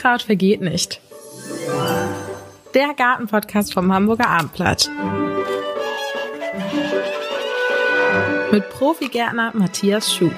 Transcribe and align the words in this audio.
Unkraut 0.00 0.22
vergeht 0.22 0.62
nicht. 0.62 0.98
Der 2.72 2.94
Gartenpodcast 2.96 3.74
vom 3.74 3.92
Hamburger 3.92 4.28
Abendblatt. 4.28 4.88
Mit 8.50 8.70
Profigärtner 8.70 9.52
Matthias 9.54 10.14
Schuh. 10.14 10.30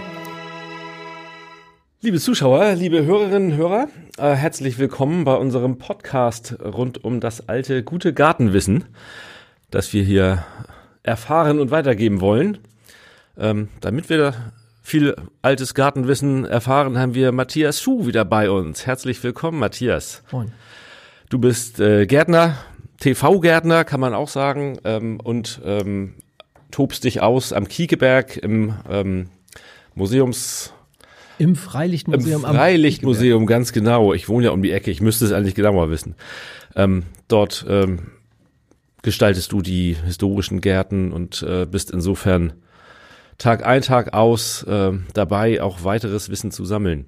Liebe 2.00 2.18
Zuschauer, 2.18 2.74
liebe 2.74 3.04
Hörerinnen 3.04 3.52
und 3.52 3.56
Hörer, 3.56 3.86
äh, 4.18 4.34
herzlich 4.34 4.78
willkommen 4.78 5.22
bei 5.22 5.36
unserem 5.36 5.78
Podcast 5.78 6.56
rund 6.60 7.04
um 7.04 7.20
das 7.20 7.48
alte 7.48 7.84
gute 7.84 8.12
Gartenwissen, 8.12 8.86
das 9.70 9.92
wir 9.92 10.02
hier 10.02 10.44
erfahren 11.04 11.60
und 11.60 11.70
weitergeben 11.70 12.20
wollen. 12.20 12.58
Ähm, 13.38 13.68
damit 13.80 14.10
wir 14.10 14.34
viel 14.82 15.14
altes 15.40 15.74
Gartenwissen 15.74 16.44
erfahren, 16.44 16.98
haben 16.98 17.14
wir 17.14 17.32
Matthias 17.32 17.80
Schuh 17.80 18.06
wieder 18.06 18.24
bei 18.24 18.50
uns. 18.50 18.84
Herzlich 18.84 19.22
willkommen, 19.22 19.58
Matthias. 19.58 20.22
Moin. 20.32 20.52
Du 21.30 21.38
bist 21.38 21.80
äh, 21.80 22.04
Gärtner, 22.06 22.58
TV-Gärtner, 22.98 23.84
kann 23.84 24.00
man 24.00 24.12
auch 24.12 24.28
sagen, 24.28 24.78
ähm, 24.84 25.18
und 25.20 25.62
ähm, 25.64 26.14
tobst 26.70 27.04
dich 27.04 27.20
aus 27.22 27.52
am 27.52 27.68
Kiekeberg 27.68 28.36
im 28.36 28.74
ähm, 28.90 29.28
Museums... 29.94 30.74
Im 31.38 31.56
Freilichtmuseum. 31.56 32.44
Im 32.44 32.50
Freilichtmuseum, 32.50 33.46
ganz 33.46 33.72
genau. 33.72 34.12
Ich 34.12 34.28
wohne 34.28 34.46
ja 34.46 34.50
um 34.50 34.62
die 34.62 34.72
Ecke, 34.72 34.90
ich 34.90 35.00
müsste 35.00 35.24
es 35.24 35.32
eigentlich 35.32 35.54
genauer 35.54 35.90
wissen. 35.90 36.14
Ähm, 36.76 37.04
dort 37.28 37.64
ähm, 37.68 38.10
gestaltest 39.02 39.52
du 39.52 39.62
die 39.62 39.96
historischen 40.04 40.60
Gärten 40.60 41.12
und 41.12 41.42
äh, 41.42 41.66
bist 41.66 41.90
insofern 41.90 42.52
Tag 43.38 43.64
ein, 43.66 43.82
Tag 43.82 44.14
aus 44.14 44.62
äh, 44.64 44.92
dabei, 45.14 45.62
auch 45.62 45.84
weiteres 45.84 46.30
Wissen 46.30 46.50
zu 46.50 46.64
sammeln. 46.64 47.06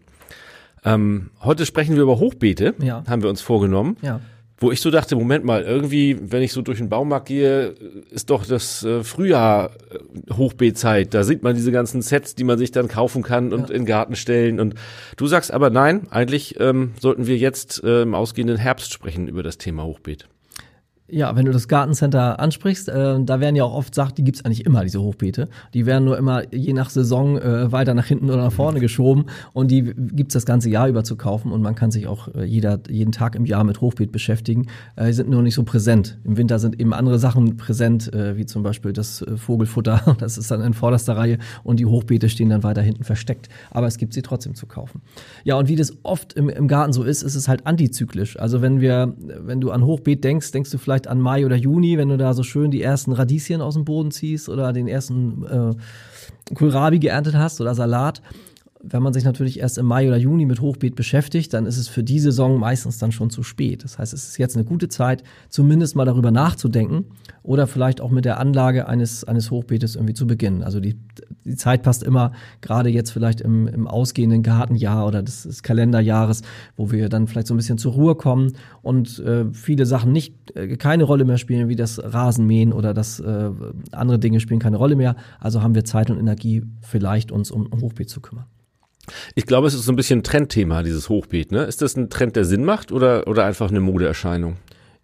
Ähm, 0.85 1.31
heute 1.43 1.65
sprechen 1.67 1.97
wir 1.97 2.03
über 2.03 2.19
Hochbeete, 2.19 2.75
Ja. 2.81 3.05
haben 3.09 3.23
wir 3.23 3.31
uns 3.31 3.41
vorgenommen. 3.41 3.97
Ja. 4.03 4.21
Wo 4.59 4.71
ich 4.71 4.81
so 4.81 4.91
dachte, 4.91 5.17
Moment 5.17 5.45
mal, 5.45 5.63
irgendwie, 5.63 6.17
wenn 6.31 6.43
ich 6.43 6.53
so 6.53 6.63
durch 6.63 6.79
den 6.79 6.89
Baumarkt 6.89 7.27
gehe, 7.27 7.75
ist 8.11 8.31
doch 8.31 8.47
das 8.47 8.85
äh, 8.85 9.03
Frühjahr 9.03 9.71
äh, 9.91 10.33
Hochbeetzeit. 10.33 11.13
Da 11.13 11.25
sieht 11.25 11.43
man 11.43 11.55
diese 11.57 11.73
ganzen 11.73 12.03
Sets, 12.03 12.35
die 12.35 12.45
man 12.45 12.57
sich 12.59 12.71
dann 12.71 12.87
kaufen 12.89 13.23
kann 13.23 13.53
und 13.53 13.69
Ja. 13.69 13.75
in 13.75 13.83
den 13.83 13.87
Garten 13.87 14.15
stellen. 14.15 14.61
Und 14.61 14.75
du 15.17 15.27
sagst 15.27 15.53
aber 15.53 15.71
nein, 15.71 16.07
eigentlich 16.11 16.59
ähm, 16.61 16.93
sollten 17.01 17.27
wir 17.27 17.37
jetzt 17.37 17.83
äh, 17.83 18.03
im 18.03 18.15
ausgehenden 18.15 18.57
Herbst 18.57 18.93
sprechen 18.93 19.27
über 19.27 19.43
das 19.43 19.59
Thema 19.59 19.85
Hochbeet. 19.85 20.29
Ja, 21.11 21.37
wenn 21.37 21.45
du 21.45 21.53
das 21.53 21.69
Gartencenter 21.69 22.41
ansprichst, 22.41 22.89
äh, 22.89 23.23
da 23.23 23.39
werden 23.39 23.57
ja 23.57 23.65
auch 23.65 23.75
oft 23.75 23.93
gesagt, 23.93 24.17
die 24.17 24.25
gibt's 24.25 24.43
eigentlich 24.43 24.65
immer, 24.65 24.85
diese 24.85 25.03
Hochbeete. 25.03 25.49
Die 25.75 25.85
werden 25.85 26.07
nur 26.07 26.17
immer 26.17 26.51
je 26.51 26.73
nach 26.73 26.89
Saison 26.89 27.37
äh, 27.37 27.71
weiter 27.71 27.93
nach 27.93 28.07
hinten 28.07 28.31
oder 28.31 28.39
nach 28.39 28.53
vorne 28.53 28.81
geschoben 28.81 29.27
und 29.53 29.71
die 29.71 29.83
gibt's 29.83 30.33
das 30.33 30.47
ganze 30.47 30.71
Jahr 30.71 30.89
über 30.89 31.05
zu 31.05 31.17
kaufen 31.17 31.53
und 31.53 31.61
man 31.61 31.75
kann 31.75 31.91
sich 31.91 32.07
auch 32.07 32.35
äh, 32.35 32.45
jeder, 32.45 32.81
jeden 32.89 33.13
Tag 33.13 33.35
im 33.35 33.45
Jahr 33.45 33.65
mit 33.65 33.83
Hochbeet 33.83 34.13
beschäftigen. 34.13 34.69
Äh, 34.97 35.09
die 35.09 35.13
sind 35.13 35.29
nur 35.29 35.43
nicht 35.43 35.55
so 35.55 35.63
präsent. 35.63 36.17
Im 36.25 36.39
Winter 36.39 36.59
sind 36.59 36.81
eben 36.81 36.95
andere 36.95 37.19
Sachen 37.19 37.59
präsent, 37.59 38.11
äh, 38.15 38.39
wie 38.39 38.47
zum 38.47 38.63
Beispiel 38.63 38.95
das 38.95 39.21
äh, 39.21 39.37
Vogelfutter, 39.37 40.17
das 40.19 40.39
ist 40.39 40.51
dann 40.51 40.63
in 40.63 40.73
vorderster 40.73 41.19
Reihe 41.19 41.37
und 41.65 41.81
die 41.81 41.87
Hochbeete 41.87 42.31
stehen 42.31 42.49
dann 42.49 42.63
weiter 42.63 42.81
hinten 42.81 43.05
versteckt. 43.05 43.51
Aber 43.71 43.87
es 43.87 43.99
gibt 43.99 44.15
sie 44.15 44.23
trotzdem 44.23 44.55
zu 44.55 44.65
kaufen. 44.65 45.03
Ja, 45.45 45.57
und 45.57 45.69
wie 45.69 45.77
das 45.77 45.93
oft 46.03 46.33
im, 46.33 46.49
im 46.49 46.67
Garten 46.67 46.95
so 46.95 47.03
ist, 47.03 47.23
ist 47.23 47.35
es 47.35 47.47
halt 47.47 47.67
antizyklisch. 47.67 48.39
Also 48.41 48.63
wenn 48.63 48.81
wir, 48.81 49.15
wenn 49.19 49.61
du 49.61 49.71
an 49.71 49.85
Hochbeet 49.85 50.25
denkst, 50.25 50.51
denkst 50.51 50.71
du 50.71 50.79
vielleicht 50.79 50.94
an 51.07 51.21
Mai 51.21 51.45
oder 51.45 51.57
Juni, 51.57 51.99
wenn 51.99 52.09
du 52.09 52.17
da 52.17 52.35
so 52.35 52.43
schön 52.43 52.71
die 52.71 52.83
ersten 52.83 53.13
Radieschen 53.13 53.61
aus 53.61 53.75
dem 53.75 53.85
Boden 53.85 54.11
ziehst 54.11 54.49
oder 54.49 54.73
den 54.73 54.89
ersten 54.89 55.45
äh, 55.45 56.55
Kohlrabi 56.55 56.99
geerntet 56.99 57.35
hast 57.35 57.61
oder 57.61 57.75
Salat. 57.75 58.23
Wenn 58.87 59.03
man 59.03 59.13
sich 59.13 59.25
natürlich 59.25 59.61
erst 59.61 59.79
im 59.79 59.87
Mai 59.87 60.07
oder 60.07 60.17
Juni 60.17 60.45
mit 60.45 60.61
Hochbeet 60.61 60.95
beschäftigt, 60.95 61.55
dann 61.55 61.65
ist 61.65 61.79
es 61.79 61.89
für 61.89 62.03
die 62.03 62.21
Saison 62.21 62.59
meistens 62.59 62.99
dann 62.99 63.13
schon 63.13 63.31
zu 63.31 63.43
spät. 63.43 63.83
Das 63.83 63.99
heißt, 63.99 64.13
es 64.13 64.29
ist 64.29 64.39
jetzt 64.39 64.57
eine 64.57 64.65
gute 64.65 64.89
Zeit, 64.89 65.23
zumindest 65.49 65.97
mal 65.97 66.05
darüber 66.05 66.31
nachzudenken 66.31 67.07
oder 67.43 67.67
vielleicht 67.67 68.01
auch 68.01 68.11
mit 68.11 68.25
der 68.25 68.39
Anlage 68.39 68.87
eines, 68.89 69.25
eines 69.25 69.51
Hochbeetes 69.51 69.97
irgendwie 69.97 70.15
zu 70.15 70.27
beginnen. 70.27 70.63
Also 70.63 70.81
die, 70.81 70.99
die 71.45 71.57
Zeit 71.57 71.83
passt 71.83 72.03
immer, 72.03 72.33
gerade 72.61 72.91
jetzt 72.91 73.11
vielleicht 73.11 73.41
im, 73.41 73.67
im 73.69 73.87
ausgehenden 73.87 74.43
Gartenjahr 74.43 75.07
oder 75.07 75.23
des, 75.23 75.45
des 75.45 75.63
Kalenderjahres, 75.63 76.43
wo 76.77 76.91
wir 76.91 77.09
dann 77.09 77.27
vielleicht 77.27 77.47
so 77.47 77.55
ein 77.55 77.59
bisschen 77.59 77.79
zur 77.79 77.93
Ruhe 77.93 78.15
kommen 78.15 78.53
und 78.83 79.19
äh, 79.21 79.47
viele 79.53 79.87
Sachen 79.87 80.13
nicht 80.13 80.57
äh, 80.57 80.77
keine 80.77 81.05
Rolle 81.05 81.25
mehr 81.25 81.39
spielen, 81.39 81.69
wie 81.69 81.77
das 81.77 82.01
Rasenmähen 82.03 82.73
oder 82.73 82.95
das 82.95 83.21
äh, 83.21 83.51
andere 83.93 84.19
Dinge 84.19 84.41
spielen 84.41 84.61
keine 84.61 84.77
Rolle 84.77 84.97
mehr. 84.97 85.17
Also 85.41 85.63
haben 85.63 85.75
wir 85.75 85.85
Zeit 85.85 86.11
und 86.11 86.19
Energie, 86.19 86.63
vielleicht 86.81 87.33
uns 87.33 87.51
um, 87.51 87.67
um 87.67 87.81
Hochbeet 87.81 88.11
zu 88.11 88.21
kümmern. 88.21 88.47
Ich 89.35 89.47
glaube, 89.47 89.67
es 89.67 89.75
ist 89.75 89.85
so 89.85 89.93
ein 89.93 89.97
bisschen 89.97 90.21
ein 90.21 90.25
Trendthema, 90.25 90.83
dieses 90.83 91.09
Hochbeet. 91.09 91.53
Ne? 91.53 91.65
Ist 91.65 91.83
das 91.83 91.97
ein 91.97 92.11
Trend, 92.11 92.37
der 92.37 92.45
Sinn 92.45 92.65
macht 92.65 92.93
oder, 92.93 93.27
oder 93.27 93.45
einfach 93.45 93.71
eine 93.71 93.81
Modeerscheinung? 93.81 94.57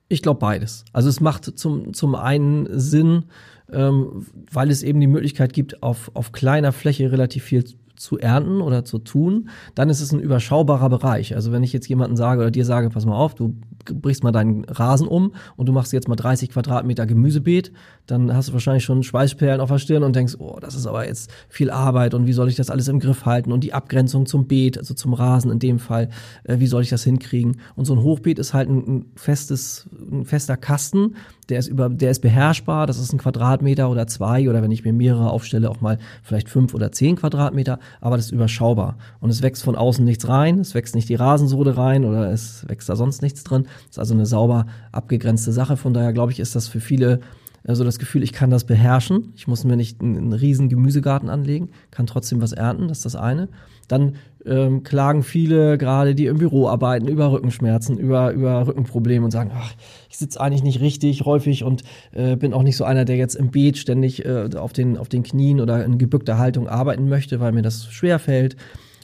Ich 0.08 0.22
glaube 0.22 0.40
beides. 0.40 0.84
Also 0.92 1.08
es 1.08 1.20
macht 1.20 1.58
zum, 1.58 1.94
zum 1.94 2.14
einen 2.14 2.68
Sinn, 2.78 3.26
ähm, 3.72 4.26
weil 4.50 4.70
es 4.70 4.82
eben 4.82 5.00
die 5.00 5.06
Möglichkeit 5.06 5.52
gibt, 5.52 5.82
auf, 5.82 6.10
auf 6.14 6.32
kleiner 6.32 6.72
Fläche 6.72 7.12
relativ 7.12 7.44
viel 7.44 7.64
zu 8.00 8.18
ernten 8.18 8.62
oder 8.62 8.82
zu 8.86 8.98
tun, 8.98 9.50
dann 9.74 9.90
ist 9.90 10.00
es 10.00 10.10
ein 10.10 10.20
überschaubarer 10.20 10.88
Bereich. 10.88 11.34
Also 11.34 11.52
wenn 11.52 11.62
ich 11.62 11.74
jetzt 11.74 11.86
jemanden 11.86 12.16
sage 12.16 12.40
oder 12.40 12.50
dir 12.50 12.64
sage, 12.64 12.88
pass 12.88 13.04
mal 13.04 13.14
auf, 13.14 13.34
du 13.34 13.54
brichst 13.84 14.24
mal 14.24 14.32
deinen 14.32 14.64
Rasen 14.64 15.06
um 15.06 15.34
und 15.56 15.66
du 15.66 15.72
machst 15.72 15.92
jetzt 15.92 16.08
mal 16.08 16.16
30 16.16 16.48
Quadratmeter 16.48 17.06
Gemüsebeet, 17.06 17.72
dann 18.06 18.34
hast 18.34 18.48
du 18.48 18.52
wahrscheinlich 18.54 18.84
schon 18.84 19.02
Schweißperlen 19.02 19.60
auf 19.60 19.68
der 19.68 19.78
Stirn 19.78 20.02
und 20.02 20.16
denkst, 20.16 20.36
oh, 20.38 20.56
das 20.60 20.74
ist 20.74 20.86
aber 20.86 21.06
jetzt 21.06 21.30
viel 21.50 21.70
Arbeit 21.70 22.14
und 22.14 22.26
wie 22.26 22.32
soll 22.32 22.48
ich 22.48 22.56
das 22.56 22.70
alles 22.70 22.88
im 22.88 23.00
Griff 23.00 23.26
halten 23.26 23.52
und 23.52 23.64
die 23.64 23.74
Abgrenzung 23.74 24.24
zum 24.24 24.46
Beet, 24.46 24.78
also 24.78 24.94
zum 24.94 25.12
Rasen 25.12 25.50
in 25.50 25.58
dem 25.58 25.78
Fall, 25.78 26.08
äh, 26.44 26.58
wie 26.58 26.66
soll 26.66 26.82
ich 26.82 26.88
das 26.88 27.04
hinkriegen? 27.04 27.58
Und 27.76 27.84
so 27.84 27.94
ein 27.94 28.02
Hochbeet 28.02 28.38
ist 28.38 28.54
halt 28.54 28.70
ein, 28.70 29.06
festes, 29.14 29.90
ein 30.10 30.24
fester 30.24 30.56
Kasten, 30.56 31.16
der 31.50 31.58
ist 31.58 31.68
über, 31.68 31.88
der 31.88 32.10
ist 32.10 32.20
beherrschbar, 32.20 32.86
das 32.86 32.98
ist 32.98 33.12
ein 33.12 33.18
Quadratmeter 33.18 33.90
oder 33.90 34.06
zwei 34.06 34.48
oder 34.48 34.62
wenn 34.62 34.70
ich 34.70 34.84
mir 34.84 34.92
mehrere 34.92 35.30
aufstelle, 35.30 35.68
auch 35.68 35.80
mal 35.80 35.98
vielleicht 36.22 36.48
fünf 36.48 36.74
oder 36.74 36.92
zehn 36.92 37.16
Quadratmeter, 37.16 37.78
aber 38.00 38.16
das 38.16 38.26
ist 38.26 38.32
überschaubar. 38.32 38.96
Und 39.20 39.30
es 39.30 39.42
wächst 39.42 39.62
von 39.62 39.76
außen 39.76 40.04
nichts 40.04 40.28
rein, 40.28 40.58
es 40.60 40.74
wächst 40.74 40.94
nicht 40.94 41.08
die 41.08 41.14
Rasensohle 41.14 41.76
rein 41.76 42.04
oder 42.04 42.30
es 42.32 42.68
wächst 42.68 42.88
da 42.88 42.96
sonst 42.96 43.22
nichts 43.22 43.44
drin. 43.44 43.64
Das 43.64 43.90
ist 43.90 43.98
also 43.98 44.14
eine 44.14 44.26
sauber 44.26 44.66
abgegrenzte 44.92 45.52
Sache. 45.52 45.76
Von 45.76 45.94
daher 45.94 46.12
glaube 46.12 46.32
ich, 46.32 46.40
ist 46.40 46.56
das 46.56 46.68
für 46.68 46.80
viele 46.80 47.20
also 47.66 47.84
das 47.84 47.98
Gefühl, 47.98 48.22
ich 48.22 48.32
kann 48.32 48.50
das 48.50 48.64
beherrschen. 48.64 49.32
Ich 49.36 49.46
muss 49.46 49.64
mir 49.64 49.76
nicht 49.76 50.00
einen, 50.00 50.16
einen 50.16 50.32
riesen 50.32 50.68
Gemüsegarten 50.68 51.28
anlegen, 51.28 51.70
kann 51.90 52.06
trotzdem 52.06 52.40
was 52.40 52.52
ernten, 52.52 52.88
das 52.88 52.98
ist 52.98 53.04
das 53.04 53.16
eine. 53.16 53.48
Dann 53.86 54.14
ähm, 54.46 54.82
klagen 54.82 55.22
viele, 55.22 55.78
gerade 55.78 56.14
die 56.14 56.26
im 56.26 56.38
Büro 56.38 56.68
arbeiten, 56.68 57.08
über 57.08 57.30
Rückenschmerzen, 57.32 57.98
über, 57.98 58.32
über 58.32 58.66
Rückenprobleme 58.66 59.24
und 59.24 59.30
sagen, 59.30 59.50
ach, 59.54 59.74
ich 60.08 60.18
sitze 60.18 60.40
eigentlich 60.40 60.62
nicht 60.62 60.80
richtig 60.80 61.24
häufig 61.24 61.64
und 61.64 61.82
äh, 62.12 62.36
bin 62.36 62.52
auch 62.52 62.62
nicht 62.62 62.76
so 62.76 62.84
einer, 62.84 63.04
der 63.04 63.16
jetzt 63.16 63.34
im 63.34 63.50
Beet 63.50 63.78
ständig 63.78 64.24
äh, 64.24 64.48
auf, 64.56 64.72
den, 64.72 64.96
auf 64.96 65.08
den 65.08 65.22
Knien 65.22 65.60
oder 65.60 65.84
in 65.84 65.98
gebückter 65.98 66.38
Haltung 66.38 66.68
arbeiten 66.68 67.08
möchte, 67.08 67.40
weil 67.40 67.52
mir 67.52 67.62
das 67.62 67.86
schwer 67.92 68.18
fällt. 68.18 68.56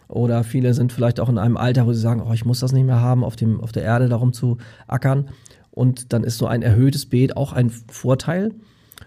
Oder 0.08 0.44
viele 0.44 0.72
sind 0.72 0.92
vielleicht 0.92 1.18
auch 1.18 1.28
in 1.28 1.38
einem 1.38 1.56
Alter, 1.56 1.86
wo 1.86 1.92
sie 1.92 2.00
sagen, 2.00 2.22
oh, 2.26 2.32
ich 2.32 2.44
muss 2.44 2.60
das 2.60 2.72
nicht 2.72 2.86
mehr 2.86 3.00
haben, 3.00 3.24
auf, 3.24 3.36
dem, 3.36 3.60
auf 3.60 3.72
der 3.72 3.82
Erde 3.82 4.08
darum 4.08 4.32
zu 4.32 4.58
ackern. 4.86 5.28
Und 5.70 6.12
dann 6.12 6.24
ist 6.24 6.38
so 6.38 6.46
ein 6.46 6.62
erhöhtes 6.62 7.06
Beet 7.06 7.36
auch 7.36 7.52
ein 7.52 7.70
Vorteil. 7.70 8.52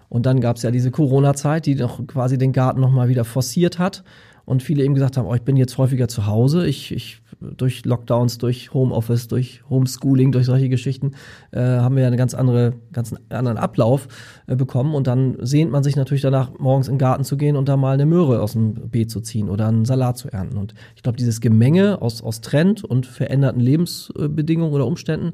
Und 0.10 0.26
dann 0.26 0.42
gab 0.42 0.58
es 0.58 0.64
ja 0.64 0.72
diese 0.72 0.92
Corona-Zeit, 0.92 1.66
die 1.66 1.76
noch 1.76 2.06
quasi 2.06 2.38
den 2.38 2.52
Garten 2.52 2.82
nochmal 2.82 3.10
wieder 3.10 3.24
forciert 3.24 3.80
hat. 3.80 4.04
Und 4.50 4.64
viele 4.64 4.84
eben 4.84 4.96
gesagt 4.96 5.16
haben, 5.16 5.28
oh, 5.28 5.36
ich 5.36 5.44
bin 5.44 5.58
jetzt 5.58 5.78
häufiger 5.78 6.08
zu 6.08 6.26
Hause. 6.26 6.66
Ich, 6.66 6.92
ich 6.92 7.22
durch 7.40 7.86
Lockdowns, 7.86 8.40
durch 8.40 8.74
Homeoffice, 8.74 9.28
durch 9.28 9.62
Homeschooling, 9.70 10.32
durch 10.32 10.48
solche 10.48 10.70
Geschichten 10.70 11.12
äh, 11.52 11.60
haben 11.60 11.96
wir 11.96 12.02
ja 12.02 12.08
einen 12.08 12.18
ganz 12.18 12.34
andere, 12.34 12.74
ganz 12.92 13.14
anderen 13.30 13.60
Ablauf 13.60 14.08
äh, 14.48 14.56
bekommen. 14.56 14.96
Und 14.96 15.06
dann 15.06 15.38
sehnt 15.40 15.70
man 15.70 15.84
sich 15.84 15.96
natürlich 15.96 16.24
danach, 16.24 16.50
morgens 16.58 16.88
in 16.88 16.96
den 16.96 16.98
Garten 17.00 17.24
zu 17.24 17.38
gehen 17.38 17.56
und 17.56 17.70
da 17.70 17.78
mal 17.78 17.94
eine 17.94 18.08
Möhre 18.08 18.42
aus 18.42 18.54
dem 18.54 18.74
Beet 18.74 19.12
zu 19.12 19.22
ziehen 19.22 19.50
oder 19.50 19.68
einen 19.68 19.86
Salat 19.86 20.18
zu 20.18 20.30
ernten. 20.30 20.58
Und 20.58 20.74
ich 20.96 21.04
glaube, 21.04 21.20
dieses 21.20 21.42
Gemenge 21.42 22.02
aus, 22.02 22.24
aus 22.24 22.42
Trend 22.42 22.84
und 22.84 23.06
veränderten 23.06 23.62
Lebensbedingungen 23.62 24.74
oder 24.74 24.88
Umständen 24.88 25.34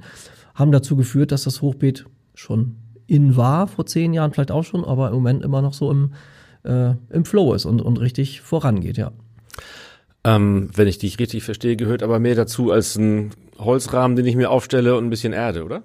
haben 0.55 0.73
dazu 0.73 0.97
geführt, 0.97 1.31
dass 1.31 1.45
das 1.45 1.61
Hochbeet 1.61 2.05
schon 2.33 2.75
in 3.07 3.37
war, 3.37 3.67
vor 3.67 3.85
zehn 3.85 4.13
Jahren 4.13 4.33
vielleicht 4.33 4.51
auch 4.51 4.65
schon, 4.65 4.83
aber 4.83 5.07
im 5.07 5.15
Moment 5.15 5.41
immer 5.41 5.61
noch 5.61 5.73
so 5.73 5.89
im, 5.89 6.11
äh, 6.65 6.95
im 7.09 7.25
Flow 7.25 7.53
ist 7.53 7.65
und, 7.65 7.81
und 7.81 7.99
richtig 7.99 8.41
vorangeht, 8.41 8.97
ja. 8.97 9.11
Ähm, 10.23 10.69
wenn 10.73 10.87
ich 10.87 10.97
dich 10.97 11.19
richtig 11.19 11.43
verstehe, 11.43 11.75
gehört 11.75 12.01
aber 12.01 12.19
mehr 12.19 12.35
dazu 12.35 12.71
als 12.71 12.95
ein 12.95 13.31
Holzrahmen, 13.59 14.17
den 14.17 14.25
ich 14.25 14.35
mir 14.35 14.49
aufstelle 14.49 14.97
und 14.97 15.05
ein 15.05 15.09
bisschen 15.09 15.33
Erde, 15.33 15.63
oder? 15.63 15.83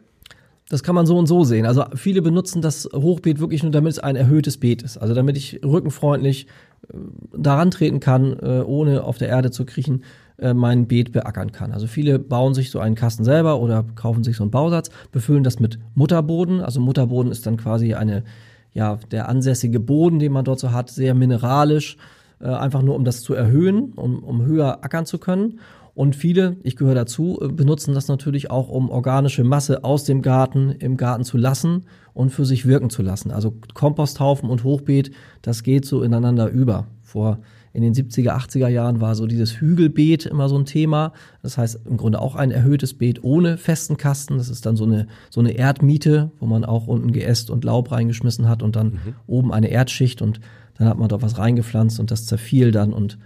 Das 0.70 0.82
kann 0.84 0.94
man 0.94 1.04
so 1.04 1.18
und 1.18 1.26
so 1.26 1.42
sehen. 1.42 1.66
Also 1.66 1.84
viele 1.94 2.22
benutzen 2.22 2.62
das 2.62 2.88
Hochbeet 2.94 3.40
wirklich 3.40 3.64
nur, 3.64 3.72
damit 3.72 3.92
es 3.92 3.98
ein 3.98 4.14
erhöhtes 4.14 4.58
Beet 4.58 4.82
ist. 4.82 4.98
Also 4.98 5.14
damit 5.14 5.36
ich 5.36 5.60
rückenfreundlich 5.64 6.46
äh, 6.88 6.96
daran 7.36 7.70
treten 7.70 8.00
kann, 8.00 8.38
äh, 8.40 8.62
ohne 8.64 9.04
auf 9.04 9.18
der 9.18 9.28
Erde 9.28 9.50
zu 9.50 9.66
kriechen, 9.66 10.04
äh, 10.38 10.54
mein 10.54 10.86
Beet 10.86 11.12
beackern 11.12 11.52
kann. 11.52 11.72
Also 11.72 11.88
viele 11.88 12.18
bauen 12.18 12.54
sich 12.54 12.70
so 12.70 12.78
einen 12.78 12.94
Kasten 12.94 13.24
selber 13.24 13.60
oder 13.60 13.84
kaufen 13.96 14.22
sich 14.22 14.36
so 14.36 14.44
einen 14.44 14.52
Bausatz, 14.52 14.90
befüllen 15.10 15.42
das 15.42 15.58
mit 15.58 15.78
Mutterboden. 15.94 16.60
Also 16.60 16.80
Mutterboden 16.80 17.32
ist 17.32 17.46
dann 17.46 17.56
quasi 17.56 17.94
eine, 17.94 18.22
ja, 18.72 18.98
der 19.10 19.28
ansässige 19.28 19.80
Boden, 19.80 20.18
den 20.18 20.32
man 20.32 20.44
dort 20.44 20.60
so 20.60 20.72
hat, 20.72 20.90
sehr 20.90 21.14
mineralisch, 21.14 21.96
äh, 22.40 22.46
einfach 22.46 22.82
nur 22.82 22.94
um 22.94 23.04
das 23.04 23.22
zu 23.22 23.34
erhöhen, 23.34 23.92
um, 23.94 24.22
um 24.22 24.42
höher 24.42 24.84
ackern 24.84 25.06
zu 25.06 25.18
können. 25.18 25.60
Und 25.94 26.16
viele, 26.16 26.56
ich 26.62 26.76
gehöre 26.76 26.94
dazu, 26.94 27.38
äh, 27.42 27.48
benutzen 27.48 27.94
das 27.94 28.08
natürlich 28.08 28.50
auch, 28.50 28.68
um 28.68 28.90
organische 28.90 29.44
Masse 29.44 29.84
aus 29.84 30.04
dem 30.04 30.22
Garten 30.22 30.70
im 30.70 30.96
Garten 30.96 31.24
zu 31.24 31.36
lassen 31.36 31.84
und 32.14 32.30
für 32.30 32.44
sich 32.44 32.66
wirken 32.66 32.90
zu 32.90 33.02
lassen. 33.02 33.30
Also 33.30 33.54
Komposthaufen 33.74 34.48
und 34.48 34.64
Hochbeet, 34.64 35.10
das 35.42 35.62
geht 35.62 35.84
so 35.84 36.02
ineinander 36.02 36.48
über. 36.48 36.86
Vor 37.02 37.38
in 37.72 37.82
den 37.82 37.94
70er, 37.94 38.30
80er 38.30 38.68
Jahren 38.68 39.00
war 39.00 39.14
so 39.14 39.26
dieses 39.26 39.60
Hügelbeet 39.60 40.26
immer 40.26 40.48
so 40.48 40.58
ein 40.58 40.64
Thema. 40.64 41.12
Das 41.42 41.56
heißt 41.56 41.80
im 41.86 41.96
Grunde 41.96 42.20
auch 42.20 42.34
ein 42.34 42.50
erhöhtes 42.50 42.94
Beet 42.94 43.22
ohne 43.22 43.58
festen 43.58 43.96
Kasten. 43.96 44.38
Das 44.38 44.48
ist 44.48 44.66
dann 44.66 44.76
so 44.76 44.84
eine, 44.84 45.06
so 45.30 45.40
eine 45.40 45.52
Erdmiete, 45.52 46.32
wo 46.40 46.46
man 46.46 46.64
auch 46.64 46.88
unten 46.88 47.12
Geäst 47.12 47.48
und 47.48 47.64
Laub 47.64 47.92
reingeschmissen 47.92 48.48
hat 48.48 48.62
und 48.62 48.74
dann 48.74 48.86
mhm. 48.86 49.14
oben 49.26 49.52
eine 49.52 49.68
Erdschicht 49.68 50.20
und 50.20 50.40
dann 50.78 50.88
hat 50.88 50.98
man 50.98 51.08
da 51.08 51.22
was 51.22 51.38
reingepflanzt 51.38 52.00
und 52.00 52.10
das 52.10 52.26
zerfiel 52.26 52.72
dann 52.72 52.92
und 52.92 53.18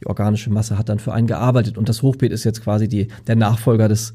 die 0.00 0.06
organische 0.06 0.50
Masse 0.50 0.78
hat 0.78 0.88
dann 0.88 0.98
für 0.98 1.12
einen 1.12 1.26
gearbeitet. 1.26 1.76
Und 1.76 1.88
das 1.88 2.02
Hochbeet 2.02 2.32
ist 2.32 2.44
jetzt 2.44 2.62
quasi 2.62 2.88
die, 2.88 3.08
der 3.26 3.36
Nachfolger 3.36 3.88
des, 3.88 4.14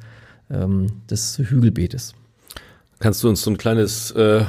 ähm, 0.49 0.87
des 1.09 1.37
Hügelbeetes. 1.37 2.15
Kannst 2.99 3.23
du 3.23 3.29
uns 3.29 3.41
so 3.41 3.51
ein 3.51 3.57
kleines 3.57 4.11
äh, 4.11 4.45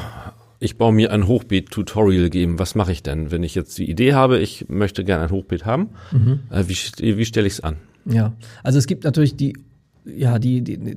ich 0.59 0.79
baue 0.79 0.93
mir 0.93 1.13
ein 1.13 1.27
Hochbeet-Tutorial 1.27 2.31
geben. 2.31 2.59
Was 2.59 2.75
mache 2.75 2.93
ich 2.93 3.03
denn, 3.03 3.31
wenn 3.31 3.43
ich 3.43 3.55
jetzt 3.55 3.77
die 3.79 3.91
Idee 3.91 4.15
habe, 4.15 4.39
ich 4.39 4.69
möchte 4.69 5.05
gerne 5.05 5.25
ein 5.25 5.31
Hochbeet 5.31 5.67
haben? 5.67 5.91
Mhm. 6.13 6.41
Äh, 6.51 6.65
wie, 6.69 7.17
wie 7.17 7.25
stelle 7.25 7.47
ich 7.47 7.55
es 7.55 7.61
an? 7.61 7.77
Ja, 8.05 8.33
also 8.63 8.79
es 8.79 8.87
gibt 8.87 9.05
natürlich 9.05 9.37
die, 9.37 9.57
ja, 10.05 10.39
die, 10.39 10.63
die 10.63 10.97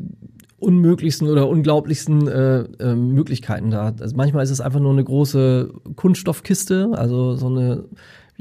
unmöglichsten 0.59 1.27
oder 1.27 1.47
unglaublichsten 1.47 2.27
äh, 2.27 2.59
äh, 2.79 2.95
Möglichkeiten 2.95 3.71
da. 3.71 3.94
Also 4.00 4.15
manchmal 4.15 4.44
ist 4.44 4.50
es 4.50 4.61
einfach 4.61 4.79
nur 4.79 4.91
eine 4.91 5.03
große 5.03 5.73
Kunststoffkiste, 5.95 6.91
also 6.94 7.35
so 7.35 7.47
eine 7.47 7.85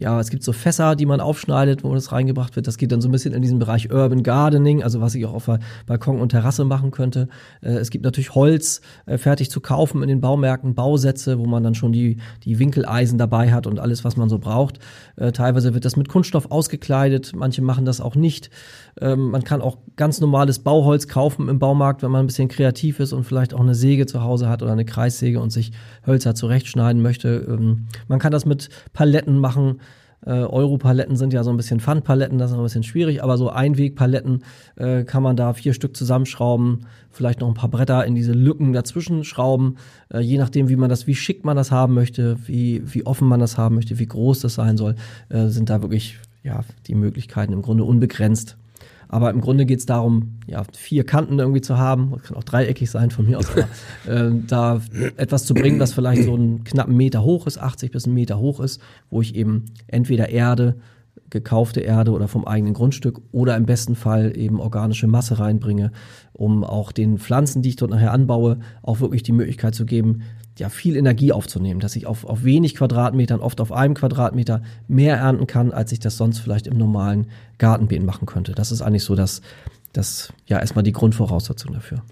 ja, 0.00 0.20
es 0.20 0.30
gibt 0.30 0.44
so 0.44 0.52
Fässer, 0.52 0.94
die 0.94 1.06
man 1.06 1.20
aufschneidet, 1.20 1.82
wo 1.82 1.92
das 1.92 2.12
reingebracht 2.12 2.54
wird. 2.54 2.68
Das 2.68 2.78
geht 2.78 2.92
dann 2.92 3.00
so 3.00 3.08
ein 3.08 3.12
bisschen 3.12 3.34
in 3.34 3.42
diesen 3.42 3.58
Bereich 3.58 3.90
Urban 3.90 4.22
Gardening, 4.22 4.84
also 4.84 5.00
was 5.00 5.16
ich 5.16 5.26
auch 5.26 5.34
auf 5.34 5.50
Balkon 5.86 6.20
und 6.20 6.28
Terrasse 6.28 6.64
machen 6.64 6.92
könnte. 6.92 7.28
Äh, 7.62 7.72
es 7.72 7.90
gibt 7.90 8.04
natürlich 8.04 8.34
Holz 8.34 8.80
äh, 9.06 9.18
fertig 9.18 9.50
zu 9.50 9.60
kaufen 9.60 10.02
in 10.02 10.08
den 10.08 10.20
Baumärkten, 10.20 10.76
Bausätze, 10.76 11.40
wo 11.40 11.46
man 11.46 11.64
dann 11.64 11.74
schon 11.74 11.92
die, 11.92 12.18
die 12.44 12.60
Winkeleisen 12.60 13.18
dabei 13.18 13.50
hat 13.50 13.66
und 13.66 13.80
alles, 13.80 14.04
was 14.04 14.16
man 14.16 14.28
so 14.28 14.38
braucht. 14.38 14.78
Äh, 15.16 15.32
teilweise 15.32 15.74
wird 15.74 15.84
das 15.84 15.96
mit 15.96 16.08
Kunststoff 16.08 16.52
ausgekleidet, 16.52 17.32
manche 17.34 17.62
machen 17.62 17.84
das 17.84 18.00
auch 18.00 18.14
nicht. 18.14 18.50
Ähm, 19.00 19.30
man 19.30 19.44
kann 19.44 19.60
auch 19.60 19.78
ganz 19.96 20.20
normales 20.20 20.60
Bauholz 20.60 21.08
kaufen 21.08 21.48
im 21.48 21.58
Baumarkt, 21.58 22.02
wenn 22.02 22.10
man 22.10 22.24
ein 22.24 22.26
bisschen 22.26 22.48
kreativ 22.48 23.00
ist 23.00 23.12
und 23.12 23.24
vielleicht 23.24 23.54
auch 23.54 23.60
eine 23.60 23.74
Säge 23.74 24.06
zu 24.06 24.22
Hause 24.22 24.48
hat 24.48 24.62
oder 24.62 24.72
eine 24.72 24.84
Kreissäge 24.84 25.40
und 25.40 25.50
sich 25.50 25.72
Hölzer 26.06 26.34
zurechtschneiden 26.34 27.02
möchte. 27.02 27.46
Ähm, 27.48 27.86
man 28.08 28.18
kann 28.18 28.32
das 28.32 28.46
mit 28.46 28.68
Paletten 28.92 29.38
machen. 29.38 29.80
Äh, 30.26 30.30
Europaletten 30.30 31.16
sind 31.16 31.32
ja 31.32 31.44
so 31.44 31.50
ein 31.50 31.56
bisschen 31.56 31.78
Pfandpaletten, 31.78 32.38
das 32.38 32.50
ist 32.50 32.56
ein 32.56 32.62
bisschen 32.62 32.82
schwierig, 32.82 33.22
aber 33.22 33.38
so 33.38 33.50
Einwegpaletten 33.50 34.42
äh, 34.74 35.04
kann 35.04 35.22
man 35.22 35.36
da 35.36 35.52
vier 35.52 35.74
Stück 35.74 35.96
zusammenschrauben, 35.96 36.86
vielleicht 37.10 37.40
noch 37.40 37.46
ein 37.46 37.54
paar 37.54 37.70
Bretter 37.70 38.04
in 38.04 38.16
diese 38.16 38.32
Lücken 38.32 38.72
dazwischen 38.72 39.22
schrauben, 39.22 39.76
äh, 40.12 40.18
je 40.18 40.38
nachdem, 40.38 40.68
wie 40.68 40.76
man 40.76 40.90
das, 40.90 41.06
wie 41.06 41.14
schick 41.14 41.44
man 41.44 41.56
das 41.56 41.70
haben 41.70 41.94
möchte, 41.94 42.36
wie, 42.46 42.82
wie 42.84 43.06
offen 43.06 43.28
man 43.28 43.38
das 43.38 43.56
haben 43.58 43.76
möchte, 43.76 44.00
wie 44.00 44.06
groß 44.06 44.40
das 44.40 44.54
sein 44.54 44.76
soll, 44.76 44.96
äh, 45.28 45.46
sind 45.46 45.70
da 45.70 45.82
wirklich 45.82 46.18
ja, 46.42 46.64
die 46.88 46.96
Möglichkeiten 46.96 47.52
im 47.52 47.62
Grunde 47.62 47.84
unbegrenzt. 47.84 48.56
Aber 49.08 49.30
im 49.30 49.40
Grunde 49.40 49.64
geht 49.64 49.78
es 49.78 49.86
darum, 49.86 50.38
ja, 50.46 50.62
vier 50.72 51.04
Kanten 51.04 51.38
irgendwie 51.38 51.62
zu 51.62 51.78
haben, 51.78 52.10
das 52.12 52.22
kann 52.24 52.36
auch 52.36 52.44
dreieckig 52.44 52.90
sein 52.90 53.10
von 53.10 53.26
mir 53.26 53.38
aus, 53.38 53.46
aber, 53.50 53.68
äh, 54.12 54.30
da 54.46 54.80
etwas 55.16 55.46
zu 55.46 55.54
bringen, 55.54 55.80
was 55.80 55.94
vielleicht 55.94 56.24
so 56.24 56.34
einen 56.34 56.64
knappen 56.64 56.96
Meter 56.96 57.22
hoch 57.22 57.46
ist, 57.46 57.58
80 57.58 57.90
bis 57.90 58.04
einen 58.04 58.14
Meter 58.14 58.38
hoch 58.38 58.60
ist, 58.60 58.80
wo 59.10 59.22
ich 59.22 59.34
eben 59.34 59.66
entweder 59.86 60.28
Erde, 60.28 60.76
gekaufte 61.30 61.80
Erde 61.80 62.12
oder 62.12 62.28
vom 62.28 62.46
eigenen 62.46 62.74
Grundstück 62.74 63.20
oder 63.32 63.56
im 63.56 63.66
besten 63.66 63.96
Fall 63.96 64.36
eben 64.36 64.60
organische 64.60 65.06
Masse 65.06 65.38
reinbringe, 65.38 65.92
um 66.32 66.64
auch 66.64 66.92
den 66.92 67.18
Pflanzen, 67.18 67.62
die 67.62 67.70
ich 67.70 67.76
dort 67.76 67.90
nachher 67.90 68.12
anbaue, 68.12 68.58
auch 68.82 69.00
wirklich 69.00 69.22
die 69.22 69.32
Möglichkeit 69.32 69.74
zu 69.74 69.84
geben, 69.84 70.22
ja, 70.58 70.68
viel 70.68 70.96
Energie 70.96 71.32
aufzunehmen, 71.32 71.80
dass 71.80 71.96
ich 71.96 72.06
auf, 72.06 72.24
auf 72.24 72.44
wenig 72.44 72.74
Quadratmetern, 72.74 73.40
oft 73.40 73.60
auf 73.60 73.72
einem 73.72 73.94
Quadratmeter 73.94 74.62
mehr 74.86 75.16
ernten 75.16 75.46
kann, 75.46 75.72
als 75.72 75.92
ich 75.92 76.00
das 76.00 76.16
sonst 76.16 76.38
vielleicht 76.38 76.66
im 76.66 76.76
normalen 76.76 77.28
Gartenbeet 77.58 78.02
machen 78.02 78.26
könnte. 78.26 78.52
Das 78.52 78.72
ist 78.72 78.82
eigentlich 78.82 79.04
so 79.04 79.14
das, 79.14 79.42
das 79.92 80.32
ja 80.46 80.58
erstmal 80.58 80.82
die 80.82 80.92
Grundvoraussetzung 80.92 81.72
dafür. 81.72 82.02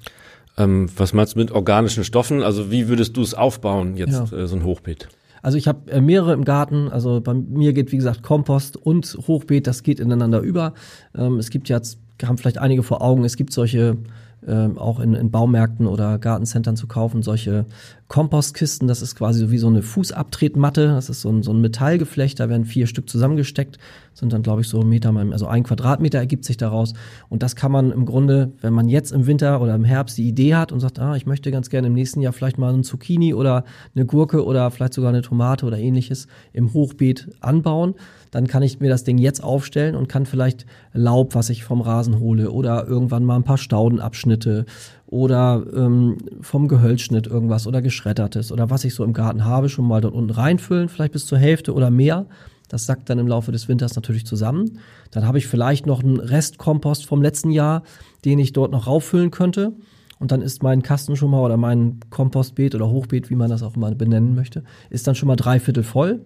Ähm, 0.59 0.89
was 0.97 1.13
meinst 1.13 1.35
du 1.35 1.39
mit 1.39 1.51
organischen 1.51 2.05
Stoffen? 2.05 2.43
Also 2.43 2.71
wie 2.71 2.89
würdest 2.89 3.17
du 3.17 3.23
es 3.23 3.35
aufbauen, 3.35 3.97
jetzt 3.97 4.13
ja. 4.13 4.39
äh, 4.39 4.47
so 4.47 4.57
ein 4.57 4.65
Hochbeet? 4.65 5.09
Also 5.43 5.59
ich 5.59 5.69
habe 5.69 5.91
äh, 5.91 6.01
mehrere 6.01 6.33
im 6.33 6.45
Garten. 6.45 6.89
Also 6.89 7.21
bei 7.21 7.35
mir 7.35 7.73
geht, 7.73 7.93
wie 7.93 7.97
gesagt, 7.97 8.23
Kompost 8.23 8.77
und 8.77 9.17
Hochbeet, 9.27 9.67
das 9.67 9.83
geht 9.83 10.01
ineinander 10.01 10.41
über. 10.41 10.75
Ähm, 11.17 11.39
es 11.39 11.51
gibt 11.51 11.69
jetzt, 11.69 11.99
haben 12.25 12.39
vielleicht 12.39 12.59
einige 12.59 12.83
vor 12.83 13.03
Augen, 13.03 13.25
es 13.25 13.37
gibt 13.37 13.53
solche 13.53 13.99
ähm, 14.47 14.79
auch 14.79 15.01
in, 15.01 15.15
in 15.15 15.31
Baumärkten 15.31 15.87
oder 15.87 16.19
Gartencentern 16.19 16.77
zu 16.77 16.87
kaufen, 16.87 17.23
solche 17.23 17.67
Kompostkisten. 18.08 18.87
Das 18.87 19.03
ist 19.03 19.17
quasi 19.17 19.41
so 19.41 19.50
wie 19.50 19.58
so 19.58 19.67
eine 19.67 19.82
Fußabtretmatte. 19.82 20.87
Das 20.88 21.11
ist 21.11 21.23
so 21.23 21.29
ein, 21.29 21.43
so 21.43 21.53
ein 21.53 21.61
Metallgeflecht, 21.61 22.38
da 22.38 22.49
werden 22.49 22.64
vier 22.64 22.87
Stück 22.87 23.08
zusammengesteckt, 23.08 23.79
sind 24.14 24.32
dann, 24.32 24.43
glaube 24.43 24.61
ich, 24.61 24.69
so 24.69 24.82
Meter, 24.82 25.14
also 25.32 25.47
ein 25.47 25.64
Quadratmeter 25.64 26.19
ergibt 26.19 26.44
sich 26.44 26.56
daraus. 26.56 26.94
Und 27.29 27.43
das 27.43 27.56
kann 27.56 27.73
man 27.73 27.91
im 27.91 28.06
Grunde, 28.06 28.53
wenn 28.61 28.73
man 28.73 28.88
jetzt 28.88 29.11
im 29.11 29.26
Winter 29.26 29.61
oder 29.61 29.75
im 29.75 29.85
Herbst 29.85 30.19
die 30.19 30.29
Idee 30.29 30.55
hat 30.55 30.70
und 30.70 30.81
sagt, 30.81 31.00
ah, 31.00 31.17
ich 31.17 31.26
möchte 31.26 31.50
ganz 31.50 31.69
gerne 31.69 31.88
im 31.88 31.94
nächsten 31.94 32.20
Jahr 32.20 32.32
vielleicht 32.32 32.58
mal 32.58 32.73
ein 32.73 32.85
Zucchini 32.85 33.35
oder 33.35 33.64
eine 33.94 34.06
Gurke 34.06 34.44
oder 34.44 34.70
vielleicht 34.70 34.94
sogar 34.94 35.11
eine 35.11 35.23
Tomate 35.23 35.67
oder 35.67 35.79
ähnliches 35.79 36.29
im 36.52 36.73
Hochbeet 36.73 37.29
anbauen, 37.41 37.94
dann 38.31 38.47
kann 38.47 38.62
ich 38.62 38.81
mir 38.81 38.88
das 38.88 39.05
Ding 39.05 39.19
jetzt 39.19 39.43
aufstellen 39.43 39.97
und 39.97 40.09
kann 40.09 40.26
vielleicht 40.26 40.67
Laub, 40.93 41.35
was 41.35 41.50
ich 41.50 41.64
vom 41.64 41.81
Rasen 41.81 42.20
hole 42.20 42.50
oder 42.50 42.87
irgendwann 42.87 43.25
mal 43.25 43.37
ein 43.37 43.44
paar 43.44 43.59
Staudenabschnitte 43.59 44.67
oder 45.06 45.64
ähm, 45.75 46.19
vom 46.41 46.69
Gehölzschnitt 46.69 47.26
irgendwas 47.26 47.67
oder 47.67 47.82
geschreddertes 47.82 48.50
oder 48.50 48.70
was 48.70 48.85
ich 48.85 48.94
so 48.94 49.05
im 49.05 49.12
Garten 49.12 49.44
habe, 49.44 49.69
schon 49.69 49.87
mal 49.87 50.00
dort 50.00 50.14
unten 50.14 50.31
reinfüllen, 50.31 50.88
vielleicht 50.88 51.12
bis 51.12 51.26
zur 51.26 51.38
Hälfte 51.38 51.73
oder 51.75 51.91
mehr. 51.91 52.26
Das 52.69 52.87
sackt 52.87 53.08
dann 53.08 53.20
im 53.20 53.29
Laufe 53.29 53.53
des 53.53 53.69
Winters 53.69 53.94
natürlich 53.94 54.26
zusammen. 54.26 54.81
Dann 55.12 55.25
habe 55.25 55.38
ich 55.38 55.47
vielleicht 55.47 55.87
noch 55.87 56.03
einen 56.03 56.19
Restkompost 56.19 57.06
vom 57.06 57.23
letzten 57.23 57.53
Jahr, 57.53 57.85
den 58.25 58.41
ich 58.41 58.53
dort 58.53 58.73
noch 58.73 58.88
rauffüllen 58.88 59.31
könnte. 59.31 59.73
Und 60.19 60.32
dann 60.32 60.43
ist 60.43 60.62
mein 60.62 60.82
Kasten 60.82 61.14
schon 61.14 61.31
mal 61.31 61.43
oder 61.43 61.56
mein 61.56 62.00
Kompostbeet 62.11 62.75
oder 62.75 62.88
Hochbeet, 62.88 63.31
wie 63.31 63.37
man 63.37 63.50
das 63.50 63.62
auch 63.62 63.76
immer 63.76 63.94
benennen 63.94 64.35
möchte, 64.35 64.64
ist 64.88 65.06
dann 65.06 65.14
schon 65.14 65.29
mal 65.29 65.37
dreiviertel 65.37 65.85
voll. 65.85 66.25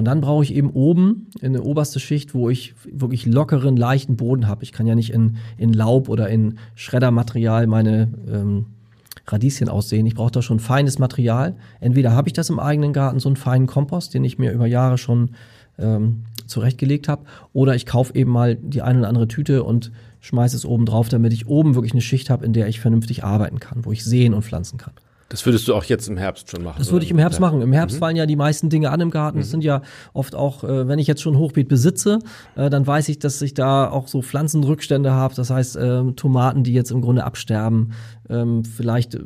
Und 0.00 0.06
dann 0.06 0.22
brauche 0.22 0.42
ich 0.42 0.54
eben 0.54 0.70
oben 0.70 1.26
in 1.42 1.52
der 1.52 1.66
oberste 1.66 2.00
Schicht, 2.00 2.32
wo 2.32 2.48
ich 2.48 2.74
wirklich 2.90 3.26
lockeren, 3.26 3.76
leichten 3.76 4.16
Boden 4.16 4.48
habe. 4.48 4.62
Ich 4.62 4.72
kann 4.72 4.86
ja 4.86 4.94
nicht 4.94 5.12
in, 5.12 5.36
in 5.58 5.74
Laub 5.74 6.08
oder 6.08 6.30
in 6.30 6.54
Schreddermaterial 6.74 7.66
meine 7.66 8.08
ähm, 8.26 8.64
Radieschen 9.26 9.68
aussehen. 9.68 10.06
Ich 10.06 10.14
brauche 10.14 10.30
da 10.30 10.40
schon 10.40 10.58
feines 10.58 10.98
Material. 10.98 11.54
Entweder 11.80 12.12
habe 12.12 12.30
ich 12.30 12.32
das 12.32 12.48
im 12.48 12.58
eigenen 12.58 12.94
Garten, 12.94 13.20
so 13.20 13.28
einen 13.28 13.36
feinen 13.36 13.66
Kompost, 13.66 14.14
den 14.14 14.24
ich 14.24 14.38
mir 14.38 14.52
über 14.52 14.64
Jahre 14.64 14.96
schon 14.96 15.32
ähm, 15.78 16.24
zurechtgelegt 16.46 17.06
habe, 17.06 17.26
oder 17.52 17.74
ich 17.74 17.84
kaufe 17.84 18.14
eben 18.14 18.30
mal 18.30 18.56
die 18.56 18.80
eine 18.80 19.00
oder 19.00 19.08
andere 19.08 19.28
Tüte 19.28 19.64
und 19.64 19.92
schmeiße 20.20 20.56
es 20.56 20.64
oben 20.64 20.86
drauf, 20.86 21.10
damit 21.10 21.34
ich 21.34 21.46
oben 21.46 21.74
wirklich 21.74 21.92
eine 21.92 22.00
Schicht 22.00 22.30
habe, 22.30 22.46
in 22.46 22.54
der 22.54 22.68
ich 22.68 22.80
vernünftig 22.80 23.22
arbeiten 23.22 23.60
kann, 23.60 23.84
wo 23.84 23.92
ich 23.92 24.02
sehen 24.02 24.32
und 24.32 24.46
pflanzen 24.46 24.78
kann. 24.78 24.94
Das 25.30 25.46
würdest 25.46 25.68
du 25.68 25.74
auch 25.74 25.84
jetzt 25.84 26.08
im 26.08 26.16
Herbst 26.16 26.50
schon 26.50 26.64
machen? 26.64 26.76
Das 26.78 26.90
würde 26.90 27.04
ich 27.04 27.10
im 27.12 27.18
Herbst 27.18 27.38
ja. 27.38 27.46
machen. 27.46 27.62
Im 27.62 27.72
Herbst 27.72 27.96
mhm. 27.96 28.00
fallen 28.00 28.16
ja 28.16 28.26
die 28.26 28.34
meisten 28.34 28.68
Dinge 28.68 28.90
an 28.90 29.00
im 29.00 29.10
Garten. 29.10 29.38
Mhm. 29.38 29.42
Das 29.42 29.50
sind 29.50 29.62
ja 29.62 29.80
oft 30.12 30.34
auch, 30.34 30.64
äh, 30.64 30.88
wenn 30.88 30.98
ich 30.98 31.06
jetzt 31.06 31.22
schon 31.22 31.38
Hochbeet 31.38 31.68
besitze, 31.68 32.18
äh, 32.56 32.68
dann 32.68 32.84
weiß 32.84 33.08
ich, 33.08 33.20
dass 33.20 33.40
ich 33.40 33.54
da 33.54 33.88
auch 33.88 34.08
so 34.08 34.22
Pflanzenrückstände 34.22 35.12
habe. 35.12 35.32
Das 35.36 35.50
heißt, 35.50 35.76
äh, 35.76 36.12
Tomaten, 36.14 36.64
die 36.64 36.72
jetzt 36.72 36.90
im 36.90 37.00
Grunde 37.00 37.22
absterben, 37.22 37.92
ähm, 38.28 38.64
vielleicht 38.64 39.14
äh, 39.14 39.20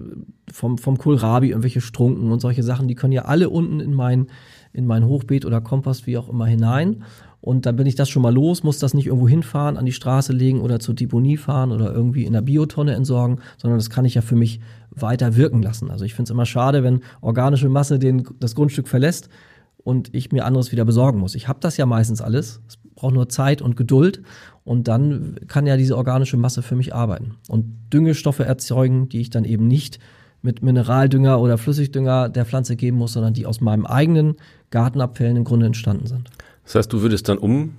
vom, 0.53 0.77
vom 0.77 0.99
Kohlrabi 0.99 1.49
irgendwelche 1.49 1.81
Strunken 1.81 2.31
und 2.31 2.41
solche 2.41 2.63
Sachen, 2.63 2.87
die 2.87 2.95
können 2.95 3.13
ja 3.15 3.25
alle 3.25 3.49
unten 3.49 3.81
in 3.81 3.95
mein, 3.95 4.27
in 4.75 4.87
mein 4.87 5.07
Hochbeet 5.07 5.47
oder 5.47 5.63
Kompost, 5.63 6.07
wie 6.07 6.19
auch 6.19 6.29
immer, 6.29 6.45
hinein. 6.47 7.03
Und 7.45 7.67
dann 7.67 7.77
bin 7.77 7.87
ich 7.87 7.95
das 7.95 8.09
schon 8.09 8.23
mal 8.23 8.33
los, 8.33 8.63
muss 8.63 8.79
das 8.79 8.95
nicht 8.95 9.05
irgendwo 9.05 9.29
hinfahren, 9.29 9.77
an 9.77 9.85
die 9.85 9.93
Straße 9.93 10.33
legen 10.33 10.63
oder 10.63 10.81
zur 10.81 10.95
Deponie 10.95 11.37
fahren 11.37 11.73
oder 11.73 11.93
irgendwie 11.93 12.25
in 12.25 12.33
der 12.33 12.41
Biotonne 12.41 12.95
entsorgen, 12.95 13.41
sondern 13.59 13.79
das 13.79 13.91
kann 13.91 14.07
ich 14.07 14.15
ja 14.15 14.23
für 14.23 14.35
mich 14.35 14.61
weiter 14.91 15.37
wirken 15.37 15.63
lassen. 15.63 15.91
Also 15.91 16.07
ich 16.07 16.15
finde 16.15 16.29
es 16.29 16.31
immer 16.31 16.47
schade, 16.47 16.83
wenn 16.83 17.03
organische 17.21 17.69
Masse 17.69 17.99
den, 17.99 18.27
das 18.41 18.55
Grundstück 18.55 18.89
verlässt 18.89 19.29
und 19.77 20.15
ich 20.15 20.33
mir 20.33 20.47
anderes 20.47 20.73
wieder 20.73 20.87
besorgen 20.87 21.19
muss. 21.19 21.35
Ich 21.35 21.47
habe 21.47 21.59
das 21.61 21.77
ja 21.77 21.85
meistens 21.85 22.23
alles. 22.23 22.63
Es 22.67 22.79
braucht 22.95 23.13
nur 23.13 23.29
Zeit 23.29 23.61
und 23.61 23.77
Geduld 23.77 24.23
und 24.65 24.89
dann 24.89 25.37
kann 25.47 25.67
ja 25.67 25.77
diese 25.77 25.99
organische 25.99 26.39
Masse 26.39 26.63
für 26.63 26.77
mich 26.77 26.95
arbeiten 26.95 27.35
und 27.49 27.67
Düngestoffe 27.93 28.47
erzeugen, 28.47 29.11
die 29.11 29.21
ich 29.21 29.29
dann 29.29 29.45
eben 29.45 29.69
nicht 29.69 29.99
mit 30.41 30.63
Mineraldünger 30.63 31.39
oder 31.39 31.59
Flüssigdünger 31.59 32.31
der 32.31 32.47
Pflanze 32.47 32.75
geben 32.75 32.97
muss, 32.97 33.13
sondern 33.13 33.35
die 33.35 33.45
aus 33.45 33.61
meinem 33.61 33.85
eigenen 33.85 34.37
Gartenabfällen 34.71 35.37
im 35.37 35.45
Grunde 35.45 35.67
entstanden 35.67 36.07
sind. 36.07 36.31
Das 36.65 36.75
heißt, 36.75 36.93
du 36.93 37.03
würdest 37.03 37.29
dann 37.29 37.39
um, 37.39 37.75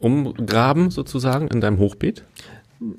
umgraben 0.00 0.90
sozusagen 0.90 1.48
in 1.48 1.60
deinem 1.60 1.78
Hochbeet? 1.78 2.24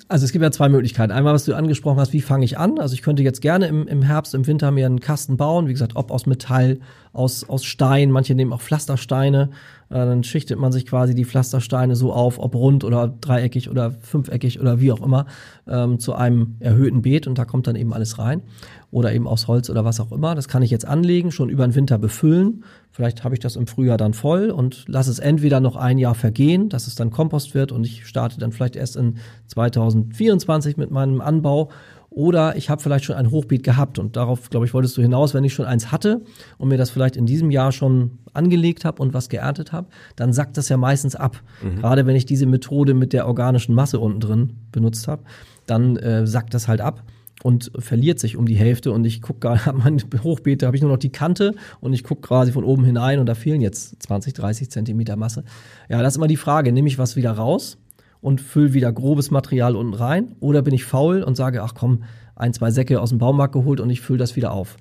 Also 0.07 0.25
es 0.25 0.31
gibt 0.31 0.43
ja 0.43 0.51
zwei 0.51 0.69
Möglichkeiten. 0.69 1.11
Einmal, 1.11 1.33
was 1.33 1.45
du 1.45 1.55
angesprochen 1.55 1.99
hast, 1.99 2.13
wie 2.13 2.21
fange 2.21 2.45
ich 2.45 2.57
an? 2.57 2.79
Also 2.79 2.93
ich 2.93 3.01
könnte 3.01 3.23
jetzt 3.23 3.41
gerne 3.41 3.67
im, 3.67 3.87
im 3.87 4.01
Herbst, 4.01 4.33
im 4.33 4.47
Winter 4.47 4.71
mir 4.71 4.85
einen 4.85 5.01
Kasten 5.01 5.35
bauen, 5.35 5.67
wie 5.67 5.73
gesagt, 5.73 5.95
ob 5.95 6.11
aus 6.11 6.25
Metall, 6.25 6.79
aus, 7.11 7.47
aus 7.49 7.65
Stein, 7.65 8.11
manche 8.11 8.33
nehmen 8.33 8.53
auch 8.53 8.61
Pflastersteine, 8.61 9.49
dann 9.89 10.23
schichtet 10.23 10.57
man 10.57 10.71
sich 10.71 10.85
quasi 10.85 11.13
die 11.13 11.25
Pflastersteine 11.25 11.95
so 11.95 12.13
auf, 12.13 12.39
ob 12.39 12.55
rund 12.55 12.83
oder 12.83 13.07
dreieckig 13.07 13.69
oder 13.69 13.91
fünfeckig 13.91 14.59
oder 14.59 14.79
wie 14.79 14.91
auch 14.91 15.01
immer, 15.01 15.27
ähm, 15.67 15.99
zu 15.99 16.15
einem 16.15 16.55
erhöhten 16.59 17.03
Beet 17.03 17.27
und 17.27 17.37
da 17.37 17.45
kommt 17.45 17.67
dann 17.67 17.75
eben 17.75 17.93
alles 17.93 18.17
rein. 18.17 18.41
Oder 18.89 19.13
eben 19.13 19.27
aus 19.27 19.47
Holz 19.47 19.69
oder 19.69 19.85
was 19.85 19.99
auch 19.99 20.11
immer. 20.11 20.35
Das 20.35 20.47
kann 20.47 20.63
ich 20.63 20.71
jetzt 20.71 20.87
anlegen, 20.87 21.31
schon 21.31 21.49
über 21.49 21.67
den 21.67 21.75
Winter 21.75 21.97
befüllen. 21.97 22.63
Vielleicht 22.93 23.23
habe 23.23 23.33
ich 23.33 23.39
das 23.39 23.55
im 23.55 23.65
Frühjahr 23.65 23.97
dann 23.97 24.13
voll 24.13 24.51
und 24.51 24.85
lasse 24.87 25.09
es 25.09 25.17
entweder 25.17 25.59
noch 25.59 25.75
ein 25.75 25.97
Jahr 25.97 26.13
vergehen, 26.13 26.69
dass 26.69 26.85
es 26.85 26.93
dann 26.93 27.09
Kompost 27.09 27.55
wird 27.55 27.71
und 27.71 27.83
ich 27.83 28.05
starte 28.05 28.39
dann 28.39 28.51
vielleicht 28.51 28.75
erst 28.75 28.95
in 28.95 29.17
2024 29.47 30.77
mit 30.77 30.91
meinem 30.91 31.19
Anbau 31.19 31.69
oder 32.11 32.55
ich 32.55 32.69
habe 32.69 32.83
vielleicht 32.83 33.05
schon 33.05 33.15
ein 33.15 33.31
Hochbeet 33.31 33.63
gehabt 33.63 33.97
und 33.97 34.15
darauf, 34.15 34.51
glaube 34.51 34.67
ich, 34.67 34.75
wolltest 34.75 34.95
du 34.95 35.01
hinaus, 35.01 35.33
wenn 35.33 35.43
ich 35.43 35.55
schon 35.55 35.65
eins 35.65 35.91
hatte 35.91 36.21
und 36.59 36.69
mir 36.69 36.77
das 36.77 36.91
vielleicht 36.91 37.15
in 37.15 37.25
diesem 37.25 37.49
Jahr 37.49 37.71
schon 37.71 38.19
angelegt 38.31 38.85
habe 38.85 39.01
und 39.01 39.15
was 39.15 39.27
geerntet 39.27 39.71
habe, 39.71 39.87
dann 40.15 40.31
sackt 40.31 40.55
das 40.57 40.69
ja 40.69 40.77
meistens 40.77 41.15
ab. 41.15 41.41
Mhm. 41.63 41.77
Gerade 41.77 42.05
wenn 42.05 42.15
ich 42.15 42.27
diese 42.27 42.45
Methode 42.45 42.93
mit 42.93 43.11
der 43.11 43.25
organischen 43.25 43.73
Masse 43.73 43.99
unten 43.99 44.19
drin 44.19 44.53
benutzt 44.71 45.07
habe, 45.07 45.23
dann 45.65 45.97
äh, 45.97 46.27
sackt 46.27 46.53
das 46.53 46.67
halt 46.67 46.81
ab 46.81 47.01
und 47.43 47.71
verliert 47.77 48.19
sich 48.19 48.37
um 48.37 48.45
die 48.45 48.55
Hälfte 48.55 48.91
und 48.91 49.05
ich 49.05 49.21
gucke 49.21 49.41
gerade, 49.41 49.73
mein 49.77 50.01
Hochbeet, 50.23 50.61
da 50.61 50.67
habe 50.67 50.77
ich 50.77 50.81
nur 50.81 50.91
noch 50.91 50.97
die 50.97 51.11
Kante 51.11 51.53
und 51.81 51.93
ich 51.93 52.03
gucke 52.03 52.21
quasi 52.21 52.51
von 52.51 52.63
oben 52.63 52.83
hinein 52.83 53.19
und 53.19 53.27
da 53.27 53.35
fehlen 53.35 53.61
jetzt 53.61 54.01
20, 54.01 54.33
30 54.33 54.71
Zentimeter 54.71 55.15
Masse. 55.15 55.43
Ja, 55.89 56.01
das 56.01 56.13
ist 56.13 56.17
immer 56.17 56.27
die 56.27 56.37
Frage, 56.37 56.71
nehme 56.71 56.87
ich 56.87 56.97
was 56.97 57.15
wieder 57.15 57.31
raus 57.31 57.77
und 58.21 58.39
fülle 58.39 58.73
wieder 58.73 58.91
grobes 58.91 59.29
Material 59.29 59.75
unten 59.75 59.93
rein? 59.93 60.35
Oder 60.39 60.61
bin 60.61 60.73
ich 60.73 60.85
faul 60.85 61.21
und 61.21 61.35
sage, 61.35 61.61
ach 61.61 61.73
komm, 61.75 62.03
ein, 62.35 62.53
zwei 62.53 62.71
Säcke 62.71 63.01
aus 63.01 63.09
dem 63.09 63.19
Baumarkt 63.19 63.53
geholt 63.53 63.81
und 63.81 63.89
ich 63.89 64.01
fülle 64.01 64.19
das 64.19 64.35
wieder 64.37 64.53
auf? 64.53 64.77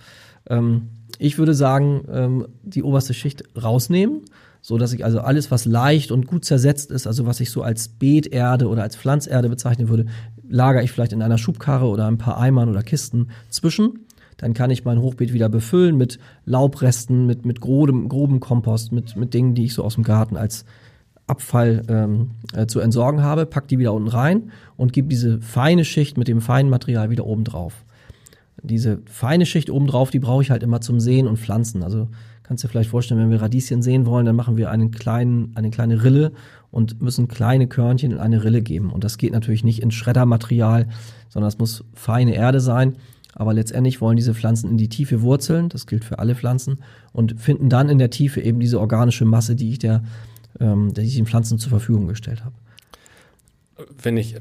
Ähm, 0.49 0.89
ich 1.19 1.39
würde 1.39 1.55
sagen, 1.55 2.05
ähm, 2.11 2.47
die 2.63 2.85
oberste 2.85 3.15
Schicht 3.15 3.43
rausnehmen, 3.61 4.23
so 4.61 4.79
dass 4.79 4.93
ich 4.93 5.05
also 5.05 5.21
alles, 5.21 5.51
was 5.51 5.65
leicht 5.65 6.13
und 6.13 6.29
gut 6.29 6.45
zersetzt 6.45 6.93
ist, 6.93 7.09
also 7.09 7.27
was 7.27 7.41
ich 7.41 7.51
so 7.51 7.63
als 7.63 7.89
Beeterde 7.89 8.69
oder 8.69 8.83
als 8.83 8.95
Pflanzerde 8.95 9.49
bezeichnen 9.49 9.89
würde, 9.89 10.07
lagere 10.53 10.85
ich 10.85 10.93
vielleicht 10.93 11.13
in 11.13 11.23
einer 11.23 11.39
Schubkarre 11.39 11.87
oder 11.87 12.07
ein 12.07 12.19
paar 12.19 12.39
Eimern 12.39 12.69
oder 12.69 12.83
Kisten 12.83 13.29
zwischen. 13.49 14.01
Dann 14.37 14.55
kann 14.55 14.71
ich 14.71 14.85
mein 14.85 15.01
Hochbeet 15.01 15.33
wieder 15.33 15.49
befüllen 15.49 15.97
mit 15.97 16.19
Laubresten, 16.45 17.27
mit, 17.27 17.47
mit 17.47 17.61
grobem, 17.61 18.09
grobem 18.09 18.41
Kompost, 18.41 18.93
mit, 18.93 19.17
mit 19.17 19.35
Dingen, 19.35 19.55
die 19.55 19.65
ich 19.65 19.75
so 19.75 19.83
aus 19.83 19.95
dem 19.95 20.05
Garten 20.05 20.37
als 20.37 20.65
Abfall 21.27 21.83
ähm, 21.89 22.33
äh, 22.55 22.67
zu 22.67 22.81
entsorgen 22.81 23.23
habe, 23.23 23.47
pack 23.47 23.69
die 23.69 23.79
wieder 23.79 23.95
unten 23.95 24.09
rein 24.09 24.51
und 24.77 24.93
gebe 24.93 25.09
diese 25.09 25.41
feine 25.41 25.85
Schicht 25.85 26.19
mit 26.19 26.29
dem 26.29 26.41
feinen 26.41 26.71
Material 26.71 27.11
wieder 27.11 27.25
oben 27.25 27.45
drauf. 27.45 27.85
Diese 28.63 28.99
feine 29.07 29.47
Schicht 29.47 29.71
oben 29.71 29.87
drauf, 29.87 30.11
die 30.11 30.19
brauche 30.19 30.43
ich 30.43 30.51
halt 30.51 30.63
immer 30.63 30.81
zum 30.81 31.01
Sehen 31.01 31.27
und 31.27 31.39
Pflanzen. 31.39 31.83
Also 31.83 32.09
kannst 32.43 32.63
du 32.63 32.69
dir 32.69 32.73
vielleicht 32.73 32.91
vorstellen, 32.91 33.21
wenn 33.21 33.31
wir 33.31 33.41
Radieschen 33.41 33.83
sehen 33.83 34.05
wollen, 34.05 34.27
dann 34.27 34.37
machen 34.37 34.57
wir 34.57 34.71
einen 34.71 34.91
kleinen, 34.91 35.53
eine 35.55 35.71
kleine 35.71 36.05
Rille 36.05 36.33
und 36.73 37.01
müssen 37.01 37.29
kleine 37.29 37.69
Körnchen 37.69 38.11
in 38.11 38.19
eine 38.19 38.43
Rille 38.43 38.63
geben. 38.63 38.91
Und 38.91 39.05
das 39.05 39.19
geht 39.19 39.33
natürlich 39.33 39.63
nicht 39.63 39.81
in 39.81 39.93
Schreddermaterial, 39.93 40.89
sondern 41.29 41.49
es 41.49 41.59
muss 41.59 41.85
feine 41.95 42.35
Erde 42.35 42.59
sein. 42.59 42.97
Aber 43.35 43.55
letztendlich 43.55 44.01
wollen 44.01 44.17
diese 44.17 44.35
Pflanzen 44.35 44.71
in 44.71 44.77
die 44.77 44.89
Tiefe 44.89 45.23
wurzeln, 45.23 45.69
das 45.69 45.87
gilt 45.87 46.05
für 46.05 46.19
alle 46.19 46.35
Pflanzen, 46.35 46.81
und 47.13 47.41
finden 47.41 47.71
dann 47.71 47.89
in 47.89 47.99
der 47.99 48.11
Tiefe 48.11 48.41
eben 48.41 48.59
diese 48.59 48.81
organische 48.81 49.25
Masse, 49.25 49.55
die 49.55 49.71
ich 49.71 49.79
der 49.79 50.03
ähm, 50.61 50.93
die 50.95 51.03
ich 51.03 51.17
den 51.17 51.27
Pflanzen 51.27 51.59
zur 51.59 51.71
Verfügung 51.71 52.09
gestellt 52.09 52.45
habe. 52.45 52.55
Wenn 54.03 54.17
ich 54.17 54.37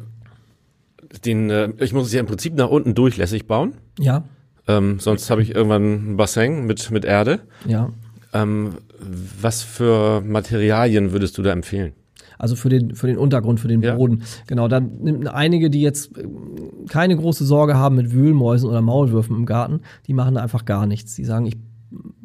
den, 1.26 1.50
äh, 1.50 1.72
ich 1.80 1.94
muss 1.94 2.08
es 2.08 2.14
ja 2.14 2.20
im 2.20 2.26
Prinzip 2.26 2.56
nach 2.56 2.70
unten 2.70 2.96
durchlässig 2.96 3.48
bauen. 3.48 3.74
Ja. 4.00 4.24
Ähm, 4.68 5.00
sonst 5.00 5.30
habe 5.30 5.42
ich 5.42 5.56
irgendwann 5.56 6.14
ein 6.14 6.18
Bassin 6.18 6.66
mit, 6.66 6.92
mit 6.92 7.06
Erde. 7.06 7.42
Ja. 7.66 7.92
Ähm, 8.34 8.78
was 9.42 9.64
für 9.64 10.22
Materialien 10.22 11.12
würdest 11.12 11.38
du 11.38 11.42
da 11.42 11.52
empfehlen? 11.52 11.94
Also 12.38 12.56
für 12.56 12.70
den, 12.70 12.96
für 12.96 13.08
den 13.08 13.18
Untergrund, 13.18 13.60
für 13.60 13.68
den 13.68 13.82
Boden. 13.82 14.20
Ja. 14.20 14.26
Genau, 14.48 14.68
da 14.68 14.80
nimmt 14.80 15.28
einige, 15.28 15.70
die 15.70 15.82
jetzt 15.82 16.18
äh, 16.18 16.28
keine 16.90 17.16
große 17.16 17.46
Sorge 17.46 17.78
haben 17.78 17.96
mit 17.96 18.12
Wühlmäusen 18.12 18.70
oder 18.70 18.82
Maulwürfen 18.82 19.36
im 19.36 19.46
Garten, 19.46 19.82
die 20.08 20.14
machen 20.14 20.36
da 20.36 20.42
einfach 20.42 20.66
gar 20.66 20.86
nichts. 20.86 21.16
Die 21.16 21.26
sagen, 21.26 21.46
ich 21.46 21.58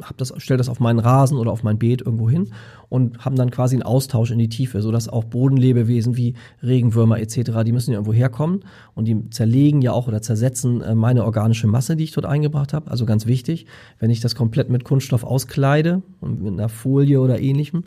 hab 0.00 0.16
das, 0.16 0.32
stell 0.38 0.56
das 0.56 0.68
auf 0.68 0.80
meinen 0.80 0.98
Rasen 0.98 1.38
oder 1.38 1.50
auf 1.50 1.62
mein 1.62 1.78
Beet 1.78 2.02
irgendwo 2.02 2.30
hin 2.30 2.50
und 2.88 3.24
haben 3.24 3.36
dann 3.36 3.50
quasi 3.50 3.74
einen 3.74 3.82
Austausch 3.82 4.30
in 4.30 4.38
die 4.38 4.48
Tiefe, 4.48 4.80
sodass 4.80 5.08
auch 5.08 5.24
Bodenlebewesen 5.24 6.16
wie 6.16 6.34
Regenwürmer 6.62 7.18
etc., 7.18 7.62
die 7.64 7.72
müssen 7.72 7.90
ja 7.90 7.96
irgendwo 7.96 8.12
herkommen 8.12 8.60
und 8.94 9.06
die 9.06 9.28
zerlegen 9.30 9.82
ja 9.82 9.92
auch 9.92 10.06
oder 10.06 10.22
zersetzen 10.22 10.82
äh, 10.82 10.94
meine 10.94 11.24
organische 11.24 11.66
Masse, 11.66 11.96
die 11.96 12.04
ich 12.04 12.12
dort 12.12 12.26
eingebracht 12.26 12.72
habe. 12.72 12.90
Also 12.90 13.06
ganz 13.06 13.26
wichtig, 13.26 13.66
wenn 13.98 14.10
ich 14.10 14.20
das 14.20 14.34
komplett 14.34 14.70
mit 14.70 14.84
Kunststoff 14.84 15.24
auskleide 15.24 16.02
und 16.20 16.42
mit 16.42 16.52
einer 16.52 16.68
Folie 16.68 17.20
oder 17.20 17.40
ähnlichem, 17.40 17.84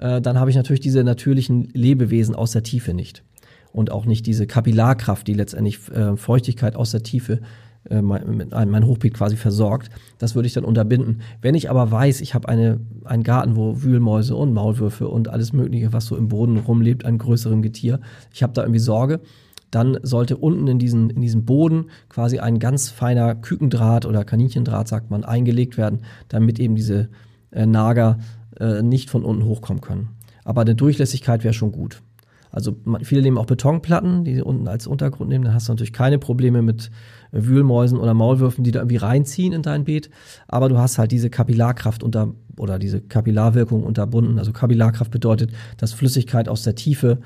äh, 0.00 0.20
dann 0.20 0.38
habe 0.38 0.50
ich 0.50 0.56
natürlich 0.56 0.80
diese 0.80 1.04
natürlichen 1.04 1.68
Lebewesen 1.72 2.34
aus 2.34 2.52
der 2.52 2.62
Tiefe 2.62 2.94
nicht. 2.94 3.22
Und 3.72 3.92
auch 3.92 4.04
nicht 4.04 4.26
diese 4.26 4.48
Kapillarkraft, 4.48 5.28
die 5.28 5.34
letztendlich 5.34 5.78
äh, 5.92 6.16
Feuchtigkeit 6.16 6.74
aus 6.74 6.90
der 6.90 7.04
Tiefe 7.04 7.40
äh, 7.88 8.02
mein, 8.02 8.48
mein 8.50 8.86
Hochbeet 8.86 9.14
quasi 9.14 9.36
versorgt. 9.36 9.90
Das 10.18 10.34
würde 10.34 10.48
ich 10.48 10.54
dann 10.54 10.64
unterbinden. 10.64 11.20
Wenn 11.40 11.54
ich 11.54 11.70
aber 11.70 11.90
weiß, 11.90 12.20
ich 12.20 12.34
habe 12.34 12.48
eine, 12.48 12.80
einen 13.04 13.22
Garten, 13.22 13.54
wo 13.54 13.82
Wühlmäuse 13.82 14.34
und 14.34 14.52
Maulwürfe 14.52 15.06
und 15.06 15.28
alles 15.28 15.52
Mögliche, 15.52 15.92
was 15.92 16.06
so 16.06 16.16
im 16.16 16.28
Boden 16.28 16.56
rumlebt, 16.56 17.04
an 17.04 17.18
größerem 17.18 17.62
Getier, 17.62 18.00
ich 18.32 18.42
habe 18.42 18.54
da 18.54 18.62
irgendwie 18.62 18.80
Sorge, 18.80 19.20
dann 19.70 19.98
sollte 20.02 20.36
unten 20.36 20.66
in 20.66 20.80
diesen, 20.80 21.10
in 21.10 21.20
diesen 21.20 21.44
Boden 21.44 21.90
quasi 22.08 22.40
ein 22.40 22.58
ganz 22.58 22.88
feiner 22.88 23.36
Kükendraht 23.36 24.04
oder 24.04 24.24
Kaninchendraht, 24.24 24.88
sagt 24.88 25.10
man, 25.10 25.24
eingelegt 25.24 25.76
werden, 25.76 26.00
damit 26.28 26.58
eben 26.58 26.74
diese 26.74 27.08
äh, 27.52 27.66
Nager 27.66 28.18
äh, 28.60 28.82
nicht 28.82 29.10
von 29.10 29.24
unten 29.24 29.44
hochkommen 29.44 29.80
können. 29.80 30.10
Aber 30.44 30.60
eine 30.62 30.74
Durchlässigkeit 30.74 31.44
wäre 31.44 31.54
schon 31.54 31.72
gut. 31.72 32.02
Also 32.50 32.76
man, 32.84 33.04
viele 33.04 33.22
nehmen 33.22 33.38
auch 33.38 33.46
Betonplatten, 33.46 34.24
die 34.24 34.42
unten 34.42 34.66
als 34.66 34.86
Untergrund 34.86 35.30
nehmen, 35.30 35.44
dann 35.44 35.54
hast 35.54 35.68
du 35.68 35.72
natürlich 35.72 35.92
keine 35.92 36.18
Probleme 36.18 36.62
mit 36.62 36.90
Wühlmäusen 37.30 37.98
oder 37.98 38.12
Maulwürfen, 38.12 38.64
die 38.64 38.72
da 38.72 38.80
irgendwie 38.80 38.96
reinziehen 38.96 39.52
in 39.52 39.62
dein 39.62 39.84
Beet. 39.84 40.10
Aber 40.48 40.68
du 40.68 40.78
hast 40.78 40.98
halt 40.98 41.12
diese 41.12 41.30
Kapillarkraft 41.30 42.02
unter 42.02 42.34
oder 42.58 42.78
diese 42.78 43.00
Kapillarwirkung 43.00 43.84
unterbunden. 43.84 44.38
Also 44.38 44.52
Kapillarkraft 44.52 45.10
bedeutet, 45.10 45.52
dass 45.76 45.92
Flüssigkeit 45.92 46.48
aus 46.48 46.62
der 46.62 46.74
Tiefe 46.74 47.18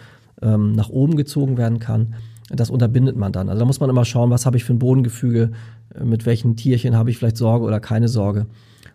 ähm, 0.42 0.72
nach 0.72 0.90
oben 0.90 1.16
gezogen 1.16 1.56
werden 1.56 1.78
kann. 1.78 2.14
Das 2.50 2.68
unterbindet 2.68 3.16
man 3.16 3.32
dann. 3.32 3.48
Also 3.48 3.60
da 3.60 3.64
muss 3.64 3.80
man 3.80 3.88
immer 3.88 4.04
schauen, 4.04 4.30
was 4.30 4.44
habe 4.44 4.58
ich 4.58 4.64
für 4.64 4.74
ein 4.74 4.78
Bodengefüge, 4.78 5.52
äh, 5.94 6.04
mit 6.04 6.26
welchen 6.26 6.56
Tierchen 6.56 6.94
habe 6.94 7.10
ich 7.10 7.16
vielleicht 7.16 7.38
Sorge 7.38 7.64
oder 7.64 7.80
keine 7.80 8.08
Sorge. 8.08 8.46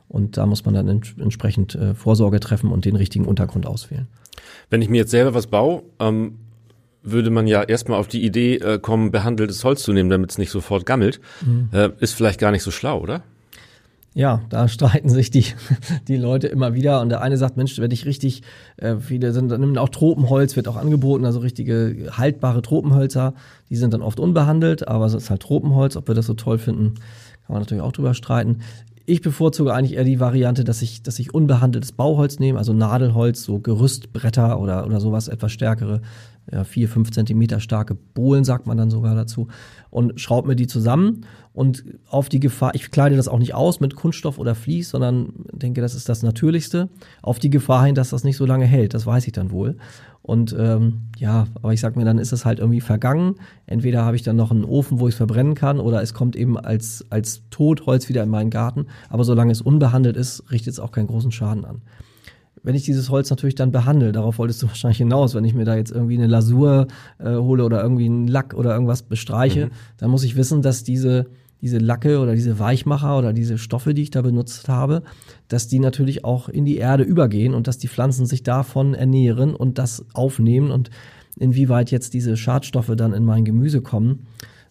Und 0.09 0.37
da 0.37 0.45
muss 0.45 0.65
man 0.65 0.73
dann 0.73 0.87
ent 0.89 1.15
entsprechend 1.19 1.75
äh, 1.75 1.93
Vorsorge 1.93 2.39
treffen 2.39 2.71
und 2.71 2.83
den 2.83 2.95
richtigen 2.95 3.25
Untergrund 3.25 3.65
auswählen. 3.65 4.07
Wenn 4.69 4.81
ich 4.81 4.89
mir 4.89 4.97
jetzt 4.97 5.11
selber 5.11 5.33
was 5.33 5.47
baue, 5.47 5.83
ähm, 5.99 6.39
würde 7.01 7.29
man 7.29 7.47
ja 7.47 7.63
erstmal 7.63 7.99
auf 7.99 8.07
die 8.07 8.25
Idee 8.25 8.55
äh, 8.55 8.79
kommen, 8.79 9.11
behandeltes 9.11 9.63
Holz 9.63 9.83
zu 9.83 9.93
nehmen, 9.93 10.09
damit 10.09 10.31
es 10.31 10.37
nicht 10.37 10.51
sofort 10.51 10.85
gammelt. 10.85 11.21
Mhm. 11.45 11.69
Äh, 11.71 11.91
ist 11.99 12.13
vielleicht 12.13 12.39
gar 12.39 12.51
nicht 12.51 12.63
so 12.63 12.71
schlau, 12.71 12.99
oder? 12.99 13.23
Ja, 14.13 14.41
da 14.49 14.67
streiten 14.67 15.09
sich 15.09 15.31
die, 15.31 15.45
die 16.07 16.17
Leute 16.17 16.47
immer 16.47 16.73
wieder. 16.73 17.01
Und 17.01 17.09
der 17.09 17.21
eine 17.21 17.37
sagt, 17.37 17.57
Mensch, 17.57 17.79
wenn 17.79 17.91
ich 17.91 18.05
richtig, 18.05 18.41
äh, 18.77 18.97
viele 18.97 19.31
sind, 19.31 19.49
dann 19.49 19.77
auch 19.77 19.89
Tropenholz, 19.89 20.55
wird 20.55 20.67
auch 20.67 20.75
angeboten, 20.75 21.25
also 21.25 21.39
richtige 21.39 22.09
haltbare 22.17 22.61
Tropenhölzer. 22.61 23.33
Die 23.69 23.75
sind 23.75 23.93
dann 23.93 24.01
oft 24.01 24.19
unbehandelt, 24.19 24.87
aber 24.87 25.05
es 25.05 25.13
ist 25.13 25.29
halt 25.29 25.41
Tropenholz. 25.41 25.95
Ob 25.95 26.07
wir 26.07 26.15
das 26.15 26.25
so 26.25 26.33
toll 26.33 26.57
finden, 26.57 26.95
kann 27.45 27.53
man 27.53 27.61
natürlich 27.61 27.83
auch 27.83 27.91
drüber 27.91 28.13
streiten. 28.13 28.61
Ich 29.09 29.23
bevorzuge 29.23 29.73
eigentlich 29.73 29.97
eher 29.97 30.03
die 30.03 30.19
Variante, 30.19 30.63
dass 30.63 30.83
ich, 30.83 31.01
dass 31.01 31.17
ich 31.17 31.33
unbehandeltes 31.33 31.93
Bauholz 31.93 32.37
nehme, 32.37 32.59
also 32.59 32.73
Nadelholz, 32.73 33.41
so 33.41 33.57
Gerüstbretter 33.57 34.59
oder, 34.59 34.85
oder 34.85 34.99
sowas, 34.99 35.27
etwas 35.27 35.51
stärkere, 35.51 36.01
ja, 36.51 36.63
vier, 36.63 36.89
fünf 36.89 37.11
Zentimeter 37.11 37.59
starke 37.59 37.95
Bohlen, 37.95 38.43
sagt 38.43 38.67
man 38.67 38.77
dann 38.77 38.89
sogar 38.89 39.15
dazu, 39.15 39.47
und 39.89 40.19
schraube 40.19 40.47
mir 40.47 40.55
die 40.55 40.67
zusammen 40.67 41.25
und 41.53 41.83
auf 42.07 42.29
die 42.29 42.39
Gefahr, 42.39 42.75
ich 42.75 42.91
kleide 42.91 43.15
das 43.15 43.27
auch 43.27 43.39
nicht 43.39 43.53
aus 43.53 43.79
mit 43.79 43.95
Kunststoff 43.95 44.39
oder 44.39 44.55
Vlies, 44.55 44.89
sondern 44.89 45.33
denke, 45.51 45.81
das 45.81 45.95
ist 45.95 46.09
das 46.09 46.23
Natürlichste, 46.23 46.89
auf 47.21 47.39
die 47.39 47.49
Gefahr 47.49 47.85
hin, 47.85 47.95
dass 47.95 48.09
das 48.09 48.23
nicht 48.23 48.37
so 48.37 48.45
lange 48.45 48.65
hält, 48.65 48.93
das 48.93 49.05
weiß 49.05 49.27
ich 49.27 49.33
dann 49.33 49.51
wohl. 49.51 49.77
Und 50.21 50.55
ähm, 50.57 51.07
ja, 51.17 51.47
aber 51.55 51.73
ich 51.73 51.79
sag 51.79 51.95
mir, 51.95 52.05
dann 52.05 52.19
ist 52.19 52.33
es 52.33 52.45
halt 52.45 52.59
irgendwie 52.59 52.81
vergangen. 52.81 53.35
Entweder 53.65 54.05
habe 54.05 54.15
ich 54.15 54.21
dann 54.21 54.35
noch 54.35 54.51
einen 54.51 54.65
Ofen, 54.65 54.99
wo 54.99 55.07
ich 55.07 55.13
es 55.13 55.17
verbrennen 55.17 55.55
kann, 55.55 55.79
oder 55.79 56.03
es 56.03 56.13
kommt 56.13 56.35
eben 56.35 56.57
als, 56.57 57.05
als 57.09 57.41
Totholz 57.49 58.09
wieder 58.09 58.21
in 58.21 58.29
meinen 58.29 58.49
Garten. 58.49 58.87
Aber 59.09 59.23
solange 59.23 59.51
es 59.51 59.61
unbehandelt 59.61 60.17
ist, 60.17 60.51
richtet 60.51 60.73
es 60.73 60.79
auch 60.79 60.91
keinen 60.91 61.07
großen 61.07 61.31
Schaden 61.31 61.65
an. 61.65 61.81
Wenn 62.63 62.75
ich 62.75 62.83
dieses 62.83 63.09
Holz 63.09 63.29
natürlich 63.29 63.55
dann 63.55 63.71
behandle, 63.71 64.11
darauf 64.11 64.37
wolltest 64.37 64.61
du 64.61 64.67
wahrscheinlich 64.69 64.97
hinaus, 64.97 65.35
wenn 65.35 65.45
ich 65.45 65.53
mir 65.53 65.65
da 65.65 65.75
jetzt 65.75 65.91
irgendwie 65.91 66.17
eine 66.17 66.27
Lasur 66.27 66.87
äh, 67.19 67.35
hole 67.35 67.63
oder 67.63 67.81
irgendwie 67.81 68.05
einen 68.05 68.27
Lack 68.27 68.53
oder 68.53 68.73
irgendwas 68.73 69.03
bestreiche, 69.03 69.67
mhm. 69.67 69.71
dann 69.97 70.11
muss 70.11 70.23
ich 70.23 70.35
wissen, 70.35 70.61
dass 70.61 70.83
diese 70.83 71.27
diese 71.61 71.77
Lacke 71.77 72.19
oder 72.19 72.35
diese 72.35 72.59
Weichmacher 72.59 73.17
oder 73.17 73.33
diese 73.33 73.57
Stoffe, 73.57 73.93
die 73.93 74.03
ich 74.03 74.11
da 74.11 74.21
benutzt 74.21 74.69
habe, 74.69 75.03
dass 75.47 75.67
die 75.67 75.79
natürlich 75.79 76.23
auch 76.23 76.47
in 76.47 76.65
die 76.65 76.77
Erde 76.77 77.03
übergehen 77.03 77.53
und 77.53 77.67
dass 77.67 77.77
die 77.77 77.87
Pflanzen 77.87 78.25
sich 78.25 78.43
davon 78.43 78.93
ernähren 78.93 79.55
und 79.55 79.77
das 79.77 80.05
aufnehmen 80.13 80.71
und 80.71 80.89
inwieweit 81.37 81.91
jetzt 81.91 82.13
diese 82.13 82.37
Schadstoffe 82.37 82.93
dann 82.95 83.13
in 83.13 83.25
mein 83.25 83.45
Gemüse 83.45 83.81
kommen, 83.81 84.27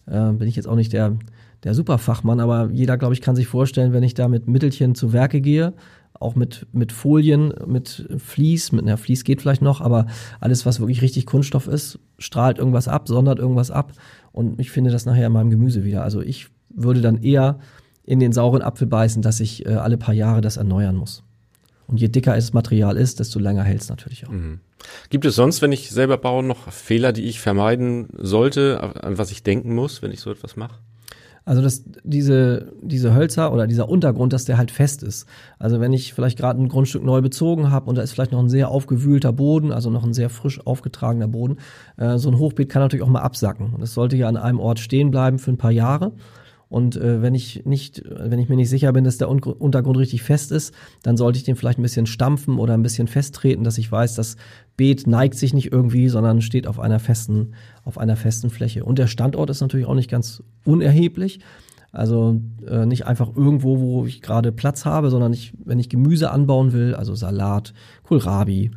äh, 0.07 0.31
bin 0.31 0.47
ich 0.47 0.55
jetzt 0.55 0.67
auch 0.67 0.75
nicht 0.75 0.93
der, 0.93 1.17
der 1.63 1.73
Superfachmann, 1.73 2.39
aber 2.39 2.69
jeder, 2.71 2.97
glaube 2.97 3.13
ich, 3.13 3.21
kann 3.21 3.35
sich 3.35 3.47
vorstellen, 3.47 3.93
wenn 3.93 4.03
ich 4.03 4.13
da 4.13 4.27
mit 4.27 4.47
Mittelchen 4.47 4.95
zu 4.95 5.13
Werke 5.13 5.41
gehe, 5.41 5.73
auch 6.13 6.35
mit, 6.35 6.67
mit 6.73 6.91
Folien, 6.91 7.53
mit 7.65 8.07
Vlies, 8.17 8.71
mit 8.71 8.83
einer 8.83 8.97
Vlies 8.97 9.23
geht 9.23 9.41
vielleicht 9.41 9.61
noch, 9.61 9.81
aber 9.81 10.07
alles, 10.39 10.65
was 10.65 10.79
wirklich 10.79 11.01
richtig 11.01 11.25
Kunststoff 11.25 11.67
ist, 11.67 11.99
strahlt 12.17 12.57
irgendwas 12.57 12.87
ab, 12.87 13.07
sondert 13.07 13.39
irgendwas 13.39 13.71
ab 13.71 13.93
und 14.31 14.59
ich 14.59 14.71
finde 14.71 14.91
das 14.91 15.05
nachher 15.05 15.27
in 15.27 15.33
meinem 15.33 15.49
Gemüse 15.49 15.83
wieder. 15.83 16.03
Also 16.03 16.21
ich 16.21 16.47
würde 16.69 17.01
dann 17.01 17.23
eher 17.23 17.59
in 18.03 18.19
den 18.19 18.33
sauren 18.33 18.61
Apfel 18.61 18.87
beißen, 18.87 19.21
dass 19.21 19.39
ich 19.39 19.65
äh, 19.65 19.69
alle 19.69 19.97
paar 19.97 20.13
Jahre 20.13 20.41
das 20.41 20.57
erneuern 20.57 20.95
muss. 20.95 21.23
Und 21.87 21.99
je 21.99 22.07
dicker 22.07 22.35
das 22.35 22.53
Material 22.53 22.97
ist, 22.97 23.19
desto 23.19 23.39
länger 23.39 23.63
hält 23.63 23.81
es 23.81 23.89
natürlich 23.89 24.27
auch. 24.27 24.31
Mhm. 24.31 24.59
Gibt 25.09 25.25
es 25.25 25.35
sonst, 25.35 25.61
wenn 25.61 25.71
ich 25.71 25.89
selber 25.89 26.17
baue, 26.17 26.43
noch 26.43 26.71
Fehler, 26.71 27.13
die 27.13 27.23
ich 27.23 27.39
vermeiden 27.39 28.07
sollte, 28.17 28.79
an 29.03 29.17
was 29.17 29.31
ich 29.31 29.43
denken 29.43 29.73
muss, 29.73 30.01
wenn 30.01 30.11
ich 30.11 30.19
so 30.19 30.31
etwas 30.31 30.55
mache? 30.55 30.75
Also 31.49 31.63
dass 31.63 31.83
diese, 32.03 32.73
diese 32.83 33.15
Hölzer 33.15 33.51
oder 33.51 33.65
dieser 33.65 33.89
Untergrund, 33.89 34.33
dass 34.33 34.45
der 34.45 34.59
halt 34.59 34.69
fest 34.69 35.01
ist. 35.01 35.25
Also 35.57 35.79
wenn 35.79 35.93
ich 35.93 36.13
vielleicht 36.13 36.37
gerade 36.37 36.61
ein 36.61 36.67
Grundstück 36.67 37.03
neu 37.03 37.21
bezogen 37.21 37.71
habe 37.71 37.89
und 37.89 37.97
da 37.97 38.03
ist 38.03 38.11
vielleicht 38.11 38.33
noch 38.33 38.39
ein 38.39 38.49
sehr 38.49 38.69
aufgewühlter 38.69 39.33
Boden, 39.33 39.71
also 39.71 39.89
noch 39.89 40.03
ein 40.03 40.13
sehr 40.13 40.29
frisch 40.29 40.63
aufgetragener 40.67 41.27
Boden, 41.27 41.57
äh, 41.97 42.19
so 42.19 42.29
ein 42.29 42.37
Hochbeet 42.37 42.69
kann 42.69 42.83
natürlich 42.83 43.03
auch 43.03 43.09
mal 43.09 43.23
absacken. 43.23 43.73
Und 43.73 43.81
es 43.81 43.95
sollte 43.95 44.15
ja 44.15 44.27
an 44.27 44.37
einem 44.37 44.59
Ort 44.59 44.77
stehen 44.77 45.09
bleiben 45.09 45.39
für 45.39 45.49
ein 45.49 45.57
paar 45.57 45.71
Jahre. 45.71 46.11
Und 46.69 46.95
äh, 46.97 47.21
wenn 47.23 47.33
ich 47.33 47.65
nicht, 47.65 48.03
wenn 48.07 48.37
ich 48.37 48.47
mir 48.47 48.55
nicht 48.55 48.69
sicher 48.69 48.93
bin, 48.93 49.03
dass 49.03 49.17
der 49.17 49.29
Untergrund 49.29 49.97
richtig 49.97 50.21
fest 50.21 50.51
ist, 50.51 50.73
dann 51.01 51.17
sollte 51.17 51.37
ich 51.37 51.43
den 51.43 51.55
vielleicht 51.55 51.79
ein 51.79 51.83
bisschen 51.83 52.05
stampfen 52.05 52.59
oder 52.59 52.75
ein 52.75 52.83
bisschen 52.83 53.07
festtreten, 53.07 53.63
dass 53.63 53.79
ich 53.79 53.91
weiß, 53.91 54.13
das 54.13 54.37
Beet 54.77 55.07
neigt 55.07 55.35
sich 55.35 55.53
nicht 55.53 55.71
irgendwie, 55.71 56.09
sondern 56.09 56.41
steht 56.41 56.67
auf 56.67 56.79
einer 56.79 56.99
festen, 56.99 57.53
auf 57.83 57.97
einer 57.97 58.15
festen 58.15 58.51
Fläche. 58.51 58.85
Und 58.85 58.99
der 58.99 59.07
Standort 59.07 59.49
ist 59.49 59.61
natürlich 59.61 59.87
auch 59.87 59.95
nicht 59.95 60.11
ganz 60.11 60.43
unerheblich. 60.63 61.39
Also 61.91 62.39
äh, 62.67 62.85
nicht 62.85 63.07
einfach 63.07 63.35
irgendwo, 63.35 63.79
wo 63.79 64.05
ich 64.05 64.21
gerade 64.21 64.51
Platz 64.51 64.85
habe, 64.85 65.09
sondern 65.09 65.33
ich, 65.33 65.53
wenn 65.65 65.79
ich 65.79 65.89
Gemüse 65.89 66.29
anbauen 66.29 66.71
will, 66.71 66.93
also 66.93 67.15
Salat, 67.15 67.73
Kohlrabi, 68.03 68.69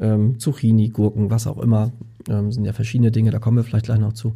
ähm, 0.00 0.38
Zucchini, 0.38 0.88
Gurken, 0.90 1.30
was 1.30 1.48
auch 1.48 1.58
immer, 1.58 1.90
ähm, 2.28 2.52
sind 2.52 2.64
ja 2.64 2.72
verschiedene 2.72 3.10
Dinge, 3.10 3.32
da 3.32 3.40
kommen 3.40 3.56
wir 3.56 3.64
vielleicht 3.64 3.86
gleich 3.86 3.98
noch 3.98 4.12
zu. 4.12 4.34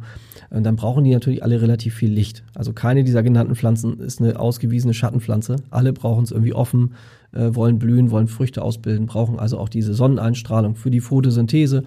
Und 0.49 0.63
dann 0.63 0.75
brauchen 0.75 1.03
die 1.03 1.11
natürlich 1.11 1.43
alle 1.43 1.61
relativ 1.61 1.95
viel 1.95 2.11
Licht. 2.11 2.43
Also 2.53 2.73
keine 2.73 3.03
dieser 3.03 3.23
genannten 3.23 3.55
Pflanzen 3.55 3.99
ist 3.99 4.21
eine 4.21 4.39
ausgewiesene 4.39 4.93
Schattenpflanze. 4.93 5.57
Alle 5.69 5.93
brauchen 5.93 6.23
es 6.23 6.31
irgendwie 6.31 6.53
offen, 6.53 6.93
äh, 7.33 7.53
wollen 7.53 7.79
blühen, 7.79 8.11
wollen 8.11 8.27
Früchte 8.27 8.61
ausbilden, 8.61 9.05
brauchen 9.05 9.39
also 9.39 9.57
auch 9.57 9.69
diese 9.69 9.93
Sonneneinstrahlung 9.93 10.75
für 10.75 10.91
die 10.91 11.01
Photosynthese. 11.01 11.83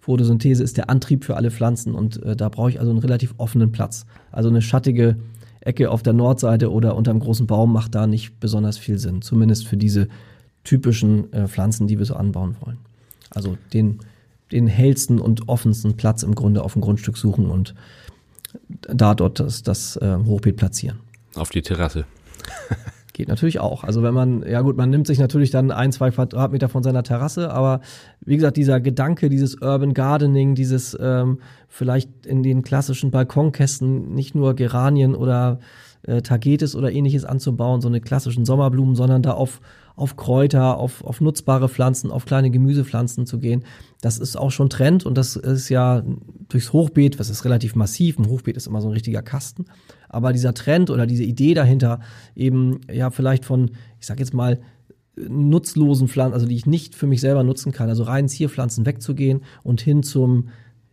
Photosynthese 0.00 0.62
ist 0.62 0.76
der 0.76 0.88
Antrieb 0.88 1.24
für 1.24 1.36
alle 1.36 1.50
Pflanzen 1.50 1.94
und 1.94 2.22
äh, 2.22 2.34
da 2.34 2.48
brauche 2.48 2.70
ich 2.70 2.80
also 2.80 2.90
einen 2.90 3.00
relativ 3.00 3.34
offenen 3.36 3.70
Platz. 3.70 4.06
Also 4.32 4.48
eine 4.48 4.62
schattige 4.62 5.16
Ecke 5.60 5.90
auf 5.90 6.02
der 6.02 6.14
Nordseite 6.14 6.72
oder 6.72 6.96
unterm 6.96 7.20
großen 7.20 7.46
Baum 7.46 7.72
macht 7.72 7.94
da 7.94 8.06
nicht 8.06 8.40
besonders 8.40 8.78
viel 8.78 8.98
Sinn. 8.98 9.20
Zumindest 9.20 9.68
für 9.68 9.76
diese 9.76 10.08
typischen 10.64 11.32
äh, 11.32 11.48
Pflanzen, 11.48 11.86
die 11.86 11.98
wir 11.98 12.06
so 12.06 12.14
anbauen 12.14 12.56
wollen. 12.60 12.78
Also 13.30 13.56
den 13.72 13.98
den 14.52 14.66
hellsten 14.66 15.20
und 15.20 15.48
offensten 15.48 15.96
Platz 15.96 16.22
im 16.22 16.34
Grunde 16.34 16.62
auf 16.62 16.74
dem 16.74 16.82
Grundstück 16.82 17.16
suchen 17.16 17.46
und 17.46 17.74
da 18.80 19.14
dort 19.14 19.40
das, 19.40 19.62
das 19.62 19.96
äh, 19.96 20.16
Hochbeet 20.24 20.56
platzieren. 20.56 21.00
Auf 21.34 21.50
die 21.50 21.62
Terrasse. 21.62 22.04
Geht 23.12 23.28
natürlich 23.28 23.60
auch. 23.60 23.84
Also 23.84 24.02
wenn 24.02 24.14
man, 24.14 24.42
ja 24.48 24.60
gut, 24.62 24.76
man 24.76 24.88
nimmt 24.88 25.06
sich 25.06 25.18
natürlich 25.18 25.50
dann 25.50 25.70
ein, 25.70 25.92
zwei 25.92 26.10
Quadratmeter 26.10 26.68
von 26.68 26.82
seiner 26.82 27.02
Terrasse, 27.02 27.50
aber 27.50 27.80
wie 28.20 28.36
gesagt, 28.36 28.56
dieser 28.56 28.80
Gedanke, 28.80 29.28
dieses 29.28 29.56
Urban 29.56 29.94
Gardening, 29.94 30.54
dieses 30.54 30.96
ähm, 31.00 31.40
vielleicht 31.68 32.24
in 32.24 32.42
den 32.42 32.62
klassischen 32.62 33.10
Balkonkästen 33.10 34.14
nicht 34.14 34.34
nur 34.34 34.54
Geranien 34.54 35.14
oder 35.14 35.58
äh, 36.02 36.22
Tagetes 36.22 36.74
oder 36.74 36.92
ähnliches 36.92 37.24
anzubauen, 37.24 37.80
so 37.80 37.88
eine 37.88 38.00
klassischen 38.00 38.44
Sommerblumen, 38.44 38.94
sondern 38.94 39.22
da 39.22 39.32
auf 39.32 39.60
auf 40.00 40.16
Kräuter, 40.16 40.78
auf, 40.78 41.04
auf 41.04 41.20
nutzbare 41.20 41.68
Pflanzen, 41.68 42.10
auf 42.10 42.24
kleine 42.24 42.50
Gemüsepflanzen 42.50 43.26
zu 43.26 43.38
gehen. 43.38 43.64
Das 44.00 44.16
ist 44.16 44.34
auch 44.34 44.50
schon 44.50 44.70
Trend 44.70 45.04
und 45.04 45.18
das 45.18 45.36
ist 45.36 45.68
ja 45.68 46.02
durchs 46.48 46.72
Hochbeet, 46.72 47.18
was 47.18 47.28
ist 47.28 47.44
relativ 47.44 47.74
massiv, 47.74 48.18
ein 48.18 48.26
Hochbeet 48.26 48.56
ist 48.56 48.66
immer 48.66 48.80
so 48.80 48.88
ein 48.88 48.94
richtiger 48.94 49.20
Kasten. 49.20 49.66
Aber 50.08 50.32
dieser 50.32 50.54
Trend 50.54 50.88
oder 50.88 51.06
diese 51.06 51.24
Idee 51.24 51.52
dahinter, 51.52 52.00
eben 52.34 52.80
ja 52.90 53.10
vielleicht 53.10 53.44
von, 53.44 53.72
ich 54.00 54.06
sag 54.06 54.18
jetzt 54.20 54.32
mal, 54.32 54.60
nutzlosen 55.16 56.08
Pflanzen, 56.08 56.32
also 56.32 56.46
die 56.46 56.56
ich 56.56 56.64
nicht 56.64 56.94
für 56.94 57.06
mich 57.06 57.20
selber 57.20 57.42
nutzen 57.42 57.70
kann, 57.70 57.90
also 57.90 58.04
rein 58.04 58.26
Zierpflanzen 58.26 58.86
wegzugehen 58.86 59.42
und 59.62 59.82
hin 59.82 60.02
zum 60.02 60.48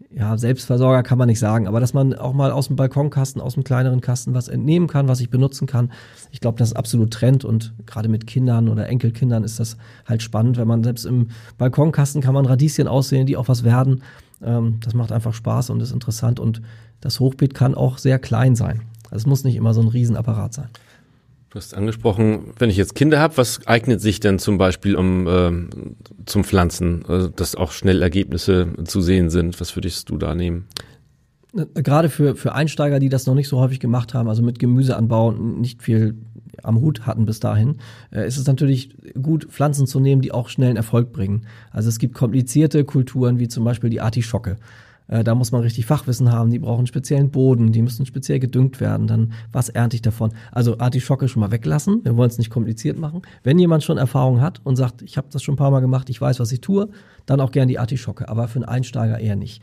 ja, 0.10 0.38
Selbstversorger 0.38 1.04
kann 1.04 1.18
man 1.18 1.28
nicht 1.28 1.40
sagen, 1.40 1.68
aber 1.68 1.80
dass 1.80 1.94
man 1.94 2.14
auch 2.14 2.34
mal 2.34 2.52
aus 2.52 2.68
dem 2.68 2.76
Balkonkasten, 2.76 3.42
aus 3.42 3.56
dem 3.56 3.64
kleineren 3.64 4.02
Kasten 4.02 4.34
was 4.34 4.48
entnehmen 4.48 4.88
kann, 4.88 5.08
was 5.08 5.20
ich 5.20 5.30
benutzen 5.30 5.68
kann. 5.68 5.92
Ich 6.32 6.40
glaube, 6.40 6.58
das 6.58 6.70
ist 6.70 6.78
absolut 6.78 7.12
Trend 7.12 7.44
und 7.44 7.74
gerade 7.86 8.08
mit 8.08 8.26
Kindern 8.26 8.70
oder 8.70 8.88
Enkelkindern 8.88 9.44
ist 9.44 9.60
das 9.60 9.78
halt 10.06 10.24
spannend, 10.24 10.58
wenn 10.58 10.68
man 10.68 10.84
selbst 10.84 11.06
im 11.06 11.30
Balkonkasten 11.58 12.22
kann 12.22 12.34
man 12.34 12.46
Radieschen 12.46 12.88
aussehen, 12.88 13.28
die 13.28 13.38
auch 13.38 13.48
was 13.48 13.64
werden. 13.64 14.04
Ähm, 14.42 14.80
das 14.82 14.94
macht 14.94 15.12
einfach 15.12 15.34
Spaß 15.34 15.72
und 15.72 15.82
ist 15.82 15.92
interessant 15.92 16.40
und 16.40 16.62
das 17.02 17.20
Hochbeet 17.20 17.54
kann 17.54 17.76
auch 17.76 17.98
sehr 17.98 18.20
klein 18.20 18.56
sein. 18.56 18.84
Also 19.06 19.24
es 19.24 19.26
muss 19.26 19.44
nicht 19.44 19.56
immer 19.56 19.74
so 19.74 19.82
ein 19.82 19.88
Riesenapparat 19.88 20.54
sein. 20.54 20.70
Du 21.50 21.56
hast 21.56 21.74
angesprochen, 21.74 22.54
wenn 22.60 22.70
ich 22.70 22.76
jetzt 22.76 22.94
Kinder 22.94 23.20
habe, 23.20 23.38
was 23.38 23.66
eignet 23.68 24.02
sich 24.02 24.20
denn 24.20 24.38
zum 24.38 24.58
Beispiel 24.58 24.96
um 24.96 25.28
ähm, 25.30 25.70
zum 26.26 26.44
Pflanzen, 26.44 27.06
also, 27.08 27.30
dass 27.30 27.56
auch 27.56 27.72
schnell 27.72 28.02
Ergebnisse 28.02 28.68
zu 28.84 29.00
sehen 29.00 29.30
sind? 29.30 29.60
Was 29.62 29.76
würdest 29.76 30.10
du 30.10 30.18
da 30.18 30.36
nehmen? 30.36 30.68
Gerade 31.74 32.10
für, 32.10 32.36
für 32.36 32.54
Einsteiger, 32.54 33.00
die 33.00 33.08
das 33.08 33.26
noch 33.26 33.34
nicht 33.34 33.48
so 33.48 33.60
häufig 33.60 33.80
gemacht 33.80 34.14
haben, 34.14 34.28
also 34.28 34.44
mit 34.44 34.60
Gemüseanbau 34.60 35.32
nicht 35.32 35.82
viel 35.82 36.16
am 36.64 36.82
Hut 36.82 37.06
hatten 37.06 37.26
bis 37.26 37.40
dahin, 37.40 37.78
äh, 38.12 38.28
ist 38.28 38.38
es 38.38 38.46
natürlich 38.46 38.96
gut, 39.22 39.46
Pflanzen 39.46 39.88
zu 39.88 40.02
nehmen, 40.02 40.22
die 40.22 40.34
auch 40.34 40.50
schnellen 40.50 40.76
Erfolg 40.76 41.14
bringen. 41.14 41.48
Also 41.72 41.88
es 41.88 41.98
gibt 41.98 42.14
komplizierte 42.14 42.84
Kulturen, 42.84 43.40
wie 43.40 43.48
zum 43.48 43.64
Beispiel 43.64 43.90
die 43.90 44.02
Artischocke. 44.02 44.58
Äh, 45.08 45.24
da 45.24 45.36
muss 45.36 45.52
man 45.52 45.62
richtig 45.62 45.86
Fachwissen 45.86 46.32
haben, 46.32 46.52
die 46.52 46.60
brauchen 46.60 46.88
speziellen 46.88 47.32
Boden, 47.32 47.72
die 47.72 47.82
müssen 47.82 48.06
speziell 48.06 48.40
gedüngt 48.40 48.80
werden. 48.80 49.08
Dann, 49.08 49.34
was 49.52 49.70
ernte 49.70 49.96
ich 49.96 50.02
davon? 50.02 50.32
Also 50.52 50.78
Artischocke 50.80 51.28
schon 51.28 51.42
mal 51.42 51.52
weglassen, 51.52 52.04
wir 52.04 52.16
wollen 52.18 52.30
es 52.30 52.38
nicht 52.38 52.50
kompliziert 52.50 53.00
machen. 53.00 53.22
Wenn 53.44 53.60
jemand 53.60 53.84
schon 53.84 53.98
Erfahrung 53.98 54.42
hat 54.42 54.62
und 54.64 54.76
sagt, 54.76 55.02
ich 55.02 55.18
habe 55.18 55.28
das 55.32 55.44
schon 55.44 55.54
ein 55.54 55.58
paar 55.58 55.72
Mal 55.72 55.80
gemacht, 55.80 56.10
ich 56.10 56.20
weiß, 56.20 56.40
was 56.40 56.52
ich 56.52 56.62
tue, 56.62 56.90
dann 57.26 57.42
auch 57.42 57.52
gern 57.52 57.68
die 57.68 57.80
Artischocke, 57.80 58.30
aber 58.30 58.48
für 58.48 58.58
einen 58.58 58.66
Einsteiger 58.66 59.20
eher 59.20 59.36
nicht. 59.36 59.62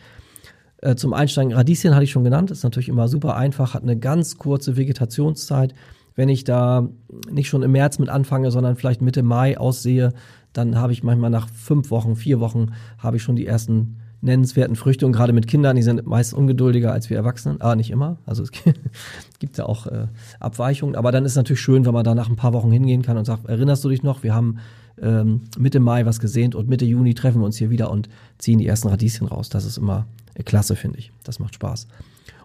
Äh, 0.78 0.96
zum 0.96 1.12
Einsteigen, 1.14 1.52
Radieschen 1.52 1.94
hatte 1.94 2.04
ich 2.04 2.11
schon 2.11 2.24
genannt, 2.24 2.50
ist 2.50 2.62
natürlich 2.62 2.88
immer 2.88 3.09
super 3.09 3.37
einfach, 3.37 3.74
hat 3.74 3.83
eine 3.83 3.98
ganz 3.98 4.38
kurze 4.38 4.76
Vegetationszeit. 4.76 5.74
Wenn 6.16 6.28
ich 6.28 6.44
da 6.44 6.88
nicht 7.30 7.48
schon 7.48 7.62
im 7.62 7.72
März 7.72 7.98
mit 7.98 8.09
anfange, 8.09 8.50
sondern 8.50 8.76
vielleicht 8.76 9.02
Mitte 9.02 9.22
Mai 9.22 9.59
aussehe, 9.59 10.12
dann 10.52 10.76
habe 10.78 10.92
ich 10.92 11.02
manchmal 11.02 11.30
nach 11.30 11.48
fünf 11.48 11.90
Wochen, 11.90 12.14
vier 12.14 12.38
Wochen, 12.38 12.72
habe 12.98 13.16
ich 13.16 13.22
schon 13.22 13.35
die 13.35 13.46
ersten 13.46 13.96
nennenswerten 14.24 14.74
Früchte 14.74 15.06
und 15.06 15.12
gerade 15.12 15.32
mit 15.32 15.46
Kindern, 15.46 15.76
die 15.76 15.82
sind 15.82 16.06
meist 16.06 16.34
ungeduldiger 16.34 16.92
als 16.92 17.10
wir 17.10 17.16
Erwachsenen, 17.16 17.60
aber 17.60 17.76
nicht 17.76 17.90
immer. 17.90 18.18
Also 18.26 18.42
es 18.42 18.50
gibt 19.38 19.58
ja 19.58 19.66
auch 19.66 19.87
äh, 19.87 20.06
Abweichungen, 20.40 20.96
aber 20.96 21.12
dann 21.12 21.24
ist 21.24 21.32
es 21.32 21.37
natürlich 21.37 21.60
schön, 21.60 21.84
wenn 21.84 21.92
man 21.92 22.04
da 22.04 22.14
nach 22.14 22.28
ein 22.28 22.37
paar 22.37 22.52
Wochen 22.52 22.72
hingehen 22.72 23.02
kann 23.02 23.16
und 23.16 23.26
sagt, 23.26 23.46
erinnerst 23.46 23.84
du 23.84 23.90
dich 23.90 24.02
noch, 24.02 24.22
wir 24.22 24.34
haben 24.34 24.58
ähm, 25.00 25.42
Mitte 25.58 25.80
Mai 25.80 26.06
was 26.06 26.20
gesehen 26.20 26.54
und 26.54 26.68
Mitte 26.68 26.84
Juni 26.84 27.14
treffen 27.14 27.40
wir 27.40 27.46
uns 27.46 27.58
hier 27.58 27.70
wieder 27.70 27.90
und 27.90 28.08
ziehen 28.38 28.58
die 28.58 28.66
ersten 28.66 28.88
Radieschen 28.88 29.26
raus. 29.26 29.48
Das 29.48 29.64
ist 29.64 29.76
immer 29.76 30.06
äh, 30.34 30.42
klasse, 30.42 30.74
finde 30.74 30.98
ich. 30.98 31.12
Das 31.22 31.38
macht 31.38 31.54
Spaß. 31.54 31.87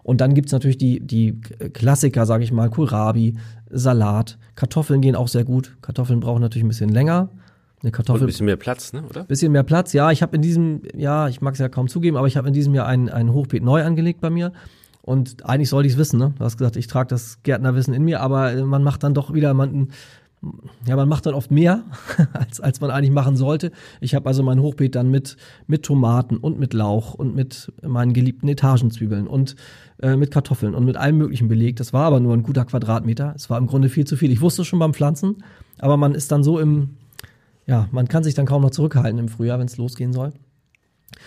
Und 0.02 0.20
dann 0.20 0.34
gibt's 0.34 0.52
natürlich 0.52 0.78
die, 0.78 1.00
die 1.00 1.40
Klassiker, 1.72 2.24
sage 2.26 2.42
ich 2.42 2.52
mal, 2.52 2.70
Kohlrabi, 2.70 3.36
Salat, 3.70 4.38
Kartoffeln 4.54 5.00
gehen 5.00 5.14
auch 5.14 5.28
sehr 5.28 5.44
gut. 5.44 5.76
Kartoffeln 5.82 6.20
brauchen 6.20 6.40
natürlich 6.40 6.64
ein 6.64 6.68
bisschen 6.68 6.90
länger, 6.90 7.28
eine 7.82 7.92
Kartoffel. 7.92 8.20
Und 8.20 8.24
ein 8.24 8.26
bisschen 8.26 8.46
mehr 8.46 8.56
Platz, 8.56 8.92
ne, 8.92 9.02
oder? 9.08 9.24
Bisschen 9.24 9.52
mehr 9.52 9.62
Platz, 9.62 9.92
ja. 9.92 10.10
Ich 10.10 10.22
habe 10.22 10.36
in 10.36 10.42
diesem, 10.42 10.82
ja, 10.96 11.28
ich 11.28 11.40
mag 11.40 11.54
es 11.54 11.60
ja 11.60 11.68
kaum 11.68 11.88
zugeben, 11.88 12.16
aber 12.16 12.26
ich 12.26 12.36
habe 12.36 12.48
in 12.48 12.54
diesem 12.54 12.74
Jahr 12.74 12.86
ein, 12.86 13.08
ein 13.08 13.32
Hochbeet 13.32 13.62
neu 13.62 13.82
angelegt 13.84 14.20
bei 14.20 14.30
mir. 14.30 14.52
Und 15.02 15.46
eigentlich 15.46 15.70
sollte 15.70 15.86
ich 15.86 15.94
es 15.94 15.98
wissen, 15.98 16.18
ne? 16.18 16.34
Du 16.38 16.44
hast 16.44 16.58
gesagt, 16.58 16.76
ich 16.76 16.86
trage 16.86 17.08
das 17.08 17.42
Gärtnerwissen 17.42 17.94
in 17.94 18.04
mir, 18.04 18.20
aber 18.20 18.64
man 18.66 18.82
macht 18.82 19.02
dann 19.02 19.14
doch 19.14 19.32
wieder, 19.32 19.54
man, 19.54 19.88
ja, 20.86 20.94
man 20.94 21.08
macht 21.08 21.24
dann 21.24 21.34
oft 21.34 21.50
mehr, 21.50 21.84
als, 22.34 22.60
als 22.60 22.80
man 22.82 22.90
eigentlich 22.90 23.10
machen 23.10 23.36
sollte. 23.36 23.72
Ich 24.00 24.14
habe 24.14 24.26
also 24.26 24.42
mein 24.42 24.60
Hochbeet 24.60 24.94
dann 24.94 25.10
mit, 25.10 25.38
mit 25.66 25.82
Tomaten 25.82 26.36
und 26.36 26.58
mit 26.58 26.74
Lauch 26.74 27.14
und 27.14 27.34
mit 27.34 27.72
meinen 27.82 28.12
geliebten 28.12 28.48
Etagenzwiebeln 28.48 29.26
und 29.26 29.56
äh, 30.02 30.16
mit 30.16 30.30
Kartoffeln 30.30 30.74
und 30.74 30.84
mit 30.84 30.96
allem 30.96 31.16
Möglichen 31.16 31.48
belegt. 31.48 31.80
Das 31.80 31.94
war 31.94 32.04
aber 32.04 32.20
nur 32.20 32.34
ein 32.34 32.42
guter 32.42 32.66
Quadratmeter. 32.66 33.32
Es 33.34 33.48
war 33.48 33.56
im 33.56 33.66
Grunde 33.66 33.88
viel 33.88 34.06
zu 34.06 34.16
viel. 34.16 34.30
Ich 34.30 34.42
wusste 34.42 34.66
schon 34.66 34.78
beim 34.78 34.92
Pflanzen, 34.92 35.42
aber 35.78 35.96
man 35.96 36.14
ist 36.14 36.30
dann 36.30 36.44
so 36.44 36.58
im, 36.58 36.90
ja, 37.70 37.88
man 37.92 38.08
kann 38.08 38.24
sich 38.24 38.34
dann 38.34 38.46
kaum 38.46 38.62
noch 38.62 38.72
zurückhalten 38.72 39.20
im 39.20 39.28
Frühjahr, 39.28 39.60
wenn 39.60 39.66
es 39.68 39.76
losgehen 39.76 40.12
soll. 40.12 40.32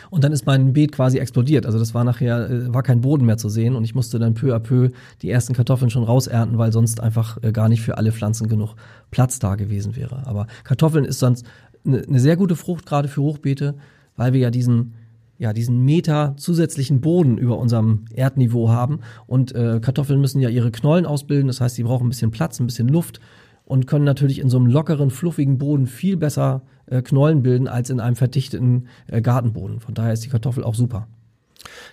Und 0.10 0.26
dann 0.26 0.34
ist 0.34 0.46
mein 0.46 0.74
Beet 0.74 0.92
quasi 0.92 1.18
explodiert. 1.18 1.66
Also 1.66 1.80
das 1.80 1.94
war 1.94 2.04
nachher, 2.04 2.50
äh, 2.50 2.74
war 2.74 2.84
kein 2.84 3.00
Boden 3.00 3.26
mehr 3.26 3.38
zu 3.38 3.48
sehen 3.48 3.78
und 3.78 3.86
ich 3.86 3.96
musste 3.96 4.20
dann 4.20 4.34
peu 4.34 4.54
à 4.54 4.60
peu 4.60 4.90
die 5.22 5.30
ersten 5.30 5.54
Kartoffeln 5.54 5.90
schon 5.90 6.04
rausernten, 6.04 6.58
weil 6.58 6.74
sonst 6.74 7.00
einfach 7.00 7.42
äh, 7.44 7.54
gar 7.54 7.70
nicht 7.70 7.82
für 7.82 7.98
alle 7.98 8.12
Pflanzen 8.12 8.50
genug 8.50 8.76
Platz 9.10 9.40
da 9.40 9.56
gewesen 9.56 9.96
wäre. 9.96 10.28
Aber 10.28 10.48
Kartoffeln 10.66 11.06
ist 11.06 11.20
sonst 11.20 11.46
eine, 11.86 12.02
eine 12.02 12.20
sehr 12.20 12.36
gute 12.36 12.58
Frucht, 12.58 12.86
gerade 12.86 13.08
für 13.08 13.22
Hochbeete, 13.22 13.76
weil 14.18 14.34
wir 14.34 14.42
ja 14.42 14.52
diesen, 14.52 14.96
ja, 15.38 15.54
diesen 15.54 15.86
Meter 15.86 16.34
zusätzlichen 16.36 17.00
Boden 17.00 17.38
über 17.38 17.58
unserem 17.58 18.04
Erdniveau 18.14 18.68
haben. 18.68 19.00
Und 19.28 19.56
äh, 19.56 19.80
Kartoffeln 19.82 20.20
müssen 20.20 20.42
ja 20.42 20.50
ihre 20.50 20.72
Knollen 20.72 21.06
ausbilden, 21.06 21.48
das 21.48 21.62
heißt, 21.62 21.76
sie 21.76 21.84
brauchen 21.84 22.08
ein 22.08 22.10
bisschen 22.10 22.32
Platz, 22.32 22.60
ein 22.60 22.68
bisschen 22.68 22.90
Luft 22.90 23.22
und 23.66 23.88
können 23.88 24.06
natürlich 24.06 24.40
in 24.40 24.50
so 24.50 24.58
einem 24.58 24.68
lockeren, 24.68 25.10
fluffigen 25.10 25.58
Boden 25.58 25.88
viel 25.88 26.18
besser 26.18 26.64
äh, 26.86 27.02
Knollen 27.02 27.44
bilden 27.44 27.68
als 27.68 27.90
in 27.90 28.00
einem 28.00 28.16
verdichteten 28.16 28.88
äh, 29.08 29.22
Gartenboden. 29.22 29.80
Von 29.80 29.94
daher 29.94 30.14
ist 30.14 30.24
die 30.24 30.30
Kartoffel 30.30 30.64
auch 30.64 30.76
super. 30.76 31.08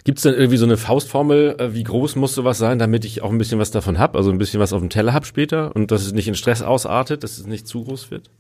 Gibt 0.05 0.19
es 0.19 0.23
denn 0.23 0.35
irgendwie 0.35 0.57
so 0.57 0.65
eine 0.65 0.77
Faustformel, 0.77 1.57
äh, 1.59 1.75
wie 1.75 1.85
groß 1.85 2.17
muss 2.17 2.35
sowas 2.35 2.59
sein, 2.59 2.79
damit 2.79 3.05
ich 3.05 3.23
auch 3.23 3.31
ein 3.31 3.39
bisschen 3.39 3.59
was 3.59 3.71
davon 3.71 3.99
hab, 3.99 4.17
also 4.17 4.31
ein 4.31 4.39
bisschen 4.39 4.61
was 4.61 4.73
auf 4.73 4.81
dem 4.81 4.91
Teller 4.91 5.13
hab 5.13 5.27
später 5.27 5.75
und 5.75 5.91
dass 5.91 6.03
es 6.03 6.13
nicht 6.13 6.29
in 6.29 6.35
Stress 6.35 6.63
ausartet, 6.63 7.23
dass 7.23 7.39
es 7.39 7.47
nicht 7.47 7.67
zu 7.67 7.85
groß 7.85 8.11
wird? 8.11 8.31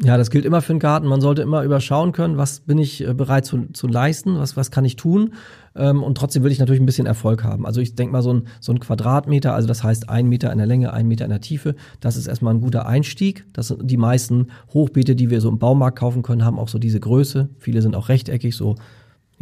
Ja, 0.00 0.16
das 0.16 0.30
gilt 0.30 0.44
immer 0.44 0.62
für 0.62 0.72
den 0.72 0.78
Garten. 0.78 1.06
Man 1.06 1.20
sollte 1.20 1.42
immer 1.42 1.62
überschauen 1.62 2.12
können, 2.12 2.38
was 2.38 2.60
bin 2.60 2.78
ich 2.78 3.06
äh, 3.06 3.12
bereit 3.12 3.44
zu, 3.44 3.66
zu 3.72 3.86
leisten, 3.86 4.38
was, 4.38 4.56
was 4.56 4.70
kann 4.70 4.84
ich 4.84 4.96
tun. 4.96 5.34
Ähm, 5.76 6.02
und 6.02 6.16
trotzdem 6.16 6.42
will 6.42 6.50
ich 6.50 6.58
natürlich 6.58 6.80
ein 6.80 6.86
bisschen 6.86 7.06
Erfolg 7.06 7.44
haben. 7.44 7.66
Also 7.66 7.80
ich 7.80 7.94
denke 7.94 8.12
mal, 8.12 8.22
so 8.22 8.32
ein, 8.32 8.44
so 8.60 8.72
ein 8.72 8.80
Quadratmeter, 8.80 9.54
also 9.54 9.68
das 9.68 9.84
heißt 9.84 10.08
ein 10.08 10.28
Meter 10.28 10.50
in 10.50 10.58
der 10.58 10.66
Länge, 10.66 10.92
ein 10.92 11.08
Meter 11.08 11.24
in 11.24 11.30
der 11.30 11.40
Tiefe, 11.40 11.74
das 12.00 12.16
ist 12.16 12.26
erstmal 12.26 12.54
ein 12.54 12.60
guter 12.60 12.86
Einstieg. 12.86 13.44
Das 13.52 13.68
sind 13.68 13.90
die 13.90 13.96
meisten 13.96 14.48
Hochbeete, 14.72 15.14
die 15.14 15.30
wir 15.30 15.40
so 15.40 15.50
im 15.50 15.58
Baumarkt 15.58 15.98
kaufen 15.98 16.22
können, 16.22 16.44
haben 16.44 16.58
auch 16.58 16.68
so 16.68 16.78
diese 16.78 17.00
Größe. 17.00 17.50
Viele 17.58 17.82
sind 17.82 17.94
auch 17.94 18.08
rechteckig, 18.08 18.56
so 18.56 18.76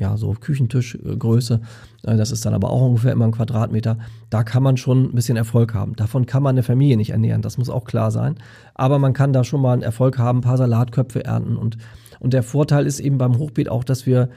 ja, 0.01 0.17
so 0.17 0.33
Küchentischgröße. 0.33 1.61
Äh, 2.05 2.17
das 2.17 2.33
ist 2.33 2.45
dann 2.45 2.55
aber 2.55 2.71
auch 2.71 2.81
ungefähr 2.81 3.13
immer 3.13 3.27
ein 3.27 3.33
Quadratmeter. 3.33 3.99
Da 4.31 4.43
kann 4.43 4.63
man 4.63 4.77
schon 4.77 5.05
ein 5.05 5.15
bisschen 5.15 5.37
Erfolg 5.37 5.75
haben. 5.75 5.95
Davon 5.95 6.27
kann 6.27 6.43
man 6.43 6.55
eine 6.55 6.63
Familie 6.63 6.97
nicht 6.97 7.11
ernähren, 7.11 7.43
das 7.43 7.59
muss 7.59 7.69
auch 7.69 7.85
klar 7.85 8.11
sein. 8.11 8.37
Aber 8.75 8.99
man 8.99 9.13
kann 9.13 9.33
da 9.33 9.45
schon 9.45 9.61
mal 9.61 9.75
einen 9.75 9.83
Erfolg 9.83 10.19
haben, 10.19 10.39
ein 10.39 10.43
paar 10.43 10.57
Salatköpfe 10.57 11.25
ernten. 11.25 11.57
Und, 11.57 11.77
und 12.19 12.33
der 12.33 12.43
Vorteil 12.43 12.87
ist 12.87 12.99
eben 12.99 13.19
beim 13.19 13.39
Hochbeet 13.39 13.69
auch, 13.69 13.85
dass 13.85 14.07
wir 14.07 14.31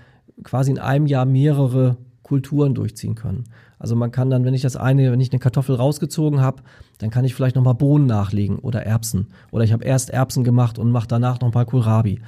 quasi 0.43 0.71
in 0.71 0.80
einem 0.80 1.06
Jahr 1.06 1.26
mehrere 1.26 1.97
Kulturen 2.23 2.73
durchziehen 2.73 3.15
können. 3.15 3.45
Also 3.80 3.95
man 3.95 4.12
kann 4.12 4.30
dann, 4.30 4.43
wenn 4.45 4.54
ich 4.54 4.62
das 4.62 4.76
eine, 4.76 5.12
wenn 5.12 5.19
ich 5.19 5.32
eine 5.32 5.39
Kartoffel 5.39 5.76
rausgezogen 5.76 6.41
habe, 6.41 6.63
dann 6.97 7.10
kann 7.10 7.26
ich 7.26 7.36
vielleicht 7.36 7.56
nochmal 7.56 7.76
Bohnen 7.76 8.06
nachlegen 8.06 8.60
oder 8.60 8.86
Erbsen. 8.86 9.28
Oder 9.52 9.63
ich 9.63 9.73
habe 9.73 9.86
erst 9.86 10.10
Erbsen 10.10 10.43
gemacht 10.43 10.78
und 10.78 10.91
mache 10.91 11.08
danach 11.08 11.39
noch 11.39 11.49
ein 11.49 11.54
paar 11.54 11.65
Kohlrabi. 11.65 12.21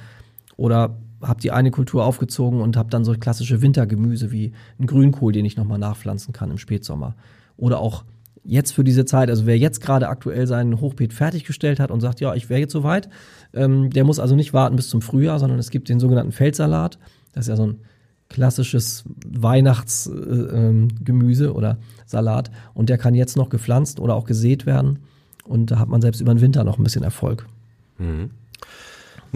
Oder 0.56 0.96
habe 1.22 1.40
die 1.40 1.50
eine 1.50 1.70
Kultur 1.70 2.04
aufgezogen 2.04 2.60
und 2.60 2.76
habe 2.76 2.90
dann 2.90 3.04
so 3.04 3.12
klassische 3.12 3.62
Wintergemüse 3.62 4.32
wie 4.32 4.52
ein 4.78 4.86
Grünkohl, 4.86 5.32
den 5.32 5.44
ich 5.44 5.56
nochmal 5.56 5.78
nachpflanzen 5.78 6.32
kann 6.32 6.50
im 6.50 6.58
Spätsommer. 6.58 7.14
Oder 7.56 7.78
auch 7.78 8.04
jetzt 8.44 8.72
für 8.72 8.84
diese 8.84 9.04
Zeit, 9.04 9.28
also 9.28 9.46
wer 9.46 9.58
jetzt 9.58 9.80
gerade 9.80 10.08
aktuell 10.08 10.46
seinen 10.46 10.80
Hochbeet 10.80 11.12
fertiggestellt 11.12 11.80
hat 11.80 11.90
und 11.90 12.00
sagt, 12.00 12.20
ja, 12.20 12.34
ich 12.34 12.48
wäre 12.48 12.60
jetzt 12.60 12.72
soweit, 12.72 13.08
ähm, 13.54 13.90
der 13.90 14.04
muss 14.04 14.20
also 14.20 14.36
nicht 14.36 14.52
warten 14.52 14.76
bis 14.76 14.88
zum 14.88 15.02
Frühjahr, 15.02 15.38
sondern 15.38 15.58
es 15.58 15.70
gibt 15.70 15.88
den 15.88 16.00
sogenannten 16.00 16.32
Feldsalat. 16.32 16.98
Das 17.32 17.46
ist 17.46 17.48
ja 17.48 17.56
so 17.56 17.66
ein 17.66 17.80
klassisches 18.28 19.04
Weihnachtsgemüse 19.26 21.44
äh, 21.44 21.48
ähm, 21.48 21.54
oder 21.54 21.78
Salat 22.06 22.50
und 22.74 22.88
der 22.88 22.98
kann 22.98 23.14
jetzt 23.14 23.36
noch 23.36 23.48
gepflanzt 23.48 24.00
oder 24.00 24.14
auch 24.14 24.24
gesät 24.24 24.66
werden 24.66 24.98
und 25.44 25.70
da 25.70 25.78
hat 25.78 25.88
man 25.88 26.00
selbst 26.00 26.20
über 26.20 26.34
den 26.34 26.40
Winter 26.40 26.64
noch 26.64 26.78
ein 26.78 26.84
bisschen 26.84 27.04
Erfolg. 27.04 27.46
Mhm. 27.98 28.30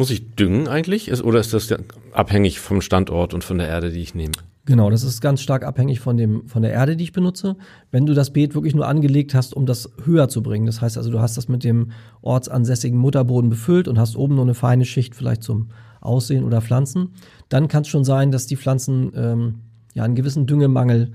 Muss 0.00 0.08
ich 0.08 0.34
düngen 0.34 0.66
eigentlich? 0.66 1.12
oder 1.22 1.40
ist 1.40 1.52
das 1.52 1.68
abhängig 2.14 2.58
vom 2.58 2.80
Standort 2.80 3.34
und 3.34 3.44
von 3.44 3.58
der 3.58 3.68
Erde, 3.68 3.90
die 3.90 4.00
ich 4.00 4.14
nehme? 4.14 4.32
Genau, 4.64 4.88
das 4.88 5.02
ist 5.02 5.20
ganz 5.20 5.42
stark 5.42 5.62
abhängig 5.62 6.00
von, 6.00 6.16
dem, 6.16 6.48
von 6.48 6.62
der 6.62 6.72
Erde, 6.72 6.96
die 6.96 7.04
ich 7.04 7.12
benutze. 7.12 7.54
Wenn 7.90 8.06
du 8.06 8.14
das 8.14 8.32
Beet 8.32 8.54
wirklich 8.54 8.74
nur 8.74 8.88
angelegt 8.88 9.34
hast, 9.34 9.52
um 9.52 9.66
das 9.66 9.90
höher 10.02 10.30
zu 10.30 10.42
bringen, 10.42 10.64
das 10.64 10.80
heißt 10.80 10.96
also, 10.96 11.10
du 11.10 11.20
hast 11.20 11.36
das 11.36 11.48
mit 11.48 11.64
dem 11.64 11.90
ortsansässigen 12.22 12.98
Mutterboden 12.98 13.50
befüllt 13.50 13.88
und 13.88 13.98
hast 13.98 14.16
oben 14.16 14.36
nur 14.36 14.44
eine 14.44 14.54
feine 14.54 14.86
Schicht 14.86 15.14
vielleicht 15.14 15.42
zum 15.42 15.68
Aussehen 16.00 16.44
oder 16.44 16.62
Pflanzen, 16.62 17.10
dann 17.50 17.68
kann 17.68 17.82
es 17.82 17.88
schon 17.88 18.04
sein, 18.04 18.32
dass 18.32 18.46
die 18.46 18.56
Pflanzen 18.56 19.12
ähm, 19.14 19.54
ja 19.92 20.04
einen 20.04 20.14
gewissen 20.14 20.46
Düngemangel 20.46 21.12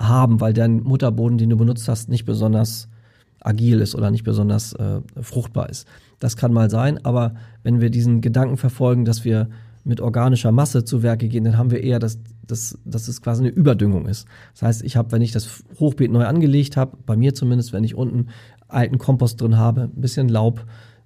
haben, 0.00 0.40
weil 0.40 0.52
dein 0.52 0.84
Mutterboden, 0.84 1.38
den 1.38 1.50
du 1.50 1.56
benutzt 1.56 1.88
hast, 1.88 2.08
nicht 2.08 2.24
besonders 2.24 2.88
agil 3.40 3.80
ist 3.80 3.96
oder 3.96 4.12
nicht 4.12 4.24
besonders 4.24 4.74
äh, 4.74 5.00
fruchtbar 5.20 5.70
ist. 5.70 5.88
Das 6.18 6.36
kann 6.36 6.52
mal 6.52 6.70
sein, 6.70 7.04
aber 7.04 7.34
wenn 7.62 7.80
wir 7.80 7.90
diesen 7.90 8.20
Gedanken 8.20 8.56
verfolgen, 8.56 9.04
dass 9.04 9.24
wir 9.24 9.48
mit 9.84 10.00
organischer 10.00 10.52
Masse 10.52 10.84
zu 10.84 11.02
Werke 11.02 11.28
gehen, 11.28 11.44
dann 11.44 11.56
haben 11.56 11.70
wir 11.70 11.82
eher, 11.82 11.98
dass, 11.98 12.18
dass, 12.46 12.78
dass 12.84 13.08
es 13.08 13.22
quasi 13.22 13.42
eine 13.42 13.50
Überdüngung 13.50 14.06
ist. 14.06 14.26
Das 14.52 14.62
heißt, 14.62 14.82
ich 14.84 14.96
habe, 14.96 15.12
wenn 15.12 15.22
ich 15.22 15.32
das 15.32 15.64
Hochbeet 15.78 16.10
neu 16.10 16.26
angelegt 16.26 16.76
habe, 16.76 16.96
bei 17.06 17.16
mir 17.16 17.34
zumindest, 17.34 17.72
wenn 17.72 17.84
ich 17.84 17.94
unten 17.94 18.28
alten 18.68 18.98
Kompost 18.98 19.40
drin 19.40 19.56
habe, 19.56 19.82
ein 19.82 20.00
bisschen 20.00 20.28
Laub, 20.28 20.64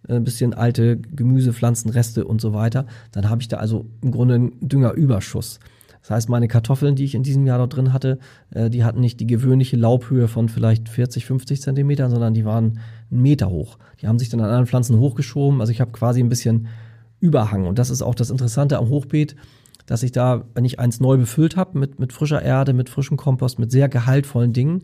ein 0.09 0.17
äh, 0.17 0.21
bisschen 0.21 0.55
alte 0.55 0.97
Gemüsepflanzen, 0.97 1.91
Reste 1.91 2.25
und 2.25 2.41
so 2.41 2.53
weiter, 2.53 2.87
dann 3.13 3.31
habe 3.31 3.41
ich 3.41 3.49
da 3.49 3.59
also 3.59 3.87
im 4.01 4.11
Grunde 4.11 4.35
einen 4.35 4.53
Düngerüberschuss. 4.61 5.61
Das 6.03 6.11
heißt, 6.11 6.29
meine 6.29 6.49
Kartoffeln, 6.49 6.97
die 6.97 7.05
ich 7.05 7.15
in 7.15 7.23
diesem 7.23 7.47
Jahr 7.47 7.59
dort 7.59 7.77
drin 7.77 7.93
hatte, 7.93 8.19
äh, 8.51 8.69
die 8.69 8.85
hatten 8.85 9.01
nicht 9.01 9.21
die 9.21 9.27
gewöhnliche 9.27 9.77
Laubhöhe 9.77 10.29
von 10.29 10.49
vielleicht 10.49 10.89
40, 10.89 11.25
50 11.25 11.63
Zentimetern, 11.63 12.11
sondern 12.11 12.35
die 12.35 12.45
waren 12.45 12.81
einen 13.11 13.23
Meter 13.23 13.49
hoch. 13.49 13.79
Die 14.01 14.09
haben 14.09 14.19
sich 14.19 14.29
dann 14.29 14.41
an 14.41 14.47
anderen 14.47 14.67
Pflanzen 14.67 14.99
hochgeschoben. 14.99 15.61
Also 15.61 15.71
ich 15.71 15.81
habe 15.81 15.93
quasi 15.93 16.21
ein 16.21 16.29
bisschen 16.29 16.67
Überhang. 17.21 17.67
Und 17.67 17.79
das 17.79 17.89
ist 17.89 18.03
auch 18.03 18.17
das 18.17 18.31
Interessante 18.31 18.79
am 18.79 18.89
Hochbeet, 18.89 19.37
dass 19.87 20.03
ich 20.03 20.11
da, 20.11 20.45
wenn 20.55 20.65
ich 20.65 20.81
eins 20.81 20.99
neu 20.99 21.17
befüllt 21.17 21.57
habe 21.57 21.79
mit, 21.79 22.01
mit 22.01 22.13
frischer 22.13 22.43
Erde, 22.43 22.73
mit 22.73 22.89
frischem 22.89 23.17
Kompost, 23.17 23.61
mit 23.61 23.71
sehr 23.71 23.89
gehaltvollen 23.89 24.53
Dingen, 24.53 24.83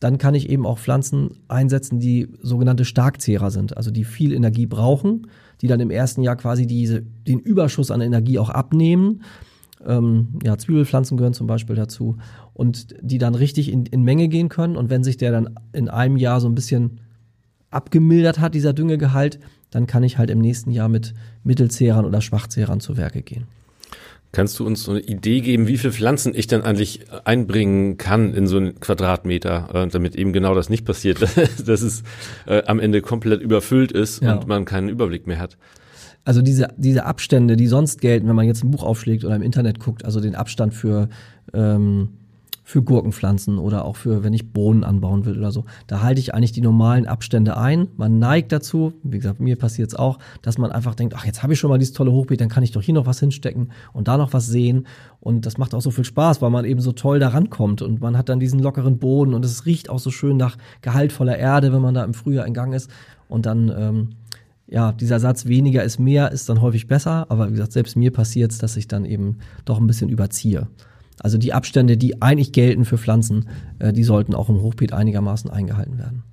dann 0.00 0.18
kann 0.18 0.34
ich 0.34 0.50
eben 0.50 0.66
auch 0.66 0.78
Pflanzen 0.78 1.38
einsetzen, 1.48 2.00
die 2.00 2.28
sogenannte 2.42 2.84
Starkzehrer 2.84 3.50
sind, 3.50 3.76
also 3.76 3.90
die 3.90 4.04
viel 4.04 4.32
Energie 4.32 4.66
brauchen, 4.66 5.28
die 5.62 5.68
dann 5.68 5.80
im 5.80 5.90
ersten 5.90 6.22
Jahr 6.22 6.36
quasi 6.36 6.66
diese, 6.66 7.02
den 7.02 7.38
Überschuss 7.38 7.90
an 7.90 8.00
Energie 8.00 8.38
auch 8.38 8.50
abnehmen. 8.50 9.22
Ähm, 9.86 10.38
ja, 10.42 10.56
Zwiebelpflanzen 10.58 11.16
gehören 11.16 11.34
zum 11.34 11.46
Beispiel 11.46 11.76
dazu 11.76 12.18
und 12.54 12.94
die 13.00 13.18
dann 13.18 13.34
richtig 13.34 13.70
in, 13.70 13.86
in 13.86 14.02
Menge 14.02 14.28
gehen 14.28 14.48
können. 14.48 14.76
Und 14.76 14.90
wenn 14.90 15.04
sich 15.04 15.16
der 15.16 15.32
dann 15.32 15.58
in 15.72 15.88
einem 15.88 16.16
Jahr 16.16 16.40
so 16.40 16.48
ein 16.48 16.54
bisschen 16.54 17.00
abgemildert 17.70 18.40
hat, 18.40 18.54
dieser 18.54 18.72
Düngegehalt, 18.72 19.38
dann 19.70 19.86
kann 19.86 20.02
ich 20.02 20.18
halt 20.18 20.30
im 20.30 20.38
nächsten 20.38 20.70
Jahr 20.70 20.88
mit 20.88 21.14
Mittelzehrern 21.44 22.04
oder 22.04 22.20
Schwachzehrern 22.20 22.80
zu 22.80 22.96
Werke 22.96 23.22
gehen. 23.22 23.46
Kannst 24.32 24.58
du 24.58 24.66
uns 24.66 24.82
so 24.82 24.90
eine 24.92 25.00
Idee 25.00 25.40
geben, 25.40 25.66
wie 25.66 25.78
viele 25.78 25.92
Pflanzen 25.92 26.34
ich 26.34 26.46
dann 26.46 26.62
eigentlich 26.62 27.00
einbringen 27.24 27.96
kann 27.96 28.34
in 28.34 28.46
so 28.46 28.58
einen 28.58 28.78
Quadratmeter, 28.80 29.68
äh, 29.72 29.88
damit 29.88 30.14
eben 30.14 30.32
genau 30.32 30.54
das 30.54 30.68
nicht 30.68 30.84
passiert, 30.84 31.20
dass 31.66 31.80
es 31.80 32.02
äh, 32.46 32.62
am 32.66 32.78
Ende 32.78 33.00
komplett 33.00 33.40
überfüllt 33.40 33.92
ist 33.92 34.22
ja. 34.22 34.34
und 34.34 34.46
man 34.46 34.64
keinen 34.64 34.88
Überblick 34.88 35.26
mehr 35.26 35.38
hat? 35.38 35.56
Also 36.26 36.42
diese, 36.42 36.68
diese 36.76 37.06
Abstände, 37.06 37.56
die 37.56 37.68
sonst 37.68 38.00
gelten, 38.00 38.26
wenn 38.26 38.34
man 38.34 38.46
jetzt 38.46 38.64
ein 38.64 38.70
Buch 38.72 38.82
aufschlägt 38.82 39.24
oder 39.24 39.36
im 39.36 39.42
Internet 39.42 39.78
guckt, 39.78 40.04
also 40.04 40.20
den 40.20 40.34
Abstand 40.34 40.74
für 40.74 41.08
ähm, 41.54 42.08
für 42.64 42.82
Gurkenpflanzen 42.82 43.58
oder 43.60 43.84
auch 43.84 43.94
für, 43.94 44.24
wenn 44.24 44.32
ich 44.32 44.52
Bohnen 44.52 44.82
anbauen 44.82 45.24
will 45.24 45.38
oder 45.38 45.52
so. 45.52 45.66
Da 45.86 46.02
halte 46.02 46.20
ich 46.20 46.34
eigentlich 46.34 46.50
die 46.50 46.60
normalen 46.60 47.06
Abstände 47.06 47.56
ein. 47.56 47.86
Man 47.96 48.18
neigt 48.18 48.50
dazu, 48.50 48.92
wie 49.04 49.18
gesagt, 49.18 49.38
mir 49.38 49.54
passiert 49.54 49.90
es 49.90 49.94
auch, 49.94 50.18
dass 50.42 50.58
man 50.58 50.72
einfach 50.72 50.96
denkt, 50.96 51.14
ach, 51.16 51.24
jetzt 51.24 51.44
habe 51.44 51.52
ich 51.52 51.60
schon 51.60 51.70
mal 51.70 51.78
dieses 51.78 51.94
tolle 51.94 52.10
Hochbeet, 52.10 52.40
dann 52.40 52.48
kann 52.48 52.64
ich 52.64 52.72
doch 52.72 52.82
hier 52.82 52.94
noch 52.94 53.06
was 53.06 53.20
hinstecken 53.20 53.70
und 53.92 54.08
da 54.08 54.16
noch 54.16 54.32
was 54.32 54.48
sehen. 54.48 54.88
Und 55.20 55.46
das 55.46 55.58
macht 55.58 55.76
auch 55.76 55.80
so 55.80 55.92
viel 55.92 56.04
Spaß, 56.04 56.42
weil 56.42 56.50
man 56.50 56.64
eben 56.64 56.80
so 56.80 56.90
toll 56.90 57.20
da 57.20 57.28
rankommt 57.28 57.82
und 57.82 58.00
man 58.00 58.18
hat 58.18 58.28
dann 58.28 58.40
diesen 58.40 58.58
lockeren 58.58 58.98
Boden 58.98 59.32
und 59.32 59.44
es 59.44 59.64
riecht 59.64 59.88
auch 59.88 60.00
so 60.00 60.10
schön 60.10 60.36
nach 60.36 60.56
gehaltvoller 60.80 61.38
Erde, 61.38 61.72
wenn 61.72 61.82
man 61.82 61.94
da 61.94 62.02
im 62.02 62.14
Frühjahr 62.14 62.48
in 62.48 62.52
Gang 62.52 62.74
ist. 62.74 62.90
Und 63.28 63.46
dann, 63.46 63.72
ähm, 63.78 64.08
ja, 64.68 64.92
dieser 64.92 65.20
Satz 65.20 65.46
weniger 65.46 65.84
ist 65.84 65.98
mehr 65.98 66.32
ist 66.32 66.48
dann 66.48 66.60
häufig 66.60 66.86
besser, 66.88 67.26
aber 67.28 67.48
wie 67.48 67.52
gesagt, 67.52 67.72
selbst 67.72 67.96
mir 67.96 68.12
passiert 68.12 68.52
es, 68.52 68.58
dass 68.58 68.76
ich 68.76 68.88
dann 68.88 69.04
eben 69.04 69.38
doch 69.64 69.78
ein 69.78 69.86
bisschen 69.86 70.08
überziehe. 70.08 70.66
Also 71.20 71.38
die 71.38 71.52
Abstände, 71.52 71.96
die 71.96 72.20
eigentlich 72.20 72.52
gelten 72.52 72.84
für 72.84 72.98
Pflanzen, 72.98 73.48
äh, 73.78 73.92
die 73.92 74.04
sollten 74.04 74.34
auch 74.34 74.48
im 74.48 74.60
Hochbeet 74.60 74.92
einigermaßen 74.92 75.50
eingehalten 75.50 75.98
werden. 75.98 76.24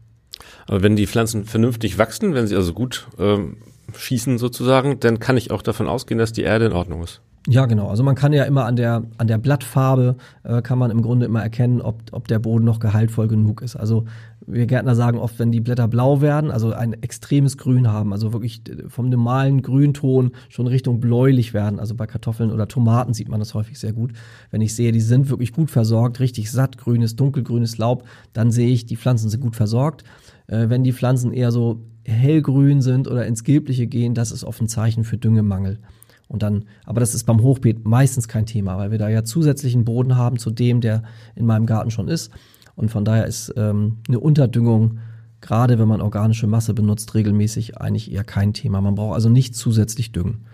Aber 0.67 0.83
wenn 0.83 0.95
die 0.95 1.07
Pflanzen 1.07 1.45
vernünftig 1.45 1.97
wachsen, 1.97 2.33
wenn 2.33 2.47
sie 2.47 2.55
also 2.55 2.73
gut 2.73 3.07
ähm, 3.19 3.57
schießen 3.95 4.37
sozusagen, 4.37 4.99
dann 4.99 5.19
kann 5.19 5.37
ich 5.37 5.51
auch 5.51 5.61
davon 5.61 5.87
ausgehen, 5.87 6.17
dass 6.17 6.33
die 6.33 6.41
Erde 6.41 6.65
in 6.65 6.73
Ordnung 6.73 7.03
ist. 7.03 7.21
Ja, 7.47 7.65
genau. 7.65 7.89
Also 7.89 8.03
man 8.03 8.15
kann 8.15 8.31
ja 8.31 8.45
immer 8.45 8.65
an 8.65 8.77
der, 8.77 9.03
an 9.17 9.27
der 9.27 9.37
Blattfarbe, 9.37 10.15
äh, 10.43 10.61
kann 10.61 10.79
man 10.79 10.91
im 10.91 11.01
Grunde 11.01 11.25
immer 11.25 11.43
erkennen, 11.43 11.81
ob, 11.81 12.01
ob 12.13 12.27
der 12.29 12.39
Boden 12.39 12.63
noch 12.63 12.79
gehaltvoll 12.79 13.27
genug 13.27 13.61
ist. 13.61 13.75
Also 13.75 14.05
wir 14.47 14.65
Gärtner 14.65 14.95
sagen 14.95 15.17
oft, 15.17 15.39
wenn 15.39 15.51
die 15.51 15.61
Blätter 15.61 15.87
blau 15.87 16.21
werden, 16.21 16.51
also 16.51 16.73
ein 16.73 16.93
extremes 17.01 17.57
Grün 17.57 17.87
haben, 17.87 18.11
also 18.11 18.33
wirklich 18.33 18.61
vom 18.87 19.09
normalen 19.09 19.61
Grünton 19.61 20.31
schon 20.49 20.67
Richtung 20.67 20.99
bläulich 20.99 21.53
werden, 21.53 21.79
also 21.79 21.95
bei 21.95 22.07
Kartoffeln 22.07 22.51
oder 22.51 22.67
Tomaten 22.67 23.13
sieht 23.13 23.29
man 23.29 23.39
das 23.39 23.53
häufig 23.53 23.79
sehr 23.79 23.93
gut. 23.93 24.13
Wenn 24.51 24.61
ich 24.61 24.75
sehe, 24.75 24.91
die 24.91 25.01
sind 25.01 25.29
wirklich 25.29 25.53
gut 25.53 25.71
versorgt, 25.71 26.19
richtig 26.19 26.51
satt, 26.51 26.77
grünes, 26.77 27.15
dunkelgrünes 27.15 27.77
Laub, 27.77 28.05
dann 28.33 28.51
sehe 28.51 28.69
ich, 28.69 28.85
die 28.85 28.97
Pflanzen 28.97 29.29
sind 29.29 29.41
gut 29.41 29.55
versorgt. 29.55 30.03
Äh, 30.47 30.69
wenn 30.69 30.83
die 30.83 30.93
Pflanzen 30.93 31.33
eher 31.33 31.51
so 31.51 31.81
hellgrün 32.05 32.81
sind 32.81 33.07
oder 33.07 33.25
ins 33.25 33.43
Gelbliche 33.43 33.87
gehen, 33.87 34.13
das 34.13 34.31
ist 34.31 34.43
oft 34.43 34.61
ein 34.61 34.67
Zeichen 34.67 35.03
für 35.03 35.17
Düngemangel. 35.17 35.79
Und 36.27 36.41
dann, 36.41 36.65
aber 36.85 36.99
das 36.99 37.13
ist 37.13 37.25
beim 37.25 37.41
Hochbeet 37.41 37.85
meistens 37.85 38.27
kein 38.27 38.45
Thema, 38.45 38.77
weil 38.77 38.91
wir 38.91 38.97
da 38.97 39.09
ja 39.09 39.23
zusätzlichen 39.23 39.85
Boden 39.85 40.15
haben 40.15 40.39
zu 40.39 40.51
dem, 40.51 40.81
der 40.81 41.03
in 41.35 41.45
meinem 41.45 41.65
Garten 41.65 41.91
schon 41.91 42.07
ist. 42.07 42.31
Und 42.75 42.89
von 42.89 43.05
daher 43.05 43.25
ist 43.25 43.53
ähm, 43.55 43.97
eine 44.07 44.19
Unterdüngung, 44.19 44.99
gerade 45.41 45.77
wenn 45.77 45.87
man 45.87 46.01
organische 46.01 46.47
Masse 46.47 46.73
benutzt, 46.73 47.13
regelmäßig 47.13 47.77
eigentlich 47.77 48.11
eher 48.11 48.23
kein 48.23 48.53
Thema. 48.53 48.81
Man 48.81 48.95
braucht 48.95 49.15
also 49.15 49.29
nicht 49.29 49.55
zusätzlich 49.55 50.11
düngen. 50.11 50.45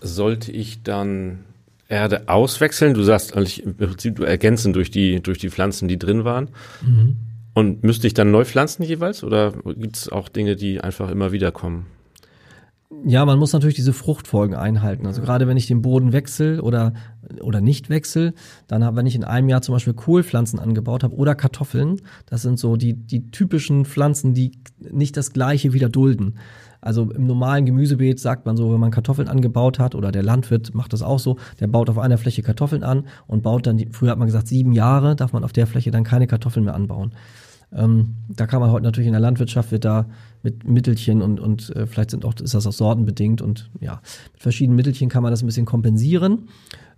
Sollte 0.00 0.52
ich 0.52 0.82
dann 0.82 1.40
Erde 1.88 2.28
auswechseln? 2.28 2.94
Du 2.94 3.02
sagst 3.02 3.36
eigentlich 3.36 3.62
im 3.62 3.76
Prinzip 3.76 4.16
du 4.16 4.24
ergänzen 4.24 4.72
durch 4.72 4.90
die, 4.90 5.20
durch 5.20 5.38
die 5.38 5.50
Pflanzen, 5.50 5.88
die 5.88 5.98
drin 5.98 6.24
waren. 6.24 6.48
Mhm. 6.82 7.16
Und 7.54 7.84
müsste 7.84 8.06
ich 8.06 8.14
dann 8.14 8.30
neu 8.30 8.44
pflanzen 8.44 8.82
jeweils 8.82 9.22
oder 9.22 9.52
gibt 9.52 9.96
es 9.96 10.08
auch 10.08 10.28
Dinge, 10.28 10.56
die 10.56 10.80
einfach 10.80 11.10
immer 11.10 11.32
wieder 11.32 11.52
kommen? 11.52 11.86
Ja, 13.06 13.24
man 13.24 13.38
muss 13.38 13.52
natürlich 13.52 13.74
diese 13.74 13.92
Fruchtfolgen 13.92 14.56
einhalten. 14.56 15.06
Also 15.06 15.20
gerade 15.20 15.46
wenn 15.46 15.56
ich 15.56 15.66
den 15.66 15.82
Boden 15.82 16.12
wechsle 16.12 16.62
oder, 16.62 16.94
oder 17.42 17.60
nicht 17.60 17.90
wechsle, 17.90 18.32
dann 18.66 18.84
habe, 18.84 18.96
wenn 18.96 19.06
ich 19.06 19.14
in 19.14 19.24
einem 19.24 19.48
Jahr 19.48 19.62
zum 19.62 19.74
Beispiel 19.74 19.92
Kohlpflanzen 19.92 20.58
angebaut 20.58 21.04
habe 21.04 21.14
oder 21.14 21.34
Kartoffeln, 21.34 22.00
das 22.26 22.42
sind 22.42 22.58
so 22.58 22.76
die, 22.76 22.94
die 22.94 23.30
typischen 23.30 23.84
Pflanzen, 23.84 24.32
die 24.32 24.52
nicht 24.78 25.16
das 25.16 25.32
Gleiche 25.32 25.72
wieder 25.72 25.88
dulden. 25.88 26.38
Also 26.80 27.10
im 27.10 27.26
normalen 27.26 27.64
Gemüsebeet 27.64 28.20
sagt 28.20 28.44
man 28.44 28.58
so, 28.58 28.70
wenn 28.72 28.80
man 28.80 28.90
Kartoffeln 28.90 29.28
angebaut 29.28 29.78
hat 29.78 29.94
oder 29.94 30.12
der 30.12 30.22
Landwirt 30.22 30.74
macht 30.74 30.92
das 30.92 31.00
auch 31.00 31.18
so, 31.18 31.38
der 31.58 31.66
baut 31.66 31.88
auf 31.88 31.98
einer 31.98 32.18
Fläche 32.18 32.42
Kartoffeln 32.42 32.82
an 32.82 33.04
und 33.26 33.42
baut 33.42 33.66
dann, 33.66 33.82
früher 33.92 34.10
hat 34.10 34.18
man 34.18 34.26
gesagt, 34.26 34.48
sieben 34.48 34.72
Jahre 34.72 35.16
darf 35.16 35.32
man 35.32 35.44
auf 35.44 35.52
der 35.54 35.66
Fläche 35.66 35.90
dann 35.90 36.04
keine 36.04 36.26
Kartoffeln 36.26 36.64
mehr 36.64 36.74
anbauen. 36.74 37.12
Ähm, 37.74 38.14
da 38.28 38.46
kann 38.46 38.60
man 38.60 38.70
heute 38.70 38.84
natürlich 38.84 39.08
in 39.08 39.12
der 39.12 39.20
Landwirtschaft 39.20 39.72
wird 39.72 39.84
da 39.84 40.06
mit 40.42 40.68
Mittelchen 40.68 41.22
und, 41.22 41.40
und 41.40 41.74
äh, 41.74 41.86
vielleicht 41.86 42.10
sind 42.10 42.24
auch, 42.24 42.34
ist 42.34 42.54
das 42.54 42.66
auch 42.66 42.72
sortenbedingt 42.72 43.42
und 43.42 43.70
ja, 43.80 44.00
mit 44.32 44.42
verschiedenen 44.42 44.76
Mittelchen 44.76 45.08
kann 45.08 45.22
man 45.22 45.32
das 45.32 45.42
ein 45.42 45.46
bisschen 45.46 45.66
kompensieren. 45.66 46.48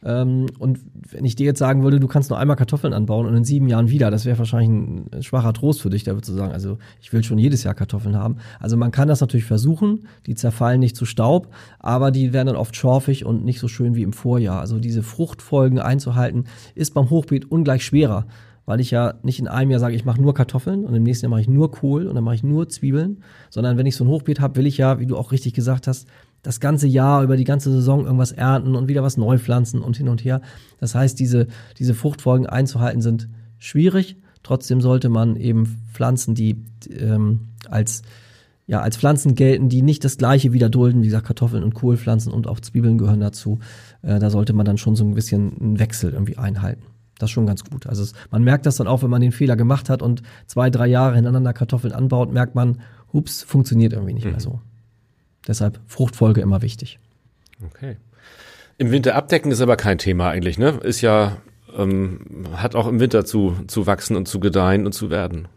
Ähm, 0.04 0.46
und 0.58 0.80
wenn 1.10 1.24
ich 1.24 1.36
dir 1.36 1.46
jetzt 1.46 1.58
sagen 1.58 1.82
würde, 1.82 2.00
du 2.00 2.08
kannst 2.08 2.28
nur 2.28 2.38
einmal 2.38 2.56
Kartoffeln 2.56 2.92
anbauen 2.92 3.26
und 3.26 3.34
in 3.34 3.44
sieben 3.44 3.68
Jahren 3.68 3.88
wieder, 3.88 4.10
das 4.10 4.24
wäre 4.24 4.38
wahrscheinlich 4.38 4.68
ein 4.68 5.22
schwacher 5.22 5.52
Trost 5.52 5.80
für 5.80 5.90
dich, 5.90 6.04
da 6.04 6.12
würdest 6.12 6.28
du 6.28 6.34
sagen, 6.34 6.52
also 6.52 6.78
ich 7.00 7.12
will 7.12 7.22
schon 7.22 7.38
jedes 7.38 7.64
Jahr 7.64 7.74
Kartoffeln 7.74 8.16
haben. 8.16 8.36
Also 8.60 8.76
man 8.76 8.90
kann 8.90 9.08
das 9.08 9.20
natürlich 9.20 9.46
versuchen, 9.46 10.06
die 10.26 10.34
zerfallen 10.34 10.80
nicht 10.80 10.96
zu 10.96 11.06
Staub, 11.06 11.48
aber 11.78 12.10
die 12.10 12.32
werden 12.32 12.48
dann 12.48 12.56
oft 12.56 12.76
schorfig 12.76 13.24
und 13.24 13.44
nicht 13.44 13.60
so 13.60 13.68
schön 13.68 13.94
wie 13.94 14.02
im 14.02 14.12
Vorjahr. 14.12 14.60
Also 14.60 14.78
diese 14.78 15.02
Fruchtfolgen 15.02 15.78
einzuhalten, 15.78 16.44
ist 16.74 16.92
beim 16.92 17.08
Hochbeet 17.08 17.50
ungleich 17.50 17.84
schwerer 17.84 18.26
weil 18.66 18.80
ich 18.80 18.90
ja 18.90 19.14
nicht 19.22 19.38
in 19.38 19.48
einem 19.48 19.70
Jahr 19.70 19.80
sage, 19.80 19.94
ich 19.94 20.04
mache 20.04 20.20
nur 20.20 20.34
Kartoffeln 20.34 20.84
und 20.84 20.94
im 20.94 21.04
nächsten 21.04 21.24
Jahr 21.24 21.30
mache 21.30 21.40
ich 21.40 21.48
nur 21.48 21.70
Kohl 21.70 22.06
und 22.06 22.14
dann 22.14 22.24
mache 22.24 22.34
ich 22.34 22.42
nur 22.42 22.68
Zwiebeln, 22.68 23.22
sondern 23.48 23.78
wenn 23.78 23.86
ich 23.86 23.96
so 23.96 24.04
ein 24.04 24.08
Hochbeet 24.08 24.40
habe, 24.40 24.56
will 24.56 24.66
ich 24.66 24.76
ja, 24.76 24.98
wie 24.98 25.06
du 25.06 25.16
auch 25.16 25.32
richtig 25.32 25.54
gesagt 25.54 25.86
hast, 25.86 26.06
das 26.42 26.60
ganze 26.60 26.86
Jahr 26.86 27.22
über 27.22 27.36
die 27.36 27.44
ganze 27.44 27.72
Saison 27.72 28.04
irgendwas 28.04 28.32
ernten 28.32 28.76
und 28.76 28.88
wieder 28.88 29.02
was 29.02 29.16
neu 29.16 29.38
pflanzen 29.38 29.80
und 29.80 29.96
hin 29.96 30.08
und 30.08 30.24
her. 30.24 30.42
Das 30.78 30.94
heißt, 30.94 31.18
diese, 31.18 31.46
diese 31.78 31.94
Fruchtfolgen 31.94 32.46
einzuhalten 32.46 33.00
sind 33.00 33.28
schwierig. 33.58 34.16
Trotzdem 34.42 34.80
sollte 34.80 35.08
man 35.08 35.36
eben 35.36 35.78
Pflanzen, 35.92 36.34
die 36.34 36.62
ähm, 36.90 37.48
als 37.68 38.02
ja, 38.68 38.80
als 38.80 38.96
Pflanzen 38.96 39.36
gelten, 39.36 39.68
die 39.68 39.82
nicht 39.82 40.04
das 40.04 40.18
gleiche 40.18 40.52
wieder 40.52 40.68
dulden, 40.68 41.02
wie 41.02 41.06
gesagt, 41.06 41.26
Kartoffeln 41.26 41.62
und 41.62 41.74
Kohlpflanzen 41.74 42.32
und 42.32 42.48
auch 42.48 42.58
Zwiebeln 42.58 42.98
gehören 42.98 43.20
dazu. 43.20 43.60
Äh, 44.02 44.18
da 44.18 44.28
sollte 44.28 44.54
man 44.54 44.66
dann 44.66 44.76
schon 44.76 44.96
so 44.96 45.04
ein 45.04 45.14
bisschen 45.14 45.56
einen 45.60 45.78
Wechsel 45.78 46.12
irgendwie 46.12 46.36
einhalten. 46.36 46.82
Das 47.18 47.30
ist 47.30 47.32
schon 47.34 47.46
ganz 47.46 47.64
gut. 47.64 47.86
Also 47.86 48.02
es, 48.02 48.12
man 48.30 48.44
merkt 48.44 48.66
das 48.66 48.76
dann 48.76 48.86
auch, 48.86 49.02
wenn 49.02 49.10
man 49.10 49.20
den 49.20 49.32
Fehler 49.32 49.56
gemacht 49.56 49.88
hat 49.88 50.02
und 50.02 50.22
zwei, 50.46 50.70
drei 50.70 50.86
Jahre 50.86 51.14
hintereinander 51.14 51.52
Kartoffeln 51.52 51.92
anbaut, 51.92 52.32
merkt 52.32 52.54
man, 52.54 52.80
hups, 53.12 53.42
funktioniert 53.42 53.92
irgendwie 53.92 54.12
nicht 54.12 54.24
mhm. 54.24 54.32
mehr 54.32 54.40
so. 54.40 54.60
Deshalb 55.46 55.80
Fruchtfolge 55.86 56.40
immer 56.40 56.62
wichtig. 56.62 56.98
Okay. 57.64 57.96
Im 58.78 58.90
Winter 58.90 59.14
abdecken 59.14 59.50
ist 59.50 59.60
aber 59.60 59.76
kein 59.76 59.98
Thema 59.98 60.28
eigentlich, 60.28 60.58
ne? 60.58 60.78
Ist 60.82 61.00
ja, 61.00 61.38
ähm, 61.76 62.20
hat 62.54 62.74
auch 62.74 62.86
im 62.86 63.00
Winter 63.00 63.24
zu, 63.24 63.56
zu 63.66 63.86
wachsen 63.86 64.16
und 64.16 64.28
zu 64.28 64.40
gedeihen 64.40 64.84
und 64.84 64.92
zu 64.92 65.08
werden. 65.08 65.48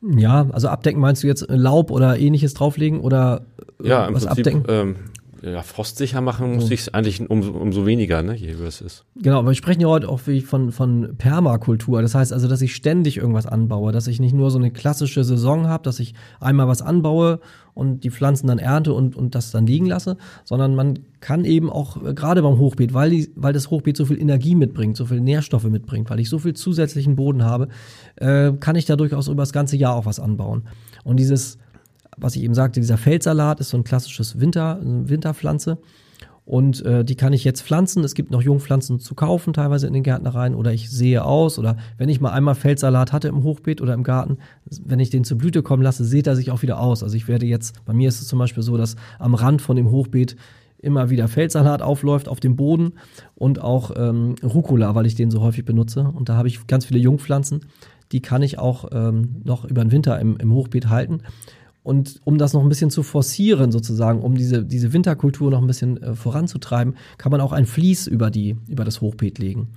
Ja, 0.00 0.48
also 0.50 0.68
abdecken 0.68 1.00
meinst 1.00 1.24
du 1.24 1.26
jetzt 1.26 1.46
Laub 1.48 1.90
oder 1.90 2.18
ähnliches 2.18 2.54
drauflegen 2.54 3.00
oder 3.00 3.42
ja, 3.82 4.06
im 4.06 4.14
was 4.14 4.26
Prinzip, 4.26 4.46
abdecken? 4.46 4.64
Ähm, 4.68 4.96
ja, 5.42 5.62
frostsicher 5.62 6.20
machen 6.20 6.54
muss 6.54 6.70
ich 6.70 6.80
es 6.80 6.94
eigentlich 6.94 7.28
um, 7.28 7.42
umso 7.54 7.86
weniger, 7.86 8.22
ne, 8.22 8.34
je 8.34 8.54
höher 8.54 8.66
es 8.66 8.80
ist. 8.80 9.04
Genau, 9.16 9.38
aber 9.38 9.50
wir 9.50 9.54
sprechen 9.54 9.80
ja 9.80 9.88
heute 9.88 10.08
auch 10.08 10.20
von, 10.44 10.72
von 10.72 11.16
Permakultur. 11.16 12.02
Das 12.02 12.14
heißt 12.14 12.32
also, 12.32 12.48
dass 12.48 12.60
ich 12.62 12.74
ständig 12.74 13.18
irgendwas 13.18 13.46
anbaue, 13.46 13.92
dass 13.92 14.06
ich 14.06 14.20
nicht 14.20 14.34
nur 14.34 14.50
so 14.50 14.58
eine 14.58 14.70
klassische 14.70 15.24
Saison 15.24 15.66
habe, 15.66 15.84
dass 15.84 16.00
ich 16.00 16.14
einmal 16.40 16.68
was 16.68 16.82
anbaue 16.82 17.40
und 17.74 18.02
die 18.02 18.10
Pflanzen 18.10 18.48
dann 18.48 18.58
ernte 18.58 18.92
und, 18.92 19.14
und 19.14 19.36
das 19.36 19.52
dann 19.52 19.64
liegen 19.64 19.86
lasse, 19.86 20.16
sondern 20.44 20.74
man 20.74 20.98
kann 21.20 21.44
eben 21.44 21.70
auch, 21.70 22.02
äh, 22.04 22.12
gerade 22.12 22.42
beim 22.42 22.58
Hochbeet, 22.58 22.92
weil, 22.92 23.10
die, 23.10 23.30
weil 23.36 23.52
das 23.52 23.70
Hochbeet 23.70 23.96
so 23.96 24.04
viel 24.04 24.20
Energie 24.20 24.56
mitbringt, 24.56 24.96
so 24.96 25.06
viel 25.06 25.20
Nährstoffe 25.20 25.64
mitbringt, 25.64 26.10
weil 26.10 26.18
ich 26.18 26.28
so 26.28 26.40
viel 26.40 26.54
zusätzlichen 26.54 27.14
Boden 27.14 27.44
habe, 27.44 27.68
äh, 28.16 28.52
kann 28.58 28.74
ich 28.74 28.86
da 28.86 28.96
durchaus 28.96 29.28
über 29.28 29.42
das 29.42 29.52
ganze 29.52 29.76
Jahr 29.76 29.94
auch 29.94 30.06
was 30.06 30.18
anbauen. 30.18 30.64
Und 31.04 31.18
dieses 31.20 31.58
was 32.20 32.36
ich 32.36 32.42
eben 32.42 32.54
sagte, 32.54 32.80
dieser 32.80 32.98
Feldsalat 32.98 33.60
ist 33.60 33.70
so 33.70 33.76
ein 33.76 33.84
klassisches 33.84 34.40
Winter, 34.40 34.80
Winterpflanze. 34.82 35.78
Und 36.48 36.82
äh, 36.86 37.04
die 37.04 37.14
kann 37.14 37.34
ich 37.34 37.44
jetzt 37.44 37.60
pflanzen. 37.60 38.02
Es 38.04 38.14
gibt 38.14 38.30
noch 38.30 38.40
Jungpflanzen 38.40 39.00
zu 39.00 39.14
kaufen, 39.14 39.52
teilweise 39.52 39.86
in 39.86 39.92
den 39.92 40.02
Gärtnereien. 40.02 40.54
Oder 40.54 40.72
ich 40.72 40.88
sehe 40.88 41.22
aus. 41.22 41.58
Oder 41.58 41.76
wenn 41.98 42.08
ich 42.08 42.22
mal 42.22 42.30
einmal 42.30 42.54
Feldsalat 42.54 43.12
hatte 43.12 43.28
im 43.28 43.42
Hochbeet 43.42 43.82
oder 43.82 43.92
im 43.92 44.02
Garten, 44.02 44.38
wenn 44.82 44.98
ich 44.98 45.10
den 45.10 45.24
zur 45.24 45.36
Blüte 45.36 45.62
kommen 45.62 45.82
lasse, 45.82 46.04
sieht 46.04 46.26
er 46.26 46.36
sich 46.36 46.50
auch 46.50 46.62
wieder 46.62 46.80
aus. 46.80 47.02
Also 47.02 47.16
ich 47.16 47.28
werde 47.28 47.44
jetzt, 47.44 47.84
bei 47.84 47.92
mir 47.92 48.08
ist 48.08 48.22
es 48.22 48.28
zum 48.28 48.38
Beispiel 48.38 48.62
so, 48.62 48.78
dass 48.78 48.96
am 49.18 49.34
Rand 49.34 49.60
von 49.60 49.76
dem 49.76 49.90
Hochbeet 49.90 50.36
immer 50.78 51.10
wieder 51.10 51.28
Feldsalat 51.28 51.82
aufläuft 51.82 52.30
auf 52.30 52.40
dem 52.40 52.56
Boden 52.56 52.94
und 53.34 53.60
auch 53.60 53.90
ähm, 53.96 54.36
Rucola, 54.42 54.94
weil 54.94 55.04
ich 55.04 55.16
den 55.16 55.30
so 55.30 55.42
häufig 55.42 55.66
benutze. 55.66 56.10
Und 56.14 56.30
da 56.30 56.36
habe 56.36 56.48
ich 56.48 56.66
ganz 56.66 56.86
viele 56.86 57.00
Jungpflanzen. 57.00 57.66
Die 58.10 58.22
kann 58.22 58.40
ich 58.40 58.58
auch 58.58 58.86
ähm, 58.92 59.42
noch 59.44 59.66
über 59.66 59.84
den 59.84 59.92
Winter 59.92 60.18
im, 60.18 60.38
im 60.38 60.54
Hochbeet 60.54 60.88
halten. 60.88 61.20
Und 61.88 62.20
um 62.24 62.36
das 62.36 62.52
noch 62.52 62.60
ein 62.60 62.68
bisschen 62.68 62.90
zu 62.90 63.02
forcieren, 63.02 63.72
sozusagen, 63.72 64.20
um 64.20 64.34
diese, 64.34 64.62
diese 64.62 64.92
Winterkultur 64.92 65.50
noch 65.50 65.62
ein 65.62 65.66
bisschen 65.66 65.96
äh, 66.02 66.14
voranzutreiben, 66.14 66.96
kann 67.16 67.32
man 67.32 67.40
auch 67.40 67.52
ein 67.52 67.64
Vlies 67.64 68.06
über, 68.06 68.30
die, 68.30 68.58
über 68.68 68.84
das 68.84 69.00
Hochbeet 69.00 69.38
legen. 69.38 69.68